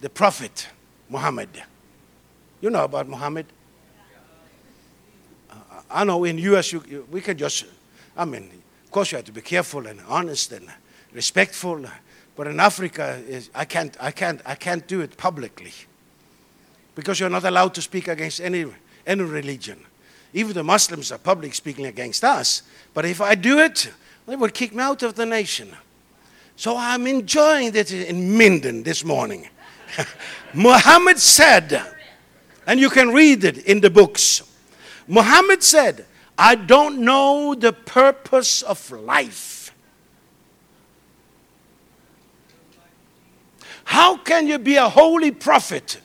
the 0.00 0.10
prophet 0.10 0.68
Muhammad, 1.08 1.48
you 2.60 2.70
know 2.70 2.84
about 2.84 3.08
Muhammad? 3.08 3.46
Uh, 5.50 5.54
I 5.90 6.04
know 6.04 6.24
in 6.24 6.38
U.S. 6.38 6.72
You, 6.72 6.82
you, 6.88 7.06
we 7.10 7.20
can 7.20 7.36
just, 7.36 7.64
I 8.16 8.24
mean, 8.24 8.50
of 8.84 8.90
course 8.90 9.12
you 9.12 9.16
have 9.16 9.24
to 9.26 9.32
be 9.32 9.40
careful 9.40 9.86
and 9.86 10.00
honest 10.08 10.52
and 10.52 10.68
respectful. 11.12 11.84
But 12.36 12.46
in 12.46 12.60
Africa, 12.60 13.22
I 13.54 13.64
can't, 13.64 13.96
I 14.00 14.10
can't, 14.10 14.40
I 14.46 14.54
can't 14.54 14.86
do 14.86 15.00
it 15.00 15.16
publicly 15.16 15.72
because 16.94 17.20
you're 17.20 17.30
not 17.30 17.44
allowed 17.44 17.74
to 17.74 17.82
speak 17.82 18.08
against 18.08 18.40
any, 18.40 18.66
any 19.06 19.22
religion. 19.22 19.78
Even 20.32 20.52
the 20.52 20.62
Muslims 20.62 21.10
are 21.12 21.18
public 21.18 21.54
speaking 21.54 21.86
against 21.86 22.24
us. 22.24 22.62
But 22.94 23.04
if 23.04 23.20
I 23.20 23.34
do 23.34 23.58
it, 23.58 23.90
they 24.26 24.36
will 24.36 24.50
kick 24.50 24.74
me 24.74 24.82
out 24.82 25.02
of 25.02 25.14
the 25.16 25.26
nation. 25.26 25.74
So 26.56 26.76
I'm 26.76 27.06
enjoying 27.06 27.74
it 27.74 27.92
in 27.92 28.36
Minden 28.36 28.82
this 28.82 29.04
morning. 29.04 29.48
Muhammad 30.54 31.18
said, 31.18 31.82
and 32.70 32.78
you 32.78 32.88
can 32.88 33.08
read 33.08 33.42
it 33.42 33.58
in 33.66 33.80
the 33.80 33.90
books. 33.90 34.42
Muhammad 35.08 35.60
said, 35.60 36.06
I 36.38 36.54
don't 36.54 37.00
know 37.00 37.56
the 37.56 37.72
purpose 37.72 38.62
of 38.62 38.92
life. 38.92 39.74
How 43.82 44.18
can 44.18 44.46
you 44.46 44.56
be 44.56 44.76
a 44.76 44.88
holy 44.88 45.32
prophet 45.32 46.00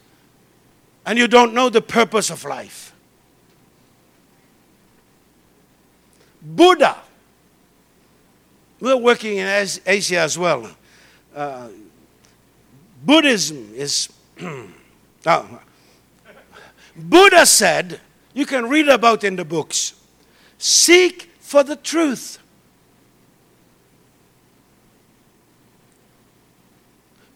and 1.06 1.20
you 1.20 1.28
don't 1.28 1.54
know 1.54 1.70
the 1.70 1.84
purpose 1.84 2.32
of 2.32 2.44
life? 2.44 2.96
Buddha. 6.42 6.98
We're 8.80 8.98
working 8.98 9.38
in 9.38 9.46
Asia 9.86 10.18
as 10.18 10.36
well. 10.36 10.68
Uh, 11.36 11.68
Buddhism 13.06 13.70
is. 13.76 14.10
oh, 14.42 15.60
Buddha 16.96 17.46
said, 17.46 18.00
you 18.34 18.46
can 18.46 18.70
read 18.70 18.88
about 18.88 19.24
in 19.24 19.36
the 19.36 19.46
books, 19.46 19.94
seek 20.58 21.30
for 21.40 21.64
the 21.64 21.76
truth. 21.76 22.40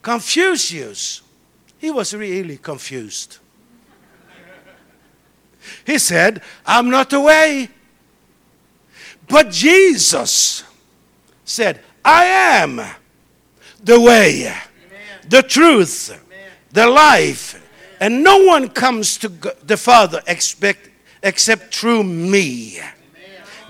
Confucius, 0.02 1.22
he 1.78 1.92
was 1.92 2.14
really 2.14 2.58
confused. 2.58 3.38
He 5.86 5.98
said, 5.98 6.42
I'm 6.66 6.90
not 6.90 7.10
the 7.10 7.20
way. 7.20 7.70
But 9.28 9.52
Jesus 9.52 10.64
said, 11.46 11.82
I 12.04 12.26
am 12.26 12.82
the 13.84 14.00
way, 14.00 14.52
the 15.28 15.44
truth, 15.44 16.20
the 16.72 16.88
life. 16.88 17.69
And 18.00 18.24
no 18.24 18.44
one 18.46 18.70
comes 18.70 19.18
to 19.18 19.28
the 19.28 19.78
Father 19.78 20.22
expect, 20.28 20.90
except 21.22 21.76
through 21.76 22.04
me. 22.04 22.80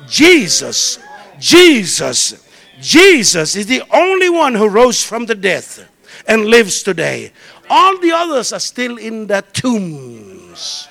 Jesus, 0.07 0.99
Jesus, 1.39 2.47
Jesus 2.79 3.55
is 3.55 3.65
the 3.65 3.83
only 3.91 4.29
one 4.29 4.55
who 4.55 4.67
rose 4.67 5.03
from 5.03 5.25
the 5.25 5.35
death 5.35 5.87
and 6.27 6.45
lives 6.45 6.83
today. 6.83 7.31
All 7.69 7.97
the 7.99 8.11
others 8.11 8.53
are 8.53 8.59
still 8.59 8.97
in 8.97 9.27
their 9.27 9.41
tombs. 9.41 10.87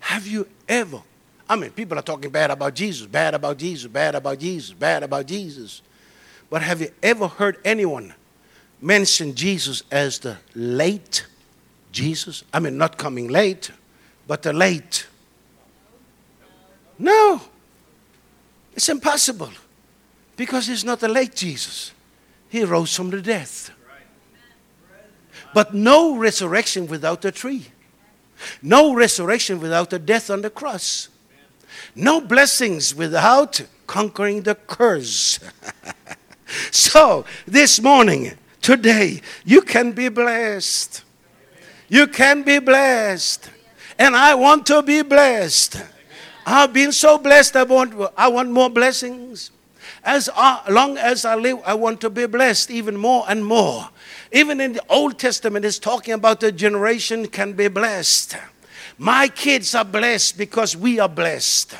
Have 0.00 0.26
you 0.26 0.48
ever? 0.68 1.00
I 1.48 1.56
mean, 1.56 1.70
people 1.70 1.98
are 1.98 2.02
talking 2.02 2.30
bad 2.30 2.50
about 2.50 2.74
Jesus, 2.74 3.06
bad 3.06 3.34
about 3.34 3.56
Jesus, 3.58 3.90
bad 3.90 4.14
about 4.14 4.38
Jesus, 4.38 4.72
bad 4.72 5.02
about 5.02 5.26
Jesus. 5.26 5.82
But 6.48 6.62
have 6.62 6.80
you 6.80 6.90
ever 7.02 7.28
heard 7.28 7.58
anyone 7.64 8.14
mention 8.80 9.34
Jesus 9.34 9.82
as 9.90 10.18
the 10.18 10.38
late 10.54 11.26
Jesus? 11.92 12.44
I 12.52 12.60
mean, 12.60 12.78
not 12.78 12.96
coming 12.98 13.28
late, 13.28 13.70
but 14.26 14.42
the 14.42 14.52
late. 14.52 15.06
No, 16.98 17.40
it's 18.74 18.88
impossible 18.88 19.50
because 20.36 20.66
he's 20.66 20.84
not 20.84 21.00
the 21.00 21.08
late 21.08 21.34
Jesus. 21.34 21.92
He 22.48 22.64
rose 22.64 22.94
from 22.94 23.10
the 23.10 23.22
death. 23.22 23.70
But 25.52 25.74
no 25.74 26.16
resurrection 26.16 26.86
without 26.86 27.22
the 27.22 27.32
tree. 27.32 27.66
No 28.62 28.94
resurrection 28.94 29.60
without 29.60 29.90
the 29.90 29.98
death 29.98 30.30
on 30.30 30.42
the 30.42 30.50
cross. 30.50 31.08
No 31.94 32.20
blessings 32.20 32.94
without 32.94 33.62
conquering 33.86 34.42
the 34.42 34.54
curse. 34.54 35.40
so, 36.70 37.24
this 37.46 37.80
morning, 37.80 38.32
today, 38.62 39.20
you 39.44 39.62
can 39.62 39.92
be 39.92 40.08
blessed. 40.08 41.04
You 41.88 42.06
can 42.06 42.42
be 42.42 42.58
blessed. 42.58 43.50
And 43.98 44.16
I 44.16 44.34
want 44.34 44.66
to 44.66 44.82
be 44.82 45.02
blessed. 45.02 45.82
I've 46.46 46.72
been 46.72 46.92
so 46.92 47.18
blessed, 47.18 47.56
I 47.56 47.64
want, 47.64 47.94
I 48.16 48.28
want 48.28 48.50
more 48.50 48.70
blessings. 48.70 49.50
As 50.02 50.30
uh, 50.34 50.62
long 50.68 50.96
as 50.96 51.24
I 51.24 51.34
live, 51.34 51.58
I 51.64 51.74
want 51.74 52.00
to 52.00 52.10
be 52.10 52.26
blessed 52.26 52.70
even 52.70 52.96
more 52.96 53.24
and 53.28 53.44
more. 53.44 53.90
Even 54.32 54.60
in 54.60 54.72
the 54.72 54.82
Old 54.88 55.18
Testament, 55.18 55.64
it's 55.64 55.78
talking 55.78 56.14
about 56.14 56.40
the 56.40 56.50
generation 56.50 57.26
can 57.26 57.52
be 57.52 57.68
blessed. 57.68 58.36
My 58.96 59.28
kids 59.28 59.74
are 59.74 59.84
blessed 59.84 60.38
because 60.38 60.76
we 60.76 60.98
are 60.98 61.08
blessed. 61.08 61.74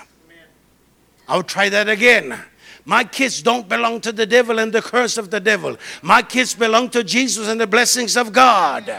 I'll 1.28 1.42
try 1.42 1.68
that 1.68 1.88
again. 1.88 2.38
My 2.90 3.04
kids 3.04 3.40
don't 3.40 3.68
belong 3.68 4.00
to 4.00 4.10
the 4.10 4.26
devil 4.26 4.58
and 4.58 4.72
the 4.72 4.82
curse 4.82 5.16
of 5.16 5.30
the 5.30 5.38
devil. 5.38 5.76
My 6.02 6.22
kids 6.22 6.56
belong 6.56 6.90
to 6.90 7.04
Jesus 7.04 7.46
and 7.46 7.60
the 7.60 7.66
blessings 7.68 8.16
of 8.16 8.32
God. 8.32 8.92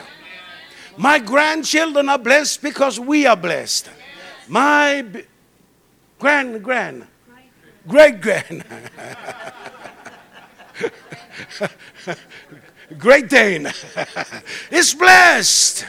My 0.96 1.20
grandchildren 1.20 2.08
are 2.08 2.18
blessed 2.18 2.62
because 2.62 3.02
we 3.02 3.26
are 3.26 3.36
blessed. 3.36 3.90
My 4.48 5.02
b- 5.02 5.24
grand, 6.20 6.64
grand, 6.64 7.06
great 7.86 8.22
grand, 8.22 8.64
Great 12.98 13.28
Dane 13.28 13.74
is 14.72 14.94
blessed. 14.94 15.86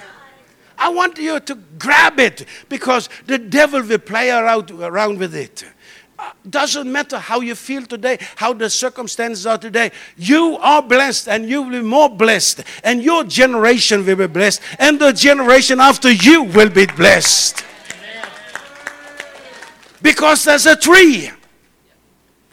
I 0.77 0.89
want 0.89 1.19
you 1.19 1.39
to 1.39 1.55
grab 1.79 2.19
it 2.19 2.47
because 2.69 3.09
the 3.27 3.39
devil 3.39 3.81
will 3.81 3.99
play 3.99 4.31
around, 4.31 4.73
around 4.73 5.21
with 5.21 5.37
it. 5.37 5.65
Doesn't 6.49 6.91
matter 6.91 7.19
how 7.19 7.41
you 7.41 7.55
feel 7.55 7.83
today, 7.87 8.19
how 8.37 8.53
the 8.53 8.69
circumstances 8.69 9.47
are 9.47 9.59
today. 9.59 9.93
You 10.17 10.59
are 10.61 10.83
blessed 10.83 11.29
and 11.29 11.49
you 11.49 11.63
will 11.63 11.71
be 11.71 11.83
more 11.83 12.09
blessed, 12.09 12.65
and 12.83 13.03
your 13.03 13.25
generation 13.25 14.05
will 14.05 14.17
be 14.17 14.27
blessed, 14.27 14.61
and 14.79 15.01
the 15.01 15.13
generation 15.13 15.81
after 15.81 16.11
you 16.11 16.43
will 16.43 16.71
be 16.71 16.87
blessed. 16.87 17.65
Because 20.01 20.45
there's 20.45 20.67
a 20.67 20.77
tree, 20.77 21.31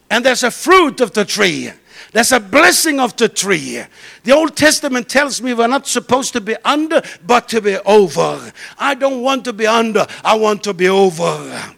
and 0.09 0.23
there's 0.23 0.43
a 0.43 0.51
fruit 0.51 1.01
of 1.01 1.13
the 1.13 1.25
tree. 1.25 1.71
There's 2.11 2.31
a 2.31 2.39
blessing 2.39 2.99
of 2.99 3.15
the 3.17 3.29
tree. 3.29 3.83
The 4.23 4.31
Old 4.31 4.55
Testament 4.55 5.09
tells 5.09 5.41
me 5.41 5.53
we're 5.53 5.67
not 5.67 5.85
supposed 5.85 6.33
to 6.33 6.41
be 6.41 6.55
under, 6.65 7.01
but 7.25 7.47
to 7.49 7.61
be 7.61 7.77
over. 7.79 8.51
I 8.77 8.95
don't 8.95 9.21
want 9.21 9.45
to 9.45 9.53
be 9.53 9.67
under, 9.67 10.07
I 10.23 10.35
want 10.35 10.63
to 10.63 10.73
be 10.73 10.89
over. 10.89 11.75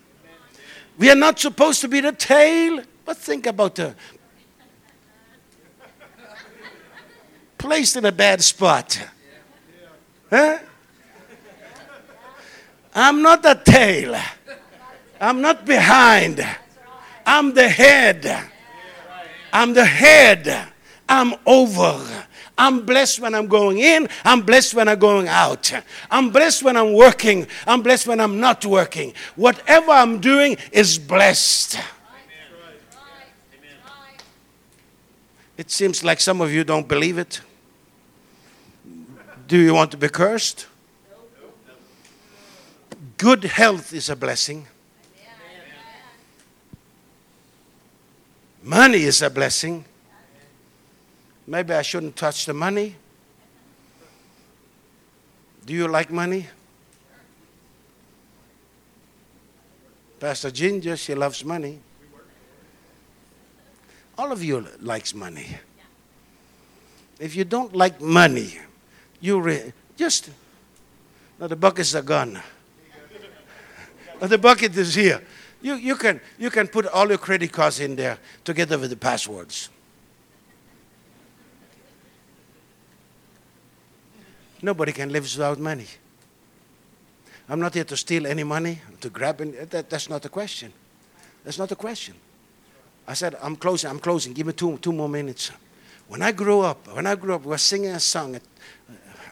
We 1.01 1.09
are 1.09 1.15
not 1.15 1.39
supposed 1.39 1.81
to 1.81 1.87
be 1.87 1.99
the 1.99 2.11
tail, 2.11 2.83
but 3.03 3.17
think 3.17 3.47
about 3.47 3.73
the 3.73 3.95
placed 7.57 7.95
in 7.95 8.05
a 8.05 8.11
bad 8.11 8.39
spot. 8.43 9.01
Huh? 10.29 10.59
I'm 12.93 13.23
not 13.23 13.41
the 13.41 13.59
tail. 13.65 14.15
I'm 15.19 15.41
not 15.41 15.65
behind. 15.65 16.47
I'm 17.25 17.55
the 17.55 17.67
head. 17.67 18.49
I'm 19.51 19.73
the 19.73 19.85
head. 19.85 20.67
I'm 21.09 21.33
over. 21.47 22.27
I'm 22.61 22.85
blessed 22.85 23.19
when 23.21 23.33
I'm 23.33 23.47
going 23.47 23.79
in. 23.79 24.07
I'm 24.23 24.41
blessed 24.41 24.75
when 24.75 24.87
I'm 24.87 24.99
going 24.99 25.27
out. 25.27 25.73
I'm 26.11 26.29
blessed 26.29 26.61
when 26.61 26.77
I'm 26.77 26.93
working. 26.93 27.47
I'm 27.65 27.81
blessed 27.81 28.05
when 28.05 28.19
I'm 28.19 28.39
not 28.39 28.63
working. 28.63 29.15
Whatever 29.35 29.89
I'm 29.89 30.19
doing 30.19 30.57
is 30.71 30.99
blessed. 30.99 31.79
It 35.57 35.71
seems 35.71 36.03
like 36.03 36.19
some 36.19 36.39
of 36.39 36.53
you 36.53 36.63
don't 36.63 36.87
believe 36.87 37.17
it. 37.17 37.41
Do 39.47 39.57
you 39.57 39.73
want 39.73 39.89
to 39.91 39.97
be 39.97 40.09
cursed? 40.09 40.67
Good 43.17 43.43
health 43.45 43.91
is 43.91 44.07
a 44.07 44.15
blessing. 44.15 44.67
Money 48.61 49.01
is 49.01 49.23
a 49.23 49.31
blessing. 49.31 49.83
Maybe 51.51 51.73
I 51.73 51.81
shouldn't 51.81 52.15
touch 52.15 52.45
the 52.45 52.53
money. 52.53 52.95
Do 55.65 55.73
you 55.73 55.85
like 55.89 56.09
money? 56.09 56.47
Pastor 60.17 60.49
Ginger, 60.49 60.95
she 60.95 61.13
loves 61.13 61.43
money. 61.43 61.79
All 64.17 64.31
of 64.31 64.41
you 64.41 64.65
likes 64.79 65.13
money. 65.13 65.57
If 67.19 67.35
you 67.35 67.43
don't 67.43 67.75
like 67.75 67.99
money, 67.99 68.57
you 69.19 69.41
re- 69.41 69.73
just 69.97 70.29
now 71.37 71.47
the 71.47 71.57
buckets 71.57 71.93
are 71.95 72.01
gone. 72.01 72.39
But 74.21 74.29
the 74.29 74.37
bucket 74.37 74.77
is 74.77 74.95
here. 74.95 75.21
You, 75.61 75.73
you, 75.75 75.97
can, 75.97 76.21
you 76.39 76.49
can 76.49 76.69
put 76.69 76.87
all 76.87 77.09
your 77.09 77.17
credit 77.17 77.51
cards 77.51 77.81
in 77.81 77.97
there 77.97 78.19
together 78.45 78.77
with 78.77 78.91
the 78.91 78.95
passwords. 78.95 79.67
Nobody 84.61 84.91
can 84.91 85.11
live 85.11 85.23
without 85.23 85.59
money. 85.59 85.87
I'm 87.49 87.59
not 87.59 87.73
here 87.73 87.83
to 87.83 87.97
steal 87.97 88.27
any 88.27 88.43
money, 88.43 88.79
to 89.01 89.09
grab 89.09 89.41
any, 89.41 89.51
that, 89.51 89.89
that's 89.89 90.09
not 90.09 90.21
the 90.21 90.29
question. 90.29 90.71
That's 91.43 91.57
not 91.57 91.69
the 91.69 91.75
question. 91.75 92.15
I 93.07 93.13
said, 93.13 93.35
I'm 93.41 93.55
closing, 93.55 93.89
I'm 93.89 93.99
closing. 93.99 94.33
Give 94.33 94.47
me 94.47 94.53
two, 94.53 94.77
two 94.77 94.93
more 94.93 95.09
minutes. 95.09 95.51
When 96.07 96.21
I 96.21 96.31
grew 96.31 96.61
up, 96.61 96.87
when 96.95 97.07
I 97.07 97.15
grew 97.15 97.35
up, 97.35 97.41
we 97.43 97.49
were 97.49 97.57
singing 97.57 97.91
a 97.91 97.99
song. 97.99 98.39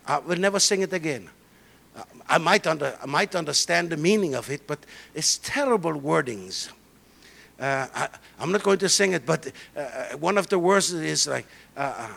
I 0.05 0.19
will 0.19 0.37
never 0.37 0.59
sing 0.59 0.81
it 0.81 0.91
again. 0.91 1.29
I 2.27 2.37
might, 2.37 2.67
under, 2.67 2.97
I 3.01 3.05
might 3.05 3.35
understand 3.35 3.89
the 3.89 3.97
meaning 3.97 4.35
of 4.35 4.49
it, 4.49 4.65
but 4.65 4.79
it's 5.13 5.37
terrible 5.37 5.93
wordings. 5.93 6.69
uh, 7.59 7.87
I, 7.93 8.09
am 8.39 8.51
not 8.51 8.63
going 8.63 8.79
to 8.79 8.89
sing 8.89 9.13
it, 9.13 9.25
but 9.25 9.51
uh, 9.75 9.79
uh, 9.79 10.17
one 10.17 10.37
of 10.37 10.47
the 10.47 10.57
verses 10.57 11.01
is 11.01 11.27
like, 11.27 11.45
uh, 11.75 11.93
uh, 11.97 12.09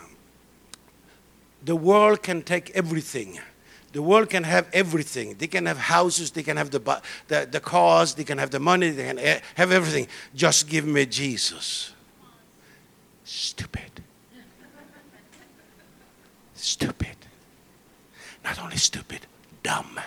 the 1.63 1.75
world 1.75 2.23
can 2.23 2.41
take 2.41 2.69
everything. 2.71 3.39
The 3.93 4.01
world 4.01 4.29
can 4.29 4.43
have 4.43 4.67
everything. 4.73 5.35
They 5.37 5.47
can 5.47 5.65
have 5.67 5.77
houses, 5.77 6.31
they 6.31 6.43
can 6.43 6.57
have 6.57 6.71
the, 6.71 7.01
the, 7.27 7.47
the 7.49 7.59
cars, 7.59 8.15
they 8.15 8.23
can 8.23 8.39
have 8.39 8.49
the 8.49 8.59
money, 8.59 8.89
they 8.89 9.05
can 9.05 9.19
eh, 9.19 9.39
have 9.55 9.71
everything. 9.71 10.07
Just 10.35 10.67
give 10.67 10.85
me 10.85 11.05
Jesus. 11.05 11.93
Stupid. 13.23 14.01
Stupid. 16.55 17.15
Not 18.43 18.59
only 18.61 18.77
stupid, 18.77 19.25
dumb. 19.61 19.99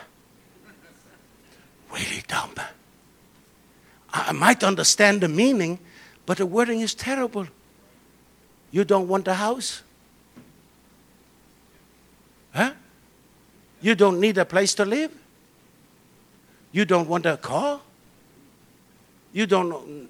Really 1.92 2.22
dumb. 2.26 2.54
I 4.12 4.32
might 4.32 4.64
understand 4.64 5.20
the 5.20 5.28
meaning, 5.28 5.78
but 6.26 6.38
the 6.38 6.46
wording 6.46 6.80
is 6.80 6.94
terrible. 6.94 7.46
You 8.72 8.84
don't 8.84 9.06
want 9.06 9.28
a 9.28 9.34
house? 9.34 9.82
Huh? 12.56 12.72
You 13.82 13.94
don't 13.94 14.18
need 14.18 14.38
a 14.38 14.46
place 14.46 14.74
to 14.76 14.86
live? 14.86 15.12
You 16.72 16.86
don't 16.86 17.06
want 17.06 17.26
a 17.26 17.36
car? 17.36 17.80
You 19.34 19.46
don't, 19.46 20.08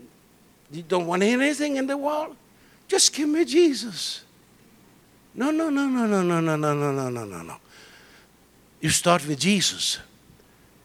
you 0.71 0.83
don't 0.83 1.09
want 1.09 1.25
anything 1.25 1.77
in 1.77 1.89
the 1.89 1.97
world? 1.97 2.37
Just 2.87 3.13
give 3.13 3.29
me 3.29 3.45
Jesus. 3.45 4.23
No, 5.35 5.51
no, 5.51 5.71
no, 5.71 5.87
no, 5.87 6.07
no, 6.07 6.23
no, 6.23 6.41
no, 6.41 6.57
no, 6.57 6.75
no, 6.75 6.93
no, 6.93 7.11
no, 7.11 7.25
no, 7.25 7.43
no. 7.43 7.57
You 8.81 8.91
start 8.91 9.27
with 9.27 9.41
Jesus, 9.41 9.99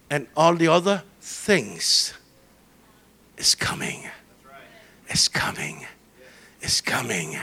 and 0.10 0.26
all 0.36 0.56
the 0.56 0.68
other 0.68 1.04
things 1.22 2.16
is 3.38 3.54
coming. 3.54 4.10
It's 5.08 5.28
coming. 5.28 5.86
It's 6.60 6.82
coming 6.82 7.38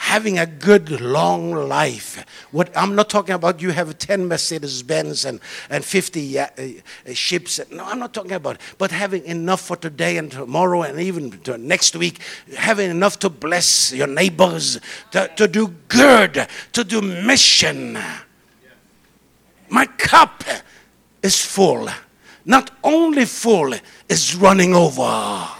having 0.00 0.38
a 0.38 0.46
good 0.46 1.00
long 1.02 1.52
life. 1.52 2.24
What 2.52 2.74
I'm 2.74 2.94
not 2.94 3.10
talking 3.10 3.34
about 3.34 3.60
you 3.60 3.70
have 3.70 3.98
10 3.98 4.26
Mercedes 4.26 4.82
Benz 4.82 5.26
and, 5.26 5.40
and 5.68 5.84
50 5.84 6.38
uh, 6.38 6.46
uh, 6.46 7.12
ships. 7.12 7.60
No, 7.70 7.84
I'm 7.84 7.98
not 7.98 8.14
talking 8.14 8.32
about 8.32 8.56
it. 8.56 8.62
But 8.78 8.92
having 8.92 9.22
enough 9.26 9.60
for 9.60 9.76
today 9.76 10.16
and 10.16 10.32
tomorrow 10.32 10.82
and 10.82 10.98
even 10.98 11.30
to 11.42 11.58
next 11.58 11.94
week, 11.96 12.20
having 12.56 12.90
enough 12.90 13.18
to 13.18 13.28
bless 13.28 13.92
your 13.92 14.06
neighbors, 14.06 14.80
to, 15.10 15.30
to 15.36 15.46
do 15.46 15.68
good, 15.88 16.48
to 16.72 16.82
do 16.82 17.02
mission. 17.02 17.98
My 19.68 19.84
cup 19.84 20.42
is 21.22 21.44
full. 21.44 21.88
Not 22.46 22.70
only 22.82 23.26
full, 23.26 23.74
it's 24.08 24.34
running 24.34 24.74
over. 24.74 25.59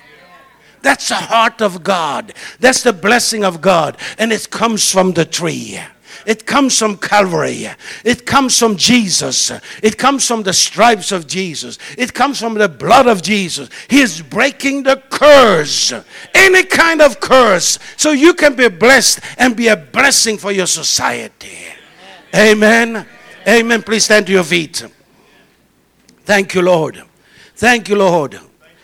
That's 0.82 1.08
the 1.08 1.16
heart 1.16 1.60
of 1.60 1.82
God. 1.82 2.32
That's 2.58 2.82
the 2.82 2.92
blessing 2.92 3.44
of 3.44 3.60
God. 3.60 3.96
And 4.18 4.32
it 4.32 4.50
comes 4.50 4.90
from 4.90 5.12
the 5.12 5.24
tree. 5.24 5.78
It 6.26 6.46
comes 6.46 6.78
from 6.78 6.96
Calvary. 6.96 7.68
It 8.04 8.26
comes 8.26 8.58
from 8.58 8.76
Jesus. 8.76 9.50
It 9.82 9.96
comes 9.96 10.26
from 10.26 10.42
the 10.42 10.52
stripes 10.52 11.12
of 11.12 11.26
Jesus. 11.26 11.78
It 11.96 12.12
comes 12.12 12.38
from 12.38 12.54
the 12.54 12.68
blood 12.68 13.06
of 13.06 13.22
Jesus. 13.22 13.70
He 13.88 14.00
is 14.00 14.20
breaking 14.20 14.82
the 14.82 15.02
curse, 15.10 15.92
any 16.34 16.64
kind 16.64 17.00
of 17.00 17.20
curse, 17.20 17.78
so 17.96 18.12
you 18.12 18.34
can 18.34 18.54
be 18.54 18.68
blessed 18.68 19.20
and 19.38 19.56
be 19.56 19.68
a 19.68 19.76
blessing 19.76 20.36
for 20.36 20.52
your 20.52 20.66
society. 20.66 21.58
Amen. 22.34 23.06
Amen. 23.48 23.82
Please 23.82 24.04
stand 24.04 24.26
to 24.26 24.32
your 24.32 24.44
feet. 24.44 24.84
Thank 26.24 26.54
you, 26.54 26.62
Lord. 26.62 27.02
Thank 27.56 27.88
you, 27.88 27.96
Lord. 27.96 28.38